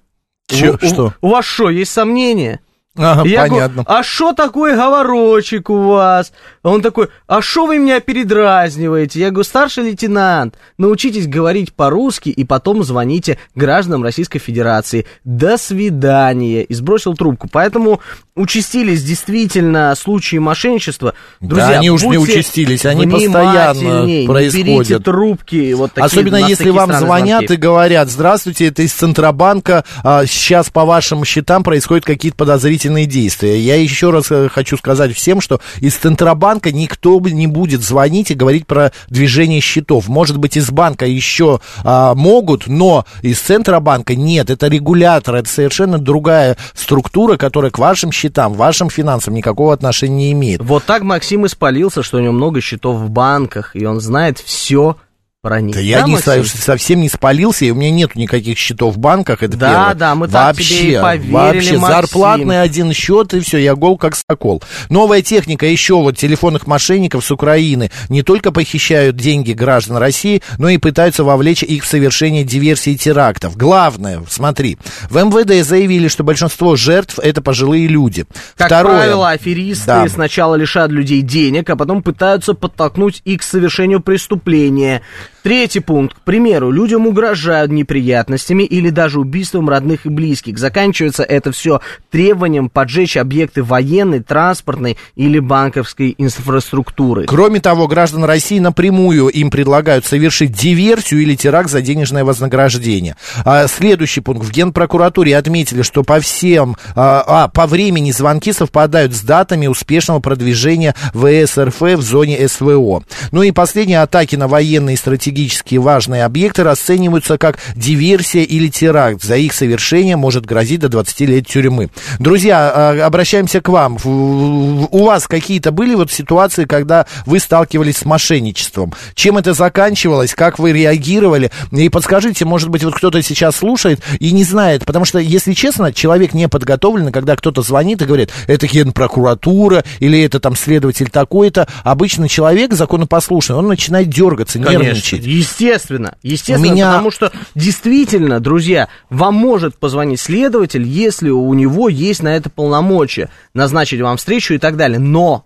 Чё- 0.49 0.73
У- 0.81 0.85
у- 0.85 0.89
что? 0.89 1.15
У 1.21 1.29
вас 1.29 1.45
что, 1.45 1.71
есть 1.71 1.93
сомнения? 1.93 2.61
Ага, 2.95 3.27
Я 3.27 3.41
понятно. 3.43 3.85
говорю, 3.85 3.99
а 3.99 4.03
что 4.03 4.35
такой 4.35 4.75
говорочек 4.75 5.71
у 5.71 5.81
вас? 5.81 6.31
Он 6.63 6.83
такой, 6.83 7.09
а 7.27 7.41
что 7.41 7.65
вы 7.67 7.79
меня 7.79 8.01
передразниваете? 8.01 9.19
Я 9.21 9.31
говорю, 9.31 9.45
старший 9.45 9.85
лейтенант, 9.85 10.57
научитесь 10.77 11.27
говорить 11.27 11.73
по-русски 11.73 12.29
и 12.29 12.45
потом 12.45 12.85
звоните 12.85 13.39
гражданам 13.55 14.03
Российской 14.03 14.41
Федерации. 14.41 15.07
До 15.25 15.57
свидания. 15.57 16.65
И 16.65 16.75
сбросил 16.75 17.15
трубку. 17.15 17.49
Поэтому 17.51 18.01
участились 18.35 19.03
действительно 19.03 19.95
случаи 19.95 20.39
мошенничества, 20.39 21.13
друзья, 21.41 21.69
да, 21.69 21.79
они 21.79 21.91
уж 21.91 22.03
не 22.03 22.17
участились, 22.17 22.87
они 22.87 23.07
постоянно 23.07 23.73
внимательней, 23.75 24.21
не 24.23 24.27
происходят. 24.27 24.67
берите 24.67 24.99
трубки, 25.01 25.73
вот 25.75 25.93
такие, 25.93 26.07
Особенно 26.07 26.37
если 26.37 26.71
вам 26.71 26.93
звонят 26.95 27.41
звонки. 27.41 27.55
и 27.55 27.57
говорят, 27.57 28.11
здравствуйте, 28.11 28.69
это 28.69 28.83
из 28.83 28.93
Центробанка, 28.93 29.85
а, 30.03 30.25
сейчас 30.25 30.71
по 30.71 30.87
вашим 30.87 31.27
счетам 31.27 31.63
происходят 31.63 32.07
какие-то 32.07 32.39
подозрительные 32.39 33.05
действия. 33.05 33.59
Я 33.61 33.77
еще 33.77 34.11
раз 34.11 34.31
э, 34.31 34.49
хочу 34.49 34.79
сказать 34.79 35.15
всем, 35.15 35.43
что 35.43 35.61
из 35.81 35.95
Центробанка 35.97 36.73
никто 36.73 37.21
не 37.21 37.47
будет 37.47 37.83
звонить 37.83 38.31
и 38.31 38.35
говорить 38.35 38.67
про 38.67 38.93
движение 39.11 39.61
счетов. 39.61 40.09
Может 40.09 40.39
быть, 40.39 40.57
из 40.57 40.71
банка 40.71 41.05
еще 41.05 41.61
а, 41.85 42.15
могут, 42.15 42.67
но 42.67 43.05
из 43.21 43.41
Центробанка 43.41 44.15
нет. 44.15 44.49
Это 44.49 44.69
регулятор, 44.69 45.35
это 45.35 45.51
совершенно 45.51 45.99
другая 45.99 46.57
структура, 46.75 47.37
которая 47.37 47.71
к 47.71 47.79
вашим 47.79 48.11
счетам, 48.11 48.22
вашим 48.55 48.91
финансам 48.91 49.35
никакого 49.35 49.73
отношения 49.73 50.17
не 50.17 50.33
имеет. 50.33 50.63
Вот 50.63 50.85
так 50.85 51.03
Максим 51.03 51.47
испалился, 51.47 52.03
что 52.03 52.19
у 52.19 52.21
него 52.21 52.33
много 52.33 52.61
счетов 52.61 52.97
в 52.97 53.11
банках, 53.11 53.75
и 53.75 53.85
он 53.85 54.01
знает 54.01 54.39
все 54.39 54.97
про 55.43 55.61
них. 55.61 55.75
Да 55.75 55.81
я 55.81 56.03
не 56.03 56.19
со- 56.19 56.45
совсем 56.45 57.01
не 57.01 57.09
спалился, 57.09 57.65
и 57.65 57.71
у 57.73 57.75
меня 57.75 57.91
нет 57.91 58.15
никаких 58.15 58.57
счетов 58.57 58.95
в 58.95 58.99
банках, 58.99 59.43
это 59.43 59.57
Да, 59.57 59.71
первое. 59.71 59.95
да, 59.97 60.15
мы 60.15 60.29
вообще, 60.29 60.79
тебе 60.79 60.93
и 60.93 61.01
поверили, 61.01 61.33
Вообще, 61.33 61.79
Максим. 61.79 61.97
зарплатный 61.97 62.63
один 62.63 62.93
счет, 62.93 63.35
и 63.35 63.41
все, 63.41 63.59
я 63.59 63.75
гол 63.75 63.99
как 63.99 64.15
сокол. 64.15 64.63
Новая 64.89 65.21
техника 65.21 65.67
еще 65.67 65.95
вот 65.97 66.17
телефонных 66.17 66.69
мошенников 66.69 67.25
с 67.25 67.33
Украины 67.33 67.91
не 68.09 68.23
только 68.23 68.53
похищают 68.53 69.17
деньги 69.17 69.53
граждан 69.53 69.97
России, 69.97 70.43
но 70.59 70.69
и 70.69 70.79
пытаются 70.79 71.25
вовлечь 71.25 71.65
их 71.65 71.83
в 71.83 71.89
совершение 71.89 72.45
диверсий 72.45 72.93
и 72.93 72.97
терактов. 72.97 73.57
Главное, 73.57 74.23
смотри, 74.31 74.79
в 75.11 75.17
МВД 75.17 75.67
заявили, 75.67 76.07
что 76.07 76.23
большинство 76.23 76.77
жертв 76.77 77.19
это 77.19 77.43
пожилые 77.43 77.89
люди. 77.89 78.27
Как 78.57 78.69
Второе, 78.69 78.99
правило, 78.99 79.31
аферисты 79.31 79.87
Да. 79.87 80.09
сначала 80.09 80.55
лишают 80.55 80.93
людей 80.93 81.21
денег, 81.23 81.69
а 81.69 81.75
потом 81.75 82.01
пытаются 82.05 82.55
подтолкнуть 82.55 83.23
их 83.25 83.41
к 83.41 83.43
совершению 83.43 83.99
преступления. 84.01 85.03
Третий 85.43 85.81
пункт. 85.81 86.17
К 86.17 86.21
примеру, 86.21 86.71
людям 86.71 87.07
угрожают 87.07 87.73
неприятностями 87.73 88.63
или 88.63 88.91
даже 88.91 89.19
убийством 89.19 89.69
родных 89.69 90.07
и 90.07 90.09
близких. 90.09 90.57
Заканчивается 90.57 91.25
это 91.25 91.51
все 91.51 91.81
требованием 92.11 92.69
поджечь 92.69 93.17
объекты 93.17 93.65
военной, 93.65 94.21
транспортной 94.21 94.97
или 95.17 95.41
банковской 95.41 96.15
инфраструктуры. 96.17 97.25
Кроме 97.27 97.61
того, 97.61 97.89
граждан 97.89 98.25
России 98.25 98.61
напрямую 98.61 99.29
им 99.29 99.51
предлагают 99.51 100.07
совершить 100.07 100.53
диверсию 100.53 101.23
или 101.23 101.35
теракт 101.35 101.71
за 101.71 101.83
денежное 101.83 102.25
вознаграждение. 102.25 103.17
А, 103.45 103.67
следующий 103.67 104.21
пункт. 104.21 104.45
В 104.45 104.53
Генпрокуратуре 104.53 105.37
отметили, 105.37 105.83
что 105.83 106.05
по 106.05 106.21
всем, 106.21 106.77
а, 106.95 107.25
а, 107.27 107.49
по 107.49 107.67
времени 107.67 108.13
звонки 108.13 108.53
совпадают 108.53 109.13
с 109.13 109.23
датами 109.23 109.67
успешного 109.67 110.21
продвижения 110.21 110.95
ВС 111.15 111.59
РФ 111.59 111.81
в 111.81 112.03
зоне 112.03 112.47
СВО. 112.47 113.03
Ну 113.33 113.43
и 113.43 113.51
последние 113.51 114.03
атаки 114.03 114.37
на 114.37 114.47
военные 114.47 114.95
и 114.95 114.99
стратегически 115.33 115.77
важные 115.77 116.25
объекты 116.25 116.63
расцениваются 116.63 117.39
как 117.39 117.59
диверсия 117.75 118.43
или 118.43 118.69
теракт. 118.69 119.23
За 119.23 119.37
их 119.37 119.55
совершение 119.55 120.17
может 120.17 120.45
грозить 120.45 120.81
до 120.81 120.89
20 120.89 121.21
лет 121.23 121.47
тюрьмы. 121.47 121.89
Друзья, 122.19 122.73
а, 122.75 123.07
обращаемся 123.07 123.61
к 123.61 123.69
вам. 123.69 123.97
У 124.05 125.05
вас 125.05 125.27
какие-то 125.27 125.73
были 125.73 125.95
вот 125.95 126.13
ситуации, 126.13 126.65
когда 126.65 127.07
вы 127.25 127.39
сталкивались 127.39 127.99
с 127.99 128.05
мошенничеством? 128.05 128.93
Чем 129.15 129.39
это 129.39 129.55
заканчивалось? 129.55 130.35
Как 130.35 130.59
вы 130.59 130.73
реагировали? 130.73 131.51
И 131.71 131.89
подскажите, 131.89 132.45
может 132.45 132.69
быть, 132.69 132.85
вот 132.85 132.95
кто-то 132.95 133.23
сейчас 133.23 133.57
слушает 133.57 134.01
и 134.21 134.33
не 134.33 134.45
знает, 134.45 134.85
потому 134.85 135.05
что, 135.05 135.19
если 135.19 135.55
честно, 135.55 135.93
человек 135.93 136.35
не 136.35 136.49
подготовлен, 136.49 137.11
когда 137.11 137.37
кто-то 137.37 137.63
звонит 137.63 138.03
и 138.03 138.05
говорит, 138.05 138.31
это 138.47 138.67
генпрокуратура 138.67 139.85
или 139.99 140.23
это 140.23 140.41
там 140.41 140.57
следователь 140.57 141.09
такой-то, 141.09 141.67
обычно 141.85 142.29
человек 142.29 142.75
законопослушный, 142.75 143.57
он 143.57 143.69
начинает 143.69 144.09
дергаться, 144.09 144.59
нервничать. 144.59 145.22
Естественно, 145.27 146.17
естественно, 146.23 146.69
У 146.71 146.75
меня- 146.75 146.87
потому 146.93 147.11
что 147.11 147.33
действительно, 147.55 148.41
друзья, 148.41 148.89
вам 149.11 149.35
может 149.35 149.79
позвонить 149.79 150.21
следователь, 150.21 150.83
если 150.83 151.31
у 151.31 151.53
него 151.55 151.89
есть 151.89 152.23
на 152.23 152.37
это 152.37 152.51
полномочия, 152.51 153.29
назначить 153.55 154.01
вам 154.01 154.17
встречу 154.17 154.55
и 154.55 154.59
так 154.59 154.77
далее. 154.77 154.99
Но 154.99 155.45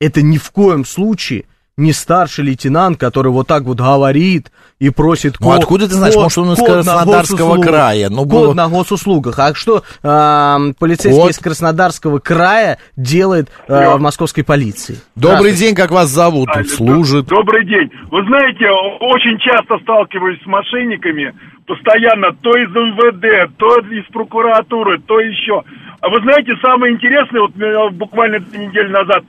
это 0.00 0.22
ни 0.22 0.38
в 0.38 0.50
коем 0.50 0.84
случае 0.84 1.44
не 1.76 1.92
старший 1.92 2.44
лейтенант, 2.44 2.98
который 3.00 3.32
вот 3.32 3.48
так 3.48 3.64
вот 3.64 3.78
говорит 3.78 4.52
и 4.78 4.90
просит 4.90 5.36
Ну, 5.40 5.48
код- 5.48 5.58
откуда 5.60 5.88
ты 5.88 5.94
знаешь? 5.94 6.14
код- 6.14 6.22
Может, 6.24 6.38
он 6.38 6.52
из 6.52 6.58
Краснодарского 6.62 7.60
края? 7.60 8.10
Ну, 8.10 8.18
код 8.18 8.28
было- 8.28 8.54
на 8.54 8.68
госуслугах. 8.68 9.38
А 9.40 9.54
что 9.54 9.82
эм, 10.02 10.74
полицейский 10.74 11.20
Код. 11.20 11.30
из 11.32 11.38
Краснодарского 11.38 12.18
края 12.20 12.78
делает 12.96 13.48
э, 13.66 13.94
в 13.96 14.00
московской 14.00 14.44
полиции? 14.44 14.98
Добрый 15.16 15.52
день, 15.52 15.74
как 15.74 15.90
вас 15.90 16.08
зовут? 16.10 16.48
Тут 16.54 16.68
служит. 16.68 17.26
Добрый 17.26 17.64
день. 17.66 17.90
Вы 18.10 18.24
знаете, 18.26 18.66
очень 19.00 19.38
часто 19.40 19.78
сталкиваюсь 19.82 20.40
с 20.42 20.46
мошенниками, 20.46 21.34
постоянно 21.66 22.32
то 22.40 22.50
из 22.56 22.68
МВД, 22.70 23.50
то 23.58 23.78
из 23.90 24.04
прокуратуры, 24.12 25.00
то 25.00 25.18
еще. 25.18 25.62
А 26.00 26.08
вы 26.08 26.20
знаете, 26.20 26.52
самое 26.62 26.94
интересное, 26.94 27.40
вот 27.40 27.52
э, 27.60 27.90
буквально 27.94 28.38
две 28.38 28.66
недели 28.66 28.88
назад, 28.88 29.24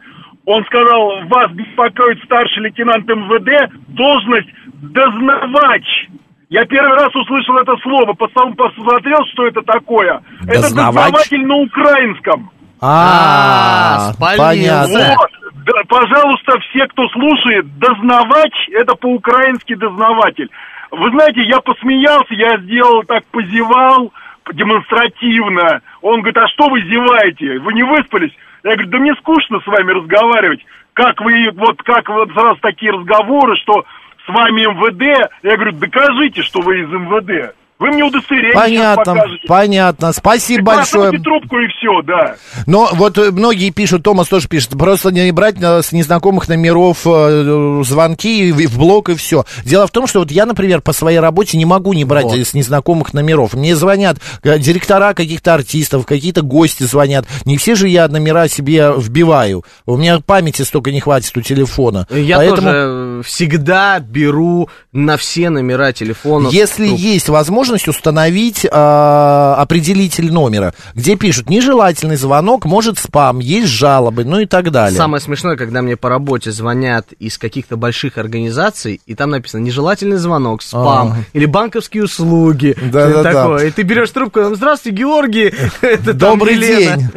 он 0.45 0.63
сказал, 0.65 1.25
вас 1.27 1.51
беспокоит 1.51 2.23
старший 2.23 2.63
лейтенант 2.63 3.07
МВД, 3.07 3.71
должность 3.89 4.47
дознавач. 4.81 6.07
Я 6.49 6.63
первый 6.65 6.95
раз 6.95 7.13
услышал 7.15 7.57
это 7.57 7.75
слово, 7.81 8.13
потом 8.13 8.55
посмотрел, 8.55 9.19
что 9.33 9.47
это 9.47 9.61
такое. 9.63 10.21
Это 10.43 10.61
Дознавач? 10.61 10.95
дознаватель 10.95 11.45
на 11.45 11.55
украинском. 11.55 12.51
А, 12.79 14.11
А, 14.11 14.37
понятно. 14.37 15.15
Вот, 15.17 15.31
да, 15.65 15.81
пожалуйста, 15.87 16.59
все, 16.69 16.85
кто 16.87 17.07
слушает, 17.09 17.65
дознавач, 17.79 18.53
это 18.73 18.93
по-украински 18.95 19.73
дознаватель. 19.73 20.49
Вы 20.91 21.09
знаете, 21.09 21.41
я 21.43 21.59
посмеялся, 21.61 22.33
я 22.35 22.57
сделал 22.59 23.01
так, 23.03 23.25
позевал 23.31 24.13
демонстративно. 24.53 25.81
Он 26.01 26.19
говорит, 26.21 26.37
а 26.37 26.47
что 26.49 26.69
вы 26.69 26.81
зеваете? 26.81 27.59
Вы 27.59 27.73
не 27.73 27.83
выспались? 27.83 28.31
Я 28.65 28.71
говорю, 28.71 28.89
да 28.89 28.97
мне 28.97 29.13
скучно 29.19 29.59
с 29.59 29.67
вами 29.67 29.91
разговаривать. 29.91 30.65
Как 30.93 31.21
вы, 31.21 31.51
вот 31.53 31.81
как 31.83 32.09
вот 32.09 32.31
сразу 32.31 32.59
такие 32.61 32.91
разговоры, 32.91 33.55
что 33.57 33.85
с 34.25 34.27
вами 34.27 34.61
МВД? 34.61 35.29
Я 35.43 35.55
говорю, 35.55 35.73
докажите, 35.73 36.41
что 36.41 36.61
вы 36.61 36.79
из 36.79 36.89
МВД. 36.89 37.55
Вы 37.77 37.91
мне 37.91 38.03
удостоверение 38.05 38.53
Понятно, 38.53 39.15
покажете. 39.15 39.47
понятно. 39.47 40.13
Спасибо 40.13 40.63
большое. 40.63 41.11
Бросайте 41.11 41.23
трубку 41.23 41.59
и 41.59 41.67
все, 41.67 42.01
да. 42.03 42.35
Но 42.65 42.89
вот 42.93 43.17
э, 43.17 43.31
многие 43.31 43.69
пишут, 43.71 44.03
Томас 44.03 44.29
тоже 44.29 44.47
пишет, 44.47 44.69
просто 44.77 45.11
не 45.11 45.29
брать 45.31 45.57
с 45.61 45.91
незнакомых 45.91 46.47
номеров 46.47 47.01
э, 47.05 47.81
звонки 47.83 48.47
и 48.47 48.65
в 48.67 48.79
блок 48.79 49.09
и 49.09 49.15
все. 49.15 49.43
Дело 49.65 49.87
в 49.87 49.91
том, 49.91 50.07
что 50.07 50.19
вот 50.19 50.31
я, 50.31 50.45
например, 50.45 50.79
по 50.79 50.93
своей 50.93 51.19
работе 51.19 51.57
не 51.57 51.65
могу 51.65 51.91
не 51.91 52.05
брать 52.05 52.23
Вот. 52.23 52.37
э, 52.37 52.45
с 52.45 52.53
незнакомых 52.53 53.13
номеров. 53.13 53.53
Мне 53.55 53.75
звонят 53.75 54.19
директора 54.41 55.13
каких-то 55.13 55.53
артистов, 55.53 56.05
какие-то 56.05 56.43
гости 56.43 56.83
звонят. 56.83 57.25
Не 57.43 57.57
все 57.57 57.75
же 57.75 57.89
я 57.89 58.07
номера 58.07 58.47
себе 58.47 58.93
вбиваю. 58.97 59.65
У 59.85 59.97
меня 59.97 60.21
памяти 60.25 60.61
столько 60.61 60.93
не 60.93 61.01
хватит 61.01 61.35
у 61.35 61.41
телефона. 61.41 62.07
Я 62.09 62.37
Поэтому... 62.37 62.61
тоже 62.61 63.21
всегда 63.25 63.99
беру 63.99 64.69
на 64.93 65.17
все 65.17 65.49
номера 65.49 65.91
телефона. 65.91 66.47
Если 66.47 66.87
трубку. 66.87 67.01
есть 67.01 67.27
возможность 67.27 67.64
установить 67.87 68.65
э, 68.65 68.69
определитель 68.69 70.31
номера, 70.31 70.73
где 70.93 71.15
пишут 71.15 71.49
нежелательный 71.49 72.15
звонок, 72.15 72.65
может 72.65 72.97
спам, 72.97 73.39
есть 73.39 73.67
жалобы, 73.67 74.23
ну 74.25 74.39
и 74.39 74.45
так 74.45 74.71
далее. 74.71 74.97
Самое 74.97 75.21
смешное, 75.21 75.55
когда 75.55 75.81
мне 75.81 75.97
по 75.97 76.09
работе 76.09 76.51
звонят 76.51 77.07
из 77.19 77.37
каких-то 77.37 77.77
больших 77.77 78.17
организаций, 78.17 79.01
и 79.05 79.15
там 79.15 79.31
написано 79.31 79.61
нежелательный 79.61 80.17
звонок, 80.17 80.61
спам, 80.61 81.07
Ага. 81.07 81.17
или 81.33 81.45
банковские 81.45 82.03
услуги. 82.03 82.75
Да-да-да. 82.79 83.09
что-то 83.09 83.31
такое. 83.31 83.67
И 83.67 83.71
ты 83.71 83.81
берешь 83.83 84.11
трубку, 84.11 84.41
здравствуйте, 84.55 84.97
Георгий. 84.97 85.53
Это 85.81 86.13
Добрый 86.13 86.55
Елена». 86.55 86.97
день. 86.97 87.09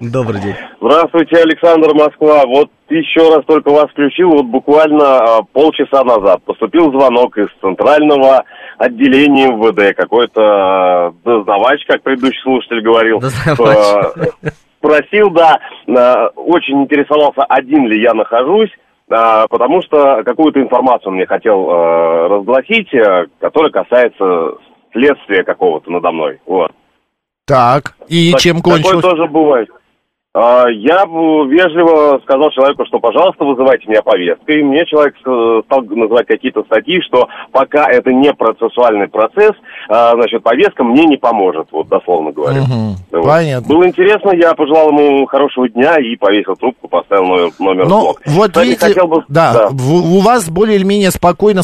Добрый 0.00 0.40
день. 0.40 0.56
Здравствуйте, 0.80 1.36
Александр 1.36 1.94
Москва. 1.94 2.44
Вот 2.46 2.68
еще 2.90 3.34
раз 3.34 3.44
только 3.46 3.70
вас 3.70 3.88
включил, 3.90 4.30
вот 4.30 4.46
буквально 4.46 5.18
а, 5.18 5.42
полчаса 5.52 6.02
назад 6.04 6.42
поступил 6.44 6.90
звонок 6.90 7.38
из 7.38 7.46
центрального 7.60 8.42
отделения 8.78 9.48
МВД. 9.48 9.96
Какой-то 9.96 10.42
а, 10.42 11.14
дознавач, 11.24 11.84
как 11.86 12.02
предыдущий 12.02 12.40
слушатель 12.42 12.80
говорил. 12.80 13.20
А, 13.58 14.12
Просил, 14.80 15.30
да, 15.30 15.58
а, 15.88 16.28
очень 16.36 16.82
интересовался, 16.82 17.42
один 17.44 17.86
ли 17.86 18.00
я 18.02 18.12
нахожусь, 18.14 18.70
потому 19.06 19.82
что 19.82 20.22
какую-то 20.24 20.60
информацию 20.60 21.12
мне 21.12 21.26
хотел 21.26 21.68
разгласить, 22.28 22.88
которая 23.40 23.70
касается 23.70 24.54
следствия 24.92 25.44
какого-то 25.44 25.90
надо 25.90 26.10
мной. 26.10 26.40
Вот. 26.46 26.72
Так, 27.46 27.94
и 28.08 28.32
Так- 28.32 28.40
чем 28.40 28.56
Такое 28.58 28.82
кончилось? 28.82 29.04
тоже 29.04 29.26
бывает. 29.26 29.68
А, 30.36 30.66
Я 30.68 31.04
вежливо 31.04 32.18
сказал 32.24 32.50
человеку, 32.50 32.84
что, 32.86 32.98
пожалуйста, 32.98 33.44
вызывайте 33.44 33.86
меня 33.88 34.02
повесткой. 34.02 34.64
Мне 34.64 34.84
человек 34.84 35.14
э, 35.24 35.62
стал 35.66 35.82
называть 35.82 36.26
какие-то 36.26 36.64
статьи, 36.64 37.00
что 37.02 37.28
пока 37.52 37.86
это 37.88 38.12
не 38.12 38.34
процессуальный 38.34 39.06
процесс, 39.06 39.52
а, 39.88 40.10
значит, 40.14 40.42
повестка 40.42 40.82
мне 40.82 41.04
не 41.04 41.16
поможет, 41.16 41.68
вот 41.70 41.86
дословно 41.88 42.32
говоря. 42.32 42.62
Мгм. 42.62 42.96
Вот. 43.12 43.24
Понятно. 43.26 43.68
Было 43.68 43.86
интересно, 43.86 44.32
я 44.34 44.54
пожелал 44.54 44.88
ему 44.88 45.24
хорошего 45.26 45.68
дня 45.68 45.98
и 46.00 46.16
повесил 46.16 46.56
трубку, 46.56 46.88
поставил 46.88 47.26
номер, 47.26 47.50
номер 47.60 47.86
Ну, 47.88 48.00
блок. 48.00 48.20
вот 48.26 48.48
Кстати, 48.48 48.66
видите, 48.66 48.86
хотел 48.86 49.06
бы- 49.06 49.24
да, 49.28 49.68
в- 49.70 50.16
у 50.16 50.20
вас 50.20 50.50
более 50.50 50.76
или 50.76 50.84
менее 50.84 51.12
спокойно 51.12 51.62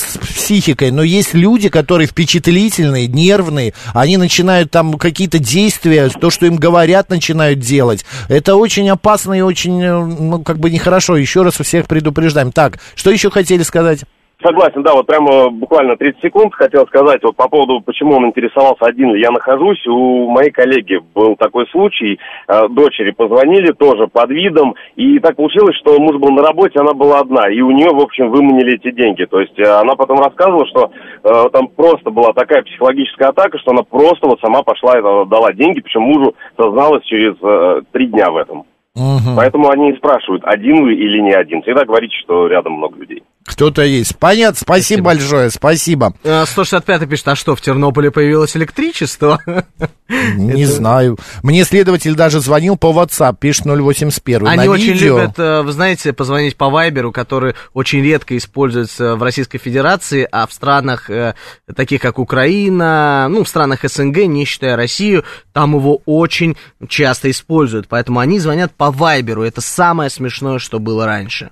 психикой, 0.51 0.91
но 0.91 1.05
есть 1.05 1.33
люди, 1.33 1.69
которые 1.69 2.09
впечатлительные, 2.09 3.07
нервные, 3.07 3.73
они 3.95 4.17
начинают 4.17 4.73
там 4.73 4.95
какие-то 4.95 5.39
действия, 5.39 6.09
то, 6.09 6.29
что 6.31 6.47
им 6.47 6.57
говорят, 6.57 7.09
начинают 7.09 7.61
делать. 7.61 8.05
Это 8.29 8.57
очень 8.57 8.89
опасно 8.91 9.35
и 9.35 9.43
очень, 9.43 9.81
э, 9.81 10.05
ну, 10.05 10.43
как 10.43 10.59
бы 10.59 10.69
нехорошо. 10.71 11.17
Еще 11.17 11.43
раз 11.43 11.55
всех 11.55 11.87
предупреждаем. 11.87 12.51
Так, 12.51 12.81
что 12.97 13.13
еще 13.13 13.31
хотели 13.31 13.63
сказать? 13.63 14.01
Согласен, 14.43 14.83
да, 14.83 14.95
вот 14.95 15.07
прямо 15.07 15.51
буквально 15.51 15.97
30 15.97 16.23
секунд 16.23 16.55
хотел 16.55 16.87
сказать 16.87 17.23
вот 17.23 17.37
по 17.37 17.47
поводу, 17.49 17.81
почему 17.83 18.17
он 18.17 18.27
интересовался, 18.27 18.87
один 18.87 19.13
ли 19.13 19.21
я 19.21 19.31
нахожусь. 19.31 19.87
У 19.87 20.31
моей 20.31 20.51
коллеги 20.51 20.99
был 21.15 21.37
такой 21.37 21.67
случай, 21.69 22.19
э, 22.49 22.69
дочери 22.69 23.11
позвонили 23.11 23.73
тоже 23.73 24.07
под 24.07 24.31
видом, 24.31 24.75
и 24.97 25.19
так 25.19 25.37
получилось, 25.37 25.77
что 25.77 25.99
муж 26.01 26.17
был 26.17 26.31
на 26.31 26.43
работе, 26.43 26.81
она 26.81 26.95
была 26.95 27.21
одна, 27.21 27.51
и 27.51 27.61
у 27.61 27.71
нее, 27.71 27.91
в 27.91 28.01
общем, 28.01 28.31
выманили 28.31 28.77
эти 28.77 28.91
деньги. 28.95 29.25
То 29.25 29.41
есть 29.41 29.59
э, 29.59 29.65
она 29.65 29.95
потом 29.95 30.21
рассказывала, 30.21 30.67
что 30.69 30.91
э, 31.23 31.49
там 31.53 31.69
просто 31.69 32.11
была 32.11 32.33
такая 32.33 32.63
психологическая 32.63 33.29
атака, 33.29 33.59
что 33.59 33.73
она 33.73 33.83
просто 33.83 34.27
вот 34.27 34.41
сама 34.41 34.63
пошла 34.63 34.97
и 34.97 35.03
э, 35.03 35.25
дала 35.29 35.53
деньги, 35.53 35.81
причем 35.81 36.03
мужу 36.03 36.35
созналась 36.57 37.05
через 37.05 37.35
э, 37.43 37.83
три 37.93 38.07
дня 38.07 38.31
в 38.31 38.39
этом. 38.39 38.65
Поэтому 39.37 39.71
они 39.71 39.91
и 39.91 39.97
спрашивают, 39.97 40.43
один 40.45 40.83
вы 40.83 40.95
или 40.95 41.21
не 41.21 41.33
один. 41.33 41.63
Всегда 41.63 41.85
говорите, 41.85 42.15
что 42.23 42.49
рядом 42.49 42.75
много 42.75 42.99
людей. 42.99 43.23
Кто-то 43.51 43.83
есть. 43.83 44.17
Понятно, 44.17 44.61
спасибо, 44.61 45.03
большое, 45.03 45.51
спасибо. 45.51 46.15
Э, 46.23 46.45
165 46.47 47.09
пишет, 47.09 47.29
а 47.29 47.35
что, 47.35 47.57
в 47.57 47.61
Тернополе 47.61 48.13
появилось 48.13 48.57
электричество? 48.57 49.41
Не 50.09 50.67
знаю. 50.67 51.19
Мне 51.43 51.65
следователь 51.65 52.15
даже 52.15 52.41
звонил 52.41 52.77
по 52.77 52.93
WhatsApp, 52.93 53.37
пишет 53.41 53.67
081. 53.67 54.47
Они 54.47 54.67
На 54.67 54.71
очень 54.71 54.93
видео. 54.93 55.19
любят, 55.19 55.39
э, 55.39 55.63
вы 55.63 55.73
знаете, 55.73 56.13
позвонить 56.13 56.57
по 56.57 56.71
Вайберу, 56.71 57.11
который 57.11 57.55
очень 57.75 58.05
редко 58.05 58.37
используется 58.37 59.17
в 59.17 59.23
Российской 59.23 59.59
Федерации, 59.59 60.29
а 60.31 60.47
в 60.47 60.53
странах, 60.53 61.11
э, 61.11 61.35
таких 61.75 62.01
как 62.01 62.21
Украина, 62.21 63.27
ну, 63.29 63.43
в 63.43 63.49
странах 63.49 63.81
СНГ, 63.83 64.27
не 64.27 64.45
считая 64.45 64.77
Россию, 64.77 65.25
там 65.53 65.75
его 65.75 66.01
очень 66.07 66.57
часто 66.89 67.29
используют. 67.31 67.89
Поэтому 67.89 68.21
они 68.21 68.39
звонят 68.39 68.73
по 68.77 68.93
Вайберу. 68.93 69.43
Это 69.43 69.61
самое 69.61 70.09
смешное, 70.09 70.61
что 70.61 70.79
было 70.79 71.05
раньше. 71.05 71.51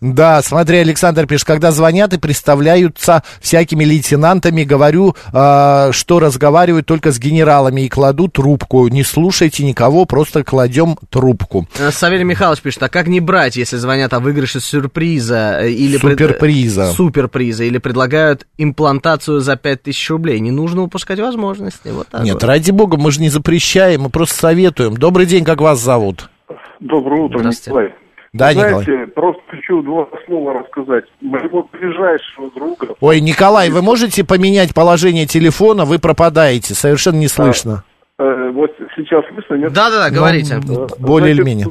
Да, 0.00 0.40
смотри, 0.42 0.78
Александр 0.78 1.26
пишет, 1.26 1.44
когда 1.46 1.72
звонят 1.72 2.12
и 2.12 2.18
представляются 2.18 3.24
всякими 3.40 3.84
лейтенантами, 3.84 4.62
говорю, 4.62 5.16
э, 5.32 5.88
что 5.92 6.20
разговаривают 6.20 6.86
только 6.86 7.10
с 7.10 7.18
генералами 7.18 7.80
и 7.80 7.88
кладу 7.88 8.28
трубку. 8.28 8.86
Не 8.86 9.02
слушайте 9.02 9.64
никого, 9.64 10.04
просто 10.04 10.44
кладем 10.44 10.96
трубку. 11.10 11.66
Э, 11.80 11.90
Савелий 11.90 12.22
Михайлович 12.22 12.62
пишет, 12.62 12.82
а 12.84 12.88
как 12.88 13.08
не 13.08 13.18
брать, 13.18 13.56
если 13.56 13.76
звонят 13.76 14.12
о 14.14 14.20
выигрыше 14.20 14.60
сюрприза? 14.60 15.62
э, 15.62 15.70
Или 15.70 15.98
пред- 15.98 16.12
Суперприза. 16.12 16.92
Суперприза. 16.92 17.64
Или 17.64 17.78
предлагают 17.78 18.46
имплантацию 18.56 19.40
за 19.40 19.56
5000 19.56 20.10
рублей. 20.10 20.38
Не 20.38 20.52
нужно 20.52 20.82
упускать 20.82 21.18
возможности. 21.18 21.88
Вот 21.88 22.06
так 22.06 22.22
Нет, 22.22 22.34
вот. 22.34 22.44
ради 22.44 22.70
бога, 22.70 22.96
мы 22.98 23.10
же 23.10 23.20
не 23.20 23.30
запрещаем, 23.30 24.02
мы 24.02 24.10
просто 24.10 24.36
советуем. 24.36 24.96
Добрый 24.96 25.26
день, 25.26 25.44
как 25.44 25.60
вас 25.60 25.80
зовут? 25.80 26.30
Доброе 26.78 27.22
утро. 27.22 27.40
Николай. 27.42 27.94
Да, 28.32 28.52
Знаете, 28.52 28.90
Николай. 28.92 29.06
просто 29.08 29.42
хочу 29.48 29.82
два 29.82 30.06
слова 30.26 30.52
рассказать. 30.60 31.04
Моего 31.20 31.68
ближайшего 31.72 32.50
друга... 32.50 32.94
Ой, 33.00 33.20
Николай, 33.20 33.70
вы 33.70 33.80
можете 33.82 34.24
поменять 34.24 34.74
положение 34.74 35.26
телефона? 35.26 35.84
Вы 35.84 35.98
пропадаете, 35.98 36.74
совершенно 36.74 37.16
не 37.16 37.28
слышно. 37.28 37.84
э, 38.18 38.50
вот 38.52 38.70
сейчас 38.96 39.24
слышно, 39.32 39.54
нет? 39.54 39.72
Да-да-да, 39.72 40.10
говорите. 40.10 40.60
Ну, 40.66 40.86
более 40.98 41.32
или 41.32 41.42
менее. 41.42 41.66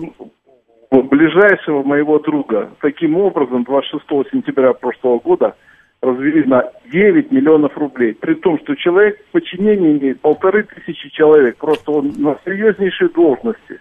у 0.90 1.02
Ближайшего 1.04 1.84
моего 1.84 2.18
друга. 2.20 2.72
Таким 2.82 3.18
образом, 3.18 3.64
26 3.64 4.04
сентября 4.32 4.74
прошлого 4.74 5.20
года 5.20 5.56
развели 6.02 6.44
на 6.46 6.64
9 6.92 7.32
миллионов 7.32 7.78
рублей. 7.78 8.14
При 8.14 8.36
том, 8.36 8.60
что 8.64 8.76
человек 8.76 9.20
в 9.30 9.32
подчинении 9.32 9.98
имеет 9.98 10.22
полторы 10.22 10.64
тысячи 10.64 11.10
человек. 11.10 11.58
Просто 11.58 11.92
он 11.92 12.14
на 12.18 12.38
серьезнейшей 12.46 13.10
должности. 13.10 13.80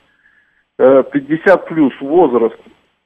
Э, 0.79 1.03
50 1.11 1.67
плюс 1.67 1.93
возраст. 2.01 2.57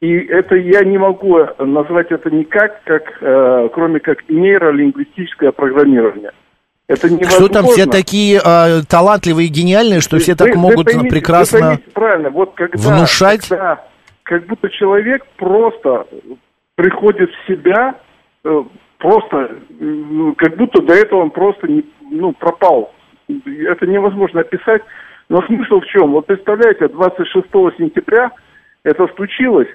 И 0.00 0.12
это 0.12 0.56
я 0.56 0.82
не 0.82 0.98
могу 0.98 1.38
назвать 1.58 2.10
это 2.10 2.30
никак, 2.30 2.82
как, 2.84 3.02
э, 3.20 3.68
кроме 3.72 4.00
как 4.00 4.28
нейролингвистическое 4.28 5.52
программирование. 5.52 6.32
Это 6.88 7.08
невозможно. 7.08 7.46
Что 7.46 7.48
там 7.48 7.66
все 7.66 7.86
такие 7.86 8.40
э, 8.44 8.82
талантливые 8.88 9.46
и 9.46 9.52
гениальные, 9.52 10.00
что 10.00 10.18
все 10.18 10.34
так 10.34 10.48
вы 10.48 10.60
могут 10.60 10.92
вы 10.92 11.08
прекрасно... 11.08 11.60
поймите 11.60 11.90
правильно, 11.92 12.30
вот 12.30 12.54
когда, 12.54 12.78
внушать? 12.78 13.46
когда 13.46 13.84
как 14.24 14.46
будто 14.46 14.68
человек 14.70 15.24
просто 15.36 16.08
приходит 16.74 17.30
в 17.30 17.46
себя, 17.46 17.94
э, 18.44 18.62
просто, 18.98 19.36
э, 19.80 20.32
как 20.38 20.56
будто 20.56 20.82
до 20.82 20.94
этого 20.94 21.20
он 21.20 21.30
просто 21.30 21.68
не, 21.68 21.84
ну, 22.10 22.32
пропал. 22.32 22.92
Это 23.28 23.86
невозможно 23.86 24.40
описать. 24.40 24.82
Но 25.30 25.40
смысл 25.42 25.80
в 25.80 25.86
чем? 25.86 26.10
Вот 26.10 26.26
представляете, 26.26 26.88
26 26.88 27.46
сентября 27.78 28.32
это 28.82 29.06
случилось, 29.14 29.68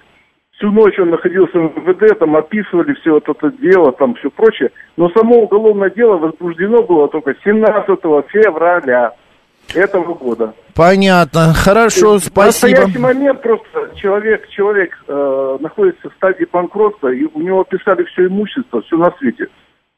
всю 0.52 0.70
ночь 0.70 1.00
он 1.00 1.12
находился 1.12 1.58
в 1.58 1.78
МВД, 1.78 2.20
там 2.20 2.36
описывали 2.36 2.94
все 2.96 3.14
вот 3.14 3.30
это 3.30 3.52
дело, 3.62 3.94
там 3.94 4.16
все 4.16 4.30
прочее. 4.30 4.72
Но 4.98 5.10
само 5.12 5.44
уголовное 5.44 5.90
дело 5.90 6.18
возбуждено 6.18 6.84
было 6.84 7.08
только 7.08 7.36
17 7.42 7.88
февраля 8.28 9.14
этого 9.74 10.14
года. 10.14 10.54
Понятно, 10.76 11.54
хорошо, 11.54 12.16
В 12.16 12.20
спасибо. 12.20 12.72
настоящий 12.72 13.00
момент 13.00 13.42
просто 13.42 13.92
человек, 13.96 14.50
человек 14.50 14.92
э, 15.08 15.58
находится 15.62 16.10
в 16.10 16.14
стадии 16.16 16.48
банкротства, 16.52 17.14
и 17.14 17.24
у 17.34 17.40
него 17.40 17.62
описали 17.62 18.04
все 18.04 18.28
имущество, 18.28 18.82
все 18.82 18.98
на 18.98 19.10
свете. 19.20 19.48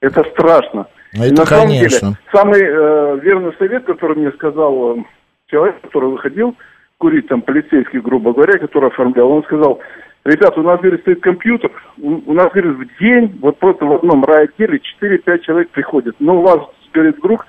Это 0.01 0.23
страшно. 0.25 0.85
И 1.13 1.19
Это, 1.19 1.33
на 1.33 1.45
самом 1.47 1.67
конечно. 1.69 2.09
деле, 2.09 2.19
самый 2.31 2.61
э, 2.61 3.19
верный 3.23 3.53
совет, 3.57 3.85
который 3.85 4.17
мне 4.17 4.31
сказал 4.33 4.99
э, 4.99 5.03
человек, 5.47 5.81
который 5.81 6.09
выходил 6.09 6.55
курить, 6.97 7.27
там, 7.27 7.41
полицейский, 7.41 7.99
грубо 7.99 8.33
говоря, 8.33 8.57
который 8.59 8.89
оформлял, 8.89 9.31
он 9.31 9.43
сказал, 9.43 9.79
ребята, 10.25 10.59
у 10.59 10.63
нас, 10.63 10.79
говорит, 10.79 11.01
стоит 11.01 11.21
компьютер, 11.21 11.71
у, 11.97 12.33
нас, 12.33 12.51
говорит, 12.51 12.73
в 12.77 12.99
день, 12.99 13.37
вот 13.41 13.57
просто 13.59 13.85
в 13.85 13.93
одном 13.93 14.23
райотделе 14.23 14.81
4-5 15.01 15.39
человек 15.39 15.69
приходят. 15.69 16.15
Но 16.19 16.39
у 16.39 16.41
вас, 16.41 16.59
говорит, 16.93 17.17
вдруг 17.17 17.45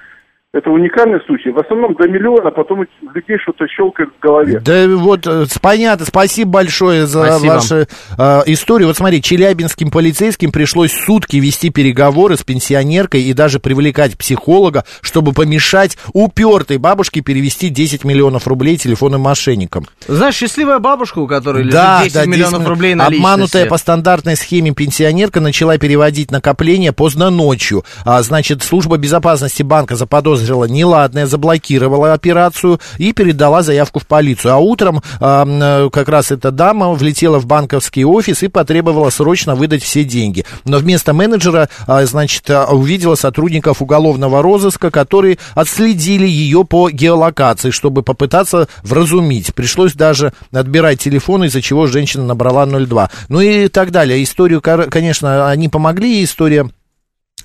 это 0.55 0.71
уникальный 0.71 1.21
случай. 1.27 1.51
В 1.51 1.59
основном 1.59 1.95
до 1.95 2.09
миллиона, 2.09 2.51
потом 2.51 2.81
у 2.81 2.85
людей 3.15 3.37
что-то 3.43 3.67
щелкает 3.69 4.09
в 4.17 4.23
голове. 4.23 4.61
Да 4.61 4.89
вот, 4.97 5.27
э, 5.27 5.45
понятно, 5.61 6.07
спасибо 6.07 6.53
большое 6.53 7.07
за 7.07 7.27
Спасибо. 7.27 7.53
вашу 7.53 7.75
э, 7.77 8.43
историю. 8.47 8.89
Вот 8.89 8.97
смотри, 8.97 9.21
челябинским 9.21 9.91
полицейским 9.91 10.51
пришлось 10.51 10.93
сутки 10.93 11.37
вести 11.37 11.69
переговоры 11.69 12.39
с 12.39 12.45
пенсионеркой 12.45 13.25
и 13.25 13.35
даже 13.35 13.61
привлекать 13.61 14.17
психолога, 14.17 14.87
чтобы 15.03 15.35
помешать 15.35 15.99
упертой 16.15 16.79
бабушке 16.79 17.21
перевести 17.21 17.69
10 17.69 18.05
миллионов 18.05 18.47
рублей 18.49 18.79
телефонным 18.79 19.21
мошенникам. 19.21 19.85
Знаешь, 20.07 20.37
счастливая 20.37 20.79
бабушка, 20.79 21.19
у 21.19 21.27
которой 21.27 21.59
лежит 21.59 21.75
Да, 21.75 22.05
10 22.05 22.15
да, 22.15 22.21
10 22.21 22.33
миллионов 22.33 22.53
миллионов. 22.53 22.69
рублей 22.71 22.95
на 22.95 23.07
Обманутая 23.09 23.67
по 23.67 23.77
стандартной 23.77 24.37
схеме 24.37 24.71
пенсионерка 24.71 25.41
начала 25.41 25.77
переводить 25.77 26.31
накопления 26.31 26.95
поздно 26.95 27.29
ночью. 27.29 27.85
А, 28.07 28.23
значит, 28.23 28.63
служба 28.63 28.97
безопасности 28.97 29.63
банка 29.63 29.95
заподозрила 29.95 30.38
неладное, 30.67 31.27
заблокировала 31.27 32.13
операцию 32.13 32.81
и 32.99 33.13
передала 33.13 33.63
заявку 33.63 34.01
в 34.01 34.07
полицию. 34.07 34.55
А 34.55 34.59
утром 34.59 35.03
э, 35.21 35.89
как 35.93 36.09
раз 36.09 36.31
эта 36.31 36.51
дама 36.51 36.91
влетела 36.93 37.39
в 37.39 37.47
банковский 37.47 38.05
офис 38.05 38.43
и 38.43 38.49
потребовала 38.49 39.11
срочно 39.11 39.55
выдать 39.55 39.83
все 39.83 40.05
деньги. 40.05 40.45
Но 40.65 40.79
вместо 40.79 41.13
менеджера, 41.13 41.69
а, 41.87 42.05
значит, 42.07 42.49
а, 42.51 42.67
увидела 42.67 43.15
сотрудников 43.15 43.83
уголовного 43.83 44.43
розыска, 44.43 44.91
которые 44.91 45.39
отследили 45.55 46.27
ее 46.27 46.65
по 46.65 46.91
геолокации, 46.91 47.71
чтобы 47.71 48.03
попытаться 48.03 48.69
вразумить. 48.83 49.55
Пришлось 49.55 49.95
даже 49.95 50.33
отбирать 50.53 51.01
телефон, 51.01 51.45
из-за 51.45 51.63
чего 51.63 51.87
женщина 51.87 52.25
набрала 52.25 52.67
02. 52.67 53.11
Ну 53.29 53.41
и 53.41 53.69
так 53.69 53.91
далее. 53.91 54.23
Историю, 54.23 54.61
конечно, 54.61 55.49
они 55.49 55.69
помогли, 55.69 56.25
история 56.25 56.71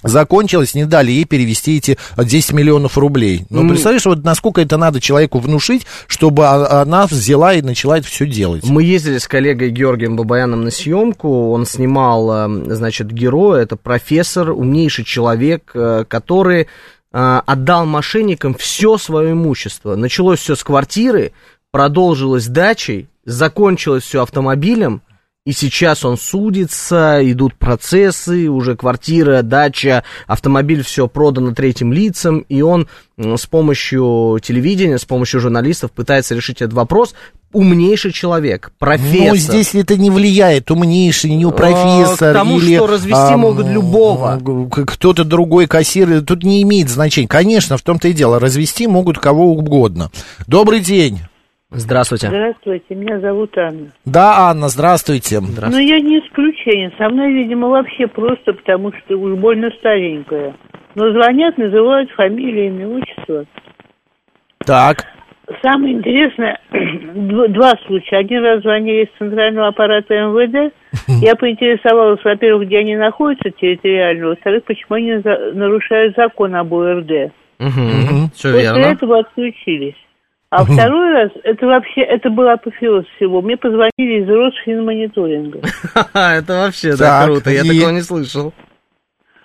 закончилась, 0.03 0.75
не 0.75 0.85
дали 0.85 1.11
ей 1.11 1.25
перевести 1.25 1.77
эти 1.77 1.97
10 2.17 2.53
миллионов 2.53 2.97
рублей. 2.97 3.45
Ну, 3.49 3.63
Ну, 3.63 3.69
представляешь, 3.69 4.05
вот 4.05 4.23
насколько 4.23 4.61
это 4.61 4.77
надо 4.77 5.01
человеку 5.01 5.39
внушить, 5.39 5.85
чтобы 6.07 6.45
а- 6.45 6.81
она 6.81 7.07
взяла 7.07 7.53
и 7.53 7.61
начала 7.61 7.97
это 7.97 8.07
все 8.07 8.25
делать. 8.27 8.63
Мы 8.65 8.83
ездили 8.83 9.17
с 9.17 9.27
коллегой 9.27 9.69
Георгием 9.69 10.15
Бабаяном 10.15 10.63
на 10.63 10.71
съемку. 10.71 11.51
Он 11.51 11.65
снимал, 11.65 12.31
э, 12.31 12.75
значит, 12.75 13.11
героя. 13.11 13.63
Это 13.63 13.75
профессор, 13.75 14.51
умнейший 14.51 15.05
человек, 15.05 15.71
э, 15.73 16.05
который 16.07 16.67
э, 17.15 17.41
отдал 17.45 17.85
мошенникам 17.85 18.55
все 18.55 18.97
свое 18.97 19.33
имущество. 19.33 19.95
Началось 19.95 20.39
все 20.39 20.55
с 20.55 20.63
квартиры, 20.63 21.31
продолжилось 21.71 22.47
дачей 22.47 23.07
закончилось 23.25 24.03
все 24.03 24.23
автомобилем, 24.23 25.01
и 25.45 25.51
сейчас 25.51 26.05
он 26.05 26.17
судится, 26.17 27.19
идут 27.21 27.55
процессы, 27.55 28.47
уже 28.47 28.77
квартира, 28.77 29.41
дача, 29.41 30.03
автомобиль 30.25 30.83
все 30.83 31.09
продано 31.09 31.53
третьим 31.53 31.91
лицам, 31.91 32.45
и 32.47 32.61
он 32.61 32.87
с 33.17 33.45
помощью 33.45 34.39
телевидения, 34.41 34.97
с 34.97 35.03
помощью 35.03 35.41
журналистов 35.41 35.91
пытается 35.91 36.33
решить 36.33 36.61
этот 36.61 36.73
вопрос. 36.73 37.13
Умнейший 37.51 38.13
человек, 38.13 38.71
профессор. 38.79 39.31
Ну, 39.31 39.35
здесь 39.35 39.75
это 39.75 39.97
не 39.97 40.09
влияет, 40.09 40.71
умнейший, 40.71 41.35
не 41.35 41.51
профессор. 41.51 42.31
К 42.31 42.39
тому, 42.39 42.59
или, 42.59 42.77
что 42.77 42.87
развести 42.87 43.33
а, 43.33 43.37
могут 43.37 43.67
любого. 43.67 44.41
Кто-то 44.71 45.25
другой 45.25 45.67
кассир, 45.67 46.21
тут 46.21 46.43
не 46.43 46.63
имеет 46.63 46.89
значения. 46.89 47.27
Конечно, 47.27 47.77
в 47.77 47.81
том-то 47.81 48.07
и 48.07 48.13
дело, 48.13 48.39
развести 48.39 48.87
могут 48.87 49.19
кого 49.19 49.51
угодно. 49.51 50.09
Добрый 50.47 50.79
день. 50.79 51.19
Здравствуйте. 51.73 52.27
Здравствуйте, 52.27 52.95
меня 52.95 53.19
зовут 53.19 53.57
Анна. 53.57 53.87
Да, 54.05 54.49
Анна, 54.49 54.67
здравствуйте. 54.69 55.39
Ну, 55.41 55.77
я 55.79 55.99
не 55.99 56.19
исключение. 56.19 56.91
Со 56.97 57.09
мной, 57.09 57.33
видимо, 57.33 57.67
вообще 57.69 58.07
просто 58.07 58.53
потому, 58.53 58.91
что 58.93 59.17
уж 59.17 59.33
больно 59.39 59.69
старенькая. 59.79 60.53
Но 60.95 61.11
звонят, 61.11 61.57
называют 61.57 62.11
фамилии, 62.11 62.67
имя, 62.67 62.87
отчество. 62.87 63.45
Так. 64.65 64.97
Самое 65.61 65.95
интересное, 65.95 66.59
дв- 66.71 67.47
два 67.49 67.73
случая. 67.87 68.17
Один 68.17 68.43
раз 68.43 68.61
звонили 68.61 69.03
из 69.05 69.17
центрального 69.17 69.67
аппарата 69.67 70.13
МВД. 70.13 70.73
Я 71.21 71.35
поинтересовалась, 71.35 72.23
во-первых, 72.23 72.67
где 72.67 72.77
они 72.79 72.95
находятся 72.95 73.49
территориально, 73.49 74.27
во-вторых, 74.27 74.63
почему 74.63 74.95
они 74.95 75.17
за- 75.17 75.51
нарушают 75.53 76.15
закон 76.15 76.55
об 76.55 76.73
ОРД. 76.73 77.33
Мгм, 77.59 78.29
Все 78.33 78.51
После 78.51 78.61
верно. 78.61 78.79
этого 78.85 79.19
отключились. 79.19 79.95
А 80.55 80.65
второй 80.65 81.11
раз, 81.13 81.31
это 81.43 81.65
вообще, 81.65 82.01
это 82.01 82.29
был 82.29 82.47
апофеоз 82.47 83.05
всего. 83.15 83.41
Мне 83.41 83.57
позвонили 83.57 84.21
из 84.21 84.29
Росфинмониторинга. 84.29 85.61
Это 86.13 86.53
вообще 86.53 86.91
Так, 86.91 86.99
так 86.99 87.25
круто, 87.25 87.49
я 87.49 87.63
такого 87.63 87.89
не 87.89 88.01
слышал. 88.01 88.53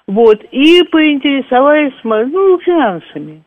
Вот, 0.07 0.39
и 0.53 0.83
поинтересовались, 0.83 1.95
ну, 2.05 2.59
финансами. 2.59 3.43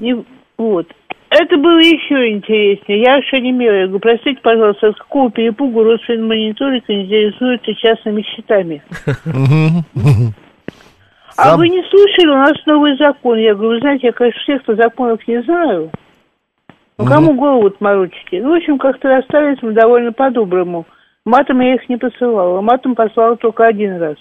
И 0.00 0.24
вот. 0.58 0.88
Это 1.30 1.56
было 1.56 1.78
еще 1.78 2.32
интереснее. 2.32 3.00
Я 3.00 3.16
аж 3.16 3.32
онемела. 3.32 3.74
Я 3.74 3.86
говорю, 3.86 4.00
простите, 4.00 4.40
пожалуйста, 4.42 4.92
с 4.92 4.96
какого 4.96 5.30
перепугу 5.30 5.84
Росфинмониторинг 5.84 6.84
интересуется 6.88 7.74
частными 7.74 8.22
счетами? 8.22 8.82
А 11.36 11.56
вы 11.56 11.68
не 11.68 11.82
слышали, 11.90 12.28
у 12.28 12.38
нас 12.38 12.54
новый 12.66 12.96
закон. 12.96 13.38
Я 13.38 13.54
говорю, 13.54 13.74
вы 13.74 13.80
знаете, 13.80 14.08
я, 14.08 14.12
конечно, 14.12 14.40
всех-то 14.40 14.74
законов 14.74 15.20
не 15.28 15.42
знаю. 15.42 15.92
Ну, 16.98 17.04
кому 17.06 17.34
голову 17.34 17.72
морочите? 17.80 18.40
Ну, 18.42 18.50
в 18.50 18.56
общем, 18.56 18.78
как-то 18.78 19.08
расстались 19.08 19.58
мы 19.62 19.72
довольно 19.72 20.12
по-доброму. 20.12 20.86
Матом 21.24 21.60
я 21.60 21.74
их 21.74 21.88
не 21.88 21.96
посылала. 21.96 22.60
Матом 22.60 22.94
послала 22.94 23.36
только 23.36 23.66
один 23.66 24.00
раз. 24.00 24.16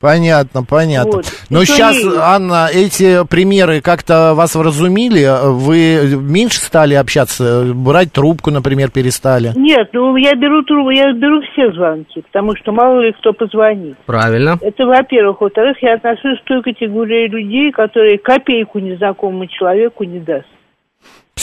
Понятно, 0.00 0.64
понятно. 0.64 1.16
Вот. 1.16 1.26
Но 1.50 1.60
И 1.60 1.66
то 1.66 1.72
сейчас, 1.72 2.02
и- 2.02 2.08
Анна, 2.18 2.68
эти 2.72 3.26
примеры 3.28 3.82
как-то 3.82 4.32
вас 4.34 4.54
вразумили? 4.54 5.28
Вы 5.52 6.16
меньше 6.16 6.58
стали 6.60 6.94
общаться? 6.94 7.66
Брать 7.74 8.10
трубку, 8.10 8.50
например, 8.50 8.90
перестали? 8.90 9.50
Нет, 9.56 9.90
ну 9.92 10.16
я 10.16 10.34
беру 10.36 10.62
трубку, 10.62 10.88
я 10.88 11.12
беру 11.12 11.42
все 11.52 11.70
звонки, 11.72 12.22
потому 12.22 12.56
что 12.56 12.72
мало 12.72 13.00
ли 13.00 13.12
кто 13.12 13.34
позвонит. 13.34 13.98
Правильно. 14.06 14.56
Это 14.62 14.86
во-первых. 14.86 15.42
Во-вторых, 15.42 15.76
я 15.82 15.94
отношусь 15.94 16.40
к 16.40 16.44
той 16.44 16.62
категории 16.62 17.28
людей, 17.28 17.70
которые 17.70 18.16
копейку 18.16 18.78
незнакомому 18.78 19.48
человеку 19.48 20.04
не 20.04 20.20
даст. 20.20 20.46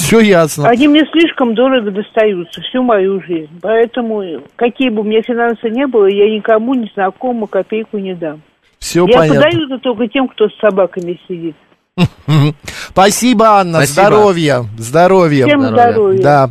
Все 0.07 0.21
ясно. 0.21 0.69
Они 0.69 0.87
мне 0.87 1.03
слишком 1.11 1.53
дорого 1.53 1.91
достаются 1.91 2.61
всю 2.61 2.81
мою 2.81 3.21
жизнь. 3.23 3.51
Поэтому, 3.61 4.23
какие 4.55 4.87
бы 4.87 5.01
у 5.01 5.03
меня 5.03 5.21
финансы 5.21 5.69
не 5.69 5.85
было, 5.85 6.05
я 6.05 6.33
никому 6.33 6.75
незнакомому 6.75 7.45
копейку 7.45 7.97
не 7.97 8.13
дам. 8.15 8.41
Все 8.79 9.05
я 9.05 9.17
понятно. 9.17 9.41
подаю 9.41 9.65
это 9.65 9.79
только 9.79 10.07
тем, 10.07 10.29
кто 10.29 10.47
с 10.47 10.57
собаками 10.61 11.19
сидит. 11.27 11.57
Спасибо, 12.89 13.59
Анна. 13.59 13.79
Спасибо. 13.79 14.01
Здоровья. 14.07 14.65
Здоровья. 14.77 15.45
Всем 15.45 15.61
здоровья. 15.61 16.21
Да. 16.21 16.49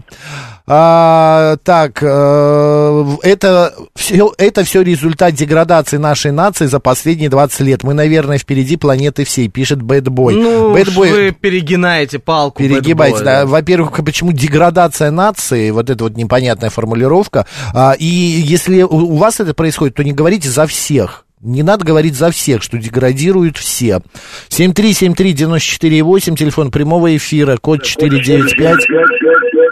А, 0.68 1.58
так, 1.62 2.02
э, 2.02 3.06
это 3.22 3.72
все, 3.94 4.32
это 4.36 4.64
все 4.64 4.82
результат 4.82 5.34
деградации 5.34 5.96
нашей 5.96 6.32
нации 6.32 6.66
за 6.66 6.80
последние 6.80 7.28
20 7.28 7.60
лет. 7.60 7.84
Мы, 7.84 7.94
наверное, 7.94 8.38
впереди 8.38 8.76
планеты 8.76 9.24
всей, 9.24 9.48
пишет 9.48 9.80
Бэтбой. 9.80 10.34
Ну, 10.34 10.72
Бэтбой 10.72 11.10
вы 11.10 11.30
перегинаете 11.30 12.18
палку. 12.18 12.64
перегибаете. 12.64 13.22
Да. 13.22 13.46
Во-первых, 13.46 13.92
почему 14.04 14.32
деградация 14.32 15.12
нации, 15.12 15.70
вот 15.70 15.88
эта 15.88 16.02
вот 16.02 16.16
непонятная 16.16 16.70
формулировка. 16.70 17.46
А, 17.72 17.92
и 17.96 18.04
если 18.04 18.82
у 18.82 19.14
вас 19.14 19.38
это 19.38 19.54
происходит, 19.54 19.94
то 19.94 20.02
не 20.02 20.12
говорите 20.12 20.48
за 20.48 20.66
всех. 20.66 21.25
Не 21.42 21.62
надо 21.62 21.84
говорить 21.84 22.14
за 22.14 22.30
всех, 22.30 22.62
что 22.62 22.78
деградируют 22.78 23.56
все. 23.58 24.00
7373948, 24.48 26.34
телефон 26.34 26.70
прямого 26.70 27.14
эфира, 27.14 27.56
код 27.58 27.82
495. 27.82 28.86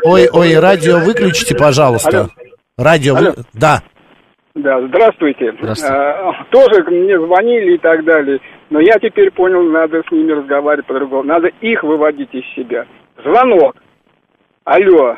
Ой, 0.05 0.29
ой, 0.31 0.59
радио 0.59 0.99
выключите, 0.99 1.55
пожалуйста. 1.57 2.21
Алло. 2.21 2.29
Радио, 2.77 3.15
вы- 3.15 3.35
да. 3.55 3.83
Да, 4.55 4.81
здравствуйте. 4.87 5.53
Здравствуйте. 5.59 5.95
А, 5.95 6.45
тоже 6.51 6.85
мне 6.89 7.19
звонили 7.19 7.75
и 7.75 7.79
так 7.79 8.05
далее, 8.05 8.39
но 8.71 8.81
я 8.81 8.99
теперь 9.01 9.31
понял, 9.33 9.63
надо 9.63 10.03
с 10.07 10.13
ними 10.13 10.33
разговаривать 10.33 10.87
по-другому. 10.87 11.23
Надо 11.25 11.49
их 11.61 11.83
выводить 11.83 12.33
из 12.33 12.45
себя. 12.55 12.85
Звонок. 13.25 13.75
Алло. 14.65 15.17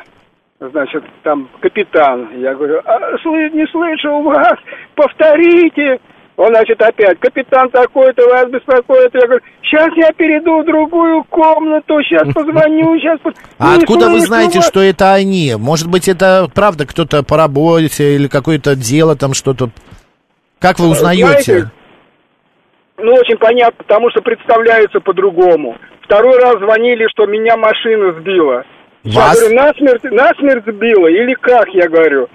Значит, 0.59 1.03
там 1.23 1.49
капитан. 1.61 2.29
Я 2.41 2.55
говорю, 2.55 2.79
а, 2.85 2.99
слы- 3.23 3.51
не 3.51 3.67
слышу 3.67 4.21
вас, 4.23 4.55
повторите. 4.95 5.99
Он, 6.37 6.49
значит, 6.49 6.79
опять, 6.79 7.19
капитан 7.19 7.67
такой-то 7.71 8.23
вас 8.29 8.47
беспокоит. 8.51 9.09
Я 9.15 9.21
говорю, 9.21 9.41
сейчас 9.63 9.89
я 9.95 10.11
перейду 10.13 10.61
в 10.61 10.65
другую 10.65 11.23
комнату, 11.23 11.99
сейчас 12.03 12.31
позвоню, 12.31 12.95
сейчас... 12.99 13.19
А 13.57 13.75
Не 13.75 13.81
откуда 13.81 14.09
вы 14.09 14.19
знаете, 14.19 14.59
вас». 14.59 14.67
что 14.67 14.79
это 14.79 15.13
они? 15.13 15.55
Может 15.57 15.89
быть, 15.89 16.07
это 16.07 16.47
правда 16.53 16.85
кто-то 16.85 17.23
по 17.23 17.37
работе 17.37 18.13
или 18.15 18.27
какое-то 18.27 18.75
дело 18.75 19.15
там 19.15 19.33
что-то... 19.33 19.71
Как 20.59 20.77
вы 20.77 20.89
узнаете? 20.89 21.25
Знаете, 21.25 21.71
Ну, 22.97 23.13
очень 23.13 23.37
понятно, 23.37 23.83
потому 23.83 24.11
что 24.11 24.21
представляются 24.21 24.99
по-другому. 24.99 25.75
Второй 26.03 26.37
раз 26.39 26.59
звонили, 26.59 27.07
что 27.09 27.25
меня 27.25 27.57
машина 27.57 28.13
сбила. 28.19 28.63
Вас? 29.03 29.41
Я 29.41 29.49
говорю, 29.49 29.55
насмерть, 29.55 30.03
насмерть 30.03 30.65
сбила 30.67 31.07
или 31.07 31.33
как, 31.33 31.67
я 31.69 31.89
говорю. 31.89 32.27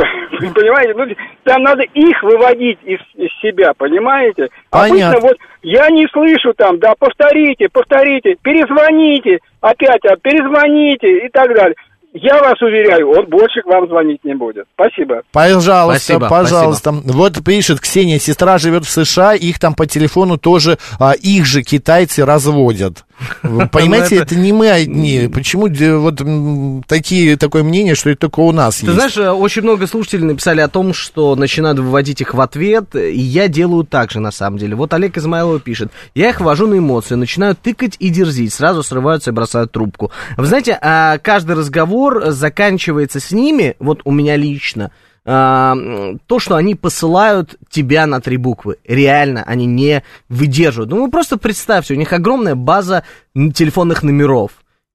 Понимаете, 0.54 0.94
ну, 0.94 1.04
там 1.44 1.62
надо 1.62 1.82
их 1.82 2.22
выводить 2.22 2.78
из, 2.84 3.00
из 3.14 3.30
себя, 3.40 3.72
понимаете? 3.76 4.48
Понятно. 4.70 5.08
Обычно 5.08 5.28
вот 5.28 5.36
я 5.62 5.88
не 5.88 6.06
слышу 6.12 6.52
там, 6.56 6.78
да, 6.78 6.94
повторите, 6.98 7.68
повторите, 7.72 8.36
перезвоните, 8.42 9.38
опять, 9.60 10.04
а, 10.04 10.16
перезвоните 10.16 11.26
и 11.26 11.28
так 11.30 11.54
далее. 11.54 11.74
Я 12.12 12.38
вас 12.38 12.60
уверяю, 12.62 13.10
он 13.10 13.26
больше 13.26 13.60
к 13.60 13.66
вам 13.66 13.88
звонить 13.88 14.24
не 14.24 14.34
будет. 14.34 14.66
Спасибо. 14.74 15.22
Пожалуйста, 15.32 16.00
Спасибо, 16.00 16.28
пожалуйста. 16.28 16.92
Вот 16.92 17.44
пишет 17.44 17.80
Ксения, 17.80 18.18
сестра 18.18 18.58
живет 18.58 18.84
в 18.84 18.90
США, 18.90 19.34
их 19.34 19.58
там 19.58 19.74
по 19.74 19.86
телефону 19.86 20.38
тоже, 20.38 20.78
а, 20.98 21.12
их 21.12 21.44
же 21.44 21.62
китайцы 21.62 22.24
разводят. 22.24 23.05
Понимаете, 23.42 24.16
Ну, 24.16 24.22
это- 24.22 24.34
это 24.34 24.36
не 24.36 24.52
мы 24.52 24.70
одни. 24.70 25.28
Почему 25.32 25.68
вот 26.00 26.84
такие, 26.86 27.36
такое 27.36 27.62
мнение, 27.62 27.94
что 27.94 28.10
это 28.10 28.20
только 28.22 28.40
у 28.40 28.52
нас 28.52 28.76
Ты 28.76 28.86
есть? 28.86 28.94
знаешь, 28.94 29.16
э, 29.16 29.30
очень 29.30 29.62
много 29.62 29.86
слушателей 29.86 30.24
написали 30.24 30.60
о 30.60 30.68
том, 30.68 30.92
что 30.92 31.34
начинают 31.36 31.78
выводить 31.78 32.20
их 32.20 32.34
в 32.34 32.40
ответ, 32.40 32.94
и 32.94 33.18
я 33.18 33.48
делаю 33.48 33.84
так 33.84 34.10
же, 34.10 34.20
на 34.20 34.30
самом 34.30 34.58
деле. 34.58 34.74
Вот 34.76 34.92
Олег 34.94 35.16
Измайлов 35.16 35.62
пишет, 35.62 35.90
я 36.14 36.30
их 36.30 36.40
вожу 36.40 36.66
на 36.66 36.78
эмоции, 36.78 37.14
начинаю 37.14 37.54
тыкать 37.54 37.96
и 37.98 38.08
дерзить, 38.10 38.52
сразу 38.52 38.82
срываются 38.82 39.30
и 39.30 39.32
бросают 39.32 39.72
трубку. 39.72 40.10
Вы 40.36 40.46
знаете, 40.46 40.78
а, 40.80 41.18
каждый 41.18 41.56
разговор 41.56 42.30
заканчивается 42.30 43.20
с 43.20 43.32
ними, 43.32 43.76
вот 43.78 44.00
у 44.04 44.10
меня 44.12 44.36
лично, 44.36 44.90
то, 45.26 46.38
что 46.38 46.54
они 46.54 46.76
посылают 46.76 47.56
тебя 47.68 48.06
на 48.06 48.20
три 48.20 48.36
буквы. 48.36 48.76
Реально, 48.84 49.42
они 49.42 49.66
не 49.66 50.04
выдерживают. 50.28 50.90
Ну, 50.90 51.02
вы 51.02 51.10
просто 51.10 51.36
представьте, 51.36 51.94
у 51.94 51.96
них 51.96 52.12
огромная 52.12 52.54
база 52.54 53.02
телефонных 53.34 54.04
номеров. 54.04 54.52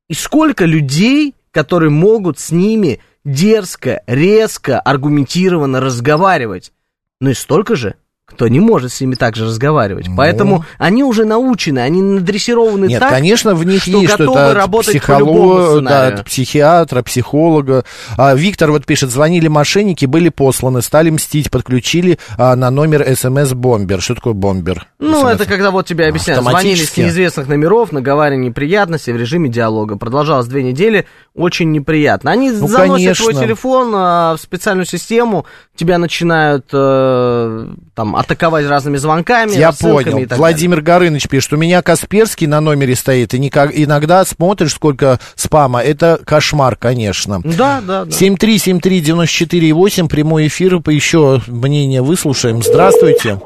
И 0.08 0.14
сколько 0.14 0.64
людей, 0.64 1.36
которые 1.52 1.90
могут 1.90 2.40
с 2.40 2.52
ними 2.52 3.02
дерзко, 3.26 4.04
резко, 4.08 4.80
аргументированно 4.80 5.82
разговаривать. 5.82 6.72
Ну 7.20 7.32
и 7.32 7.34
столько 7.34 7.76
же, 7.76 7.96
кто 8.32 8.48
не 8.48 8.60
может 8.60 8.92
с 8.92 9.02
ними 9.02 9.16
так 9.16 9.36
же 9.36 9.46
разговаривать. 9.46 10.08
Ну. 10.08 10.16
Поэтому 10.16 10.66
они 10.78 11.04
уже 11.04 11.26
научены, 11.26 11.80
они 11.80 12.02
надрессированы 12.02 12.86
Нет, 12.88 13.00
так, 13.00 13.10
конечно, 13.10 13.54
в 13.56 13.64
них 13.66 13.82
что 13.82 14.00
есть 14.00 14.12
готовы 14.12 14.32
что-то 14.32 14.50
от 14.50 14.56
работать 14.56 14.90
психолога, 14.90 15.82
да, 15.82 16.08
от 16.08 16.26
психиатра, 16.26 17.02
психолога. 17.04 17.86
А, 18.18 18.34
Виктор 18.36 18.72
вот 18.72 18.86
пишет, 18.86 19.12
звонили 19.12 19.48
мошенники, 19.48 20.06
были 20.06 20.30
посланы, 20.30 20.82
стали 20.82 21.10
мстить, 21.10 21.52
подключили 21.52 22.18
а, 22.38 22.56
на 22.56 22.70
номер 22.72 23.04
СМС-бомбер. 23.04 24.02
Что 24.02 24.16
такое 24.16 24.34
бомбер? 24.34 24.88
Ну, 25.00 25.26
SMS? 25.26 25.34
это 25.34 25.46
когда 25.46 25.72
вот 25.72 25.86
тебе 25.86 26.08
объясняют, 26.08 26.44
звонили 26.44 26.84
с 26.84 26.96
неизвестных 26.98 27.48
номеров, 27.48 27.92
наговаривали 27.92 28.42
неприятности 28.42 29.12
в 29.12 29.18
режиме 29.18 29.50
диалога. 29.50 29.98
Продолжалось 29.98 30.48
две 30.48 30.64
недели, 30.64 31.06
очень 31.36 31.72
неприятно. 31.72 32.32
Они 32.32 32.52
Ну, 32.52 32.68
заносят 32.68 33.18
твой 33.18 33.34
конечно. 33.34 33.42
телефон 33.46 33.92
а, 33.96 34.36
в 34.36 34.42
специальную 34.42 34.86
систему, 34.86 35.46
тебя 35.82 35.98
начинают 35.98 36.68
э, 36.72 37.66
там 37.96 38.16
атаковать 38.16 38.68
разными 38.70 38.98
звонками, 38.98 39.50
Я 39.52 39.72
понял. 39.72 40.20
и 40.20 40.28
так 40.28 40.38
Владимир 40.38 40.82
Горыныч 40.82 41.28
пишет, 41.28 41.54
у 41.54 41.58
меня 41.58 41.82
Касперский 41.82 42.46
на 42.46 42.62
номере 42.62 42.96
стоит, 42.96 43.34
и 43.34 43.40
никак, 43.40 43.72
иногда 43.74 44.24
смотришь, 44.24 44.74
сколько 44.74 45.18
спама. 45.34 45.82
Это 45.82 46.20
кошмар, 46.24 46.76
конечно. 46.76 47.40
далее. 47.42 47.58
Да, 47.58 47.82
да, 47.82 48.06
да. 48.06 48.12
7373948, 48.12 50.08
прямой 50.08 50.46
эфир, 50.48 50.76
еще 50.88 51.42
мнение 51.48 52.04
выслушаем. 52.04 52.62
Здравствуйте. 52.62 53.42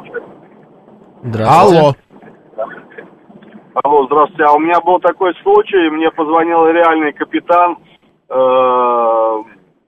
Здравствуйте. 1.24 1.80
Алло. 1.80 1.96
Алло, 3.82 4.06
здравствуйте. 4.08 4.44
А 4.44 4.52
у 4.52 4.60
меня 4.60 4.82
был 4.82 5.00
такой 5.00 5.34
случай, 5.42 5.90
мне 5.90 6.12
позвонил 6.12 6.68
реальный 6.68 7.14
капитан, 7.14 7.78
э, 8.30 8.36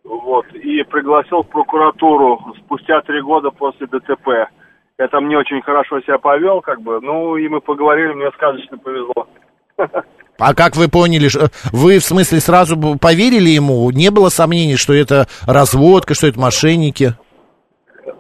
вот, 0.07 0.45
и 0.53 0.83
пригласил 0.83 1.43
в 1.43 1.49
прокуратуру 1.49 2.39
спустя 2.59 3.01
три 3.01 3.21
года 3.21 3.51
после 3.51 3.87
ДТП. 3.87 4.49
Это 4.97 5.19
мне 5.19 5.37
очень 5.37 5.61
хорошо 5.61 5.99
себя 6.01 6.17
повел, 6.17 6.61
как 6.61 6.81
бы, 6.81 6.99
ну, 7.01 7.35
и 7.37 7.47
мы 7.47 7.59
поговорили, 7.61 8.13
мне 8.13 8.31
сказочно 8.31 8.77
повезло. 8.77 9.27
А 10.39 10.53
как 10.53 10.75
вы 10.75 10.87
поняли, 10.87 11.29
вы 11.73 11.97
в 11.97 12.03
смысле 12.03 12.39
сразу 12.39 12.77
поверили 13.01 13.49
ему? 13.49 13.89
Не 13.89 14.11
было 14.11 14.29
сомнений, 14.29 14.75
что 14.75 14.93
это 14.93 15.25
разводка, 15.47 16.13
что 16.13 16.27
это 16.27 16.39
мошенники? 16.39 17.13
Э, 18.05 18.11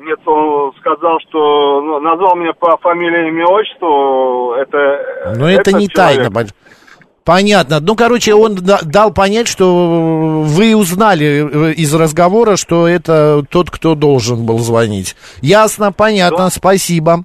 Нет, 0.00 0.18
он 0.26 0.72
сказал, 0.80 1.20
что 1.28 1.80
ну, 1.82 2.00
назвал 2.00 2.34
меня 2.34 2.54
по 2.54 2.76
фамилии, 2.78 3.28
имя, 3.28 3.46
отчеству. 3.46 4.54
Это, 4.54 5.36
Но 5.38 5.48
это, 5.48 5.70
не 5.76 5.88
человек. 5.88 6.32
тайна. 6.32 6.48
Пон- 7.24 7.42
Понятно. 7.42 7.80
Ну, 7.80 7.94
короче, 7.96 8.34
он 8.34 8.54
да- 8.56 8.80
дал 8.82 9.12
понять, 9.12 9.48
что 9.48 10.42
вы 10.46 10.74
узнали 10.76 11.70
э, 11.70 11.72
из 11.74 11.92
разговора, 11.94 12.56
что 12.56 12.86
это 12.86 13.44
тот, 13.48 13.70
кто 13.70 13.94
должен 13.94 14.44
был 14.44 14.58
звонить. 14.58 15.16
Ясно, 15.40 15.92
понятно, 15.92 16.50
спасибо. 16.50 17.24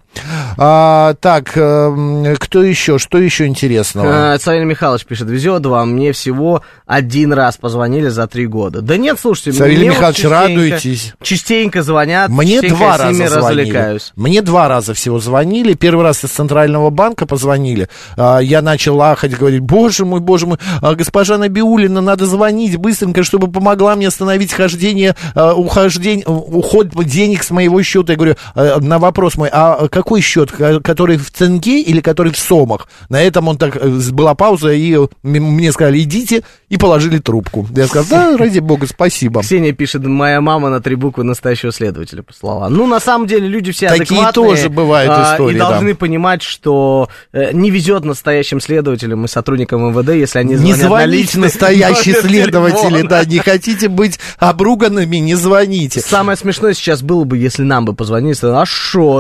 А, 0.58 1.14
так, 1.20 1.52
эм, 1.58 2.36
кто 2.38 2.64
еще? 2.64 2.98
Что 2.98 3.18
еще 3.18 3.46
интересного? 3.48 4.34
А, 4.34 4.40
Савелий 4.40 4.66
Михайлович 4.66 5.06
пишет, 5.06 5.30
везет 5.30 5.66
вам, 5.66 5.92
мне 5.94 6.12
всего 6.14 6.62
один 6.86 7.34
раз 7.34 7.58
позвонили 7.58 8.08
за 8.10 8.28
три 8.28 8.46
года. 8.48 8.82
Да 8.82 8.98
нет, 8.98 9.18
слушайте, 9.20 9.54
Савелий 9.54 9.78
мне 9.80 9.90
вот 9.90 9.96
Михайлович, 9.96 10.18
частенько- 10.18 10.30
радуйтесь. 10.30 11.14
Частенько 11.22 11.82
звонят, 11.84 12.30
Мне 12.30 12.54
частенько 12.54 12.76
два 12.76 12.98
раза 12.98 13.24
развлекаюсь. 13.36 14.12
Мне 14.16 14.42
два 14.42 14.68
раза 14.68 14.94
всего 14.94 15.20
звонили. 15.20 15.74
Первый 15.74 16.04
раз 16.04 16.24
из 16.24 16.30
Центрального 16.30 16.90
банка 16.90 17.26
позвонили. 17.26 17.90
А, 18.16 18.40
Я 18.40 18.62
начал 18.62 19.02
ахать, 19.02 19.38
говорить, 19.38 19.62
боже 19.62 20.06
мой, 20.06 20.20
боже 20.20 20.46
мой, 20.48 20.58
а, 20.82 20.96
госпожа 20.96 21.38
Набиулина, 21.38 22.02
надо 22.02 22.26
звонить 22.26 22.78
быстренько, 22.78 23.24
чтобы 23.24 23.52
помогла 23.52 23.96
мне 23.96 24.08
остановить 24.08 24.54
хождение, 24.54 25.16
а, 25.36 25.54
ухождение, 25.54 26.26
уход 26.28 26.90
денег 27.06 27.44
с 27.44 27.52
моего 27.52 27.82
счета. 27.84 28.14
Я 28.14 28.18
говорю, 28.18 28.36
а, 28.56 28.80
на 28.80 29.00
вопрос 29.00 29.36
мой, 29.38 29.50
а 29.52 29.88
какой 29.90 30.22
счет, 30.22 30.37
ко- 30.46 30.80
который 30.82 31.18
в 31.18 31.32
ценге 31.32 31.82
или 31.82 32.00
который 32.02 32.32
в 32.32 32.38
сомах? 32.38 32.88
На 33.10 33.22
этом 33.22 33.48
он 33.48 33.58
так, 33.58 33.76
э, 33.76 33.88
была 34.12 34.36
пауза, 34.36 34.72
и 34.72 34.94
м- 34.94 35.10
мне 35.24 35.72
сказали, 35.72 36.00
идите, 36.02 36.44
и 36.70 36.78
положили 36.78 37.18
трубку. 37.20 37.68
Я 37.76 37.88
сказал, 37.88 38.06
да, 38.10 38.38
ради 38.44 38.60
бога, 38.60 38.88
спасибо. 38.88 39.42
Ксения 39.42 39.72
пишет, 39.74 40.06
моя 40.06 40.40
мама 40.42 40.70
на 40.70 40.80
три 40.82 40.96
буквы 40.96 41.24
настоящего 41.24 41.72
следователя 41.72 42.22
послала. 42.24 42.70
Ну, 42.70 42.86
на 42.88 43.00
самом 43.00 43.28
деле, 43.28 43.48
люди 43.48 43.72
все 43.72 43.88
Такие 43.88 44.04
адекватные. 44.20 44.32
тоже 44.56 44.70
бывают 44.70 45.12
а, 45.14 45.34
истории, 45.34 45.56
И 45.56 45.60
да. 45.60 45.70
должны 45.70 45.96
понимать, 45.96 46.42
что 46.44 47.10
э, 47.34 47.52
не 47.54 47.72
везет 47.72 48.06
настоящим 48.06 48.60
следователям 48.62 49.26
и 49.26 49.28
сотрудникам 49.28 49.90
МВД, 49.92 50.10
если 50.10 50.40
они 50.40 50.52
Не 50.52 50.58
звонят 50.74 50.78
на 50.82 50.88
звоните, 50.88 51.18
личный 51.18 51.42
настоящие 51.44 52.16
следователи, 52.22 53.02
да, 53.04 53.24
не 53.26 53.40
хотите 53.40 53.88
быть 53.88 54.20
обруганными, 54.38 55.18
не 55.18 55.36
звоните. 55.36 56.02
Самое 56.02 56.38
смешное 56.38 56.74
сейчас 56.74 57.02
было 57.02 57.24
бы, 57.24 57.38
если 57.38 57.64
нам 57.64 57.86
бы 57.86 57.94
позвонили, 57.94 58.36
а 58.42 58.66
Да 58.66 58.66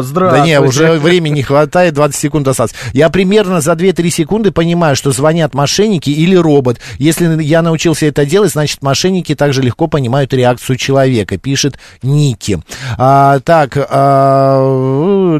здравствуйте. 0.03 0.45
не, 0.47 0.59
уже 0.61 0.97
времени 1.07 1.35
не 1.35 1.43
хватает, 1.43 1.93
20 1.93 2.19
секунд 2.19 2.47
осталось. 2.47 2.73
Я 2.93 3.09
примерно 3.09 3.61
за 3.61 3.73
2-3 3.73 4.09
секунды 4.09 4.51
понимаю, 4.51 4.95
что 4.95 5.11
звонят 5.11 5.53
мошенники 5.53 6.09
или 6.09 6.35
робот. 6.35 6.79
Если 6.97 7.41
я 7.43 7.61
научился 7.61 8.05
это 8.05 8.25
делать, 8.25 8.51
значит, 8.51 8.81
мошенники 8.81 9.35
также 9.35 9.61
легко 9.61 9.87
понимают 9.87 10.33
реакцию 10.33 10.77
человека, 10.77 11.37
пишет 11.37 11.77
Ники. 12.01 12.59
А, 12.97 13.39
так, 13.39 13.77
а. 13.77 15.37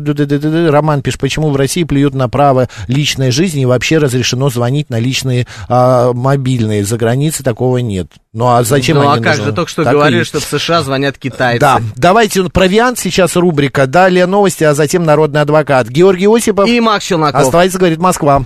Роман 0.70 1.02
пишет, 1.02 1.20
почему 1.20 1.50
в 1.50 1.56
России 1.56 1.84
плюют 1.84 2.14
на 2.14 2.30
право 2.30 2.70
личной 2.88 3.32
жизни 3.32 3.64
и 3.64 3.66
вообще 3.66 3.98
разрешено 3.98 4.50
звонить 4.50 4.90
на 4.90 5.00
личные 5.00 5.48
а, 5.68 6.14
мобильные. 6.14 6.86
За 6.86 6.98
границей 6.98 7.44
такого 7.44 7.78
нет. 7.78 8.08
Ну 8.38 8.50
а 8.50 8.64
зачем 8.64 8.98
Ну, 8.98 9.02
они 9.02 9.14
а 9.14 9.16
как 9.16 9.38
нужны? 9.38 9.46
же, 9.46 9.52
только 9.52 9.72
что 9.72 9.84
Так 9.84 9.94
и 9.94 9.96
говорили, 9.96 10.20
есть. 10.20 10.30
что 10.30 10.40
в 10.40 10.44
США 10.44 10.84
звонят 10.84 11.18
китайцы. 11.18 11.60
Да, 11.60 11.82
давайте 11.96 12.44
провиант 12.44 13.00
сейчас 13.00 13.36
рубрика, 13.36 13.88
далее 13.88 14.28
новости, 14.28 14.64
а 14.64 14.76
затем 14.76 15.04
народный 15.06 15.42
адвокат. 15.42 15.88
Георгий 15.88 16.28
Осипов. 16.28 16.70
И 16.70 16.80
Макс 16.80 17.04
Челноков. 17.04 17.42
Оставайтесь, 17.42 17.78
говорит 17.78 17.98
Москва. 17.98 18.44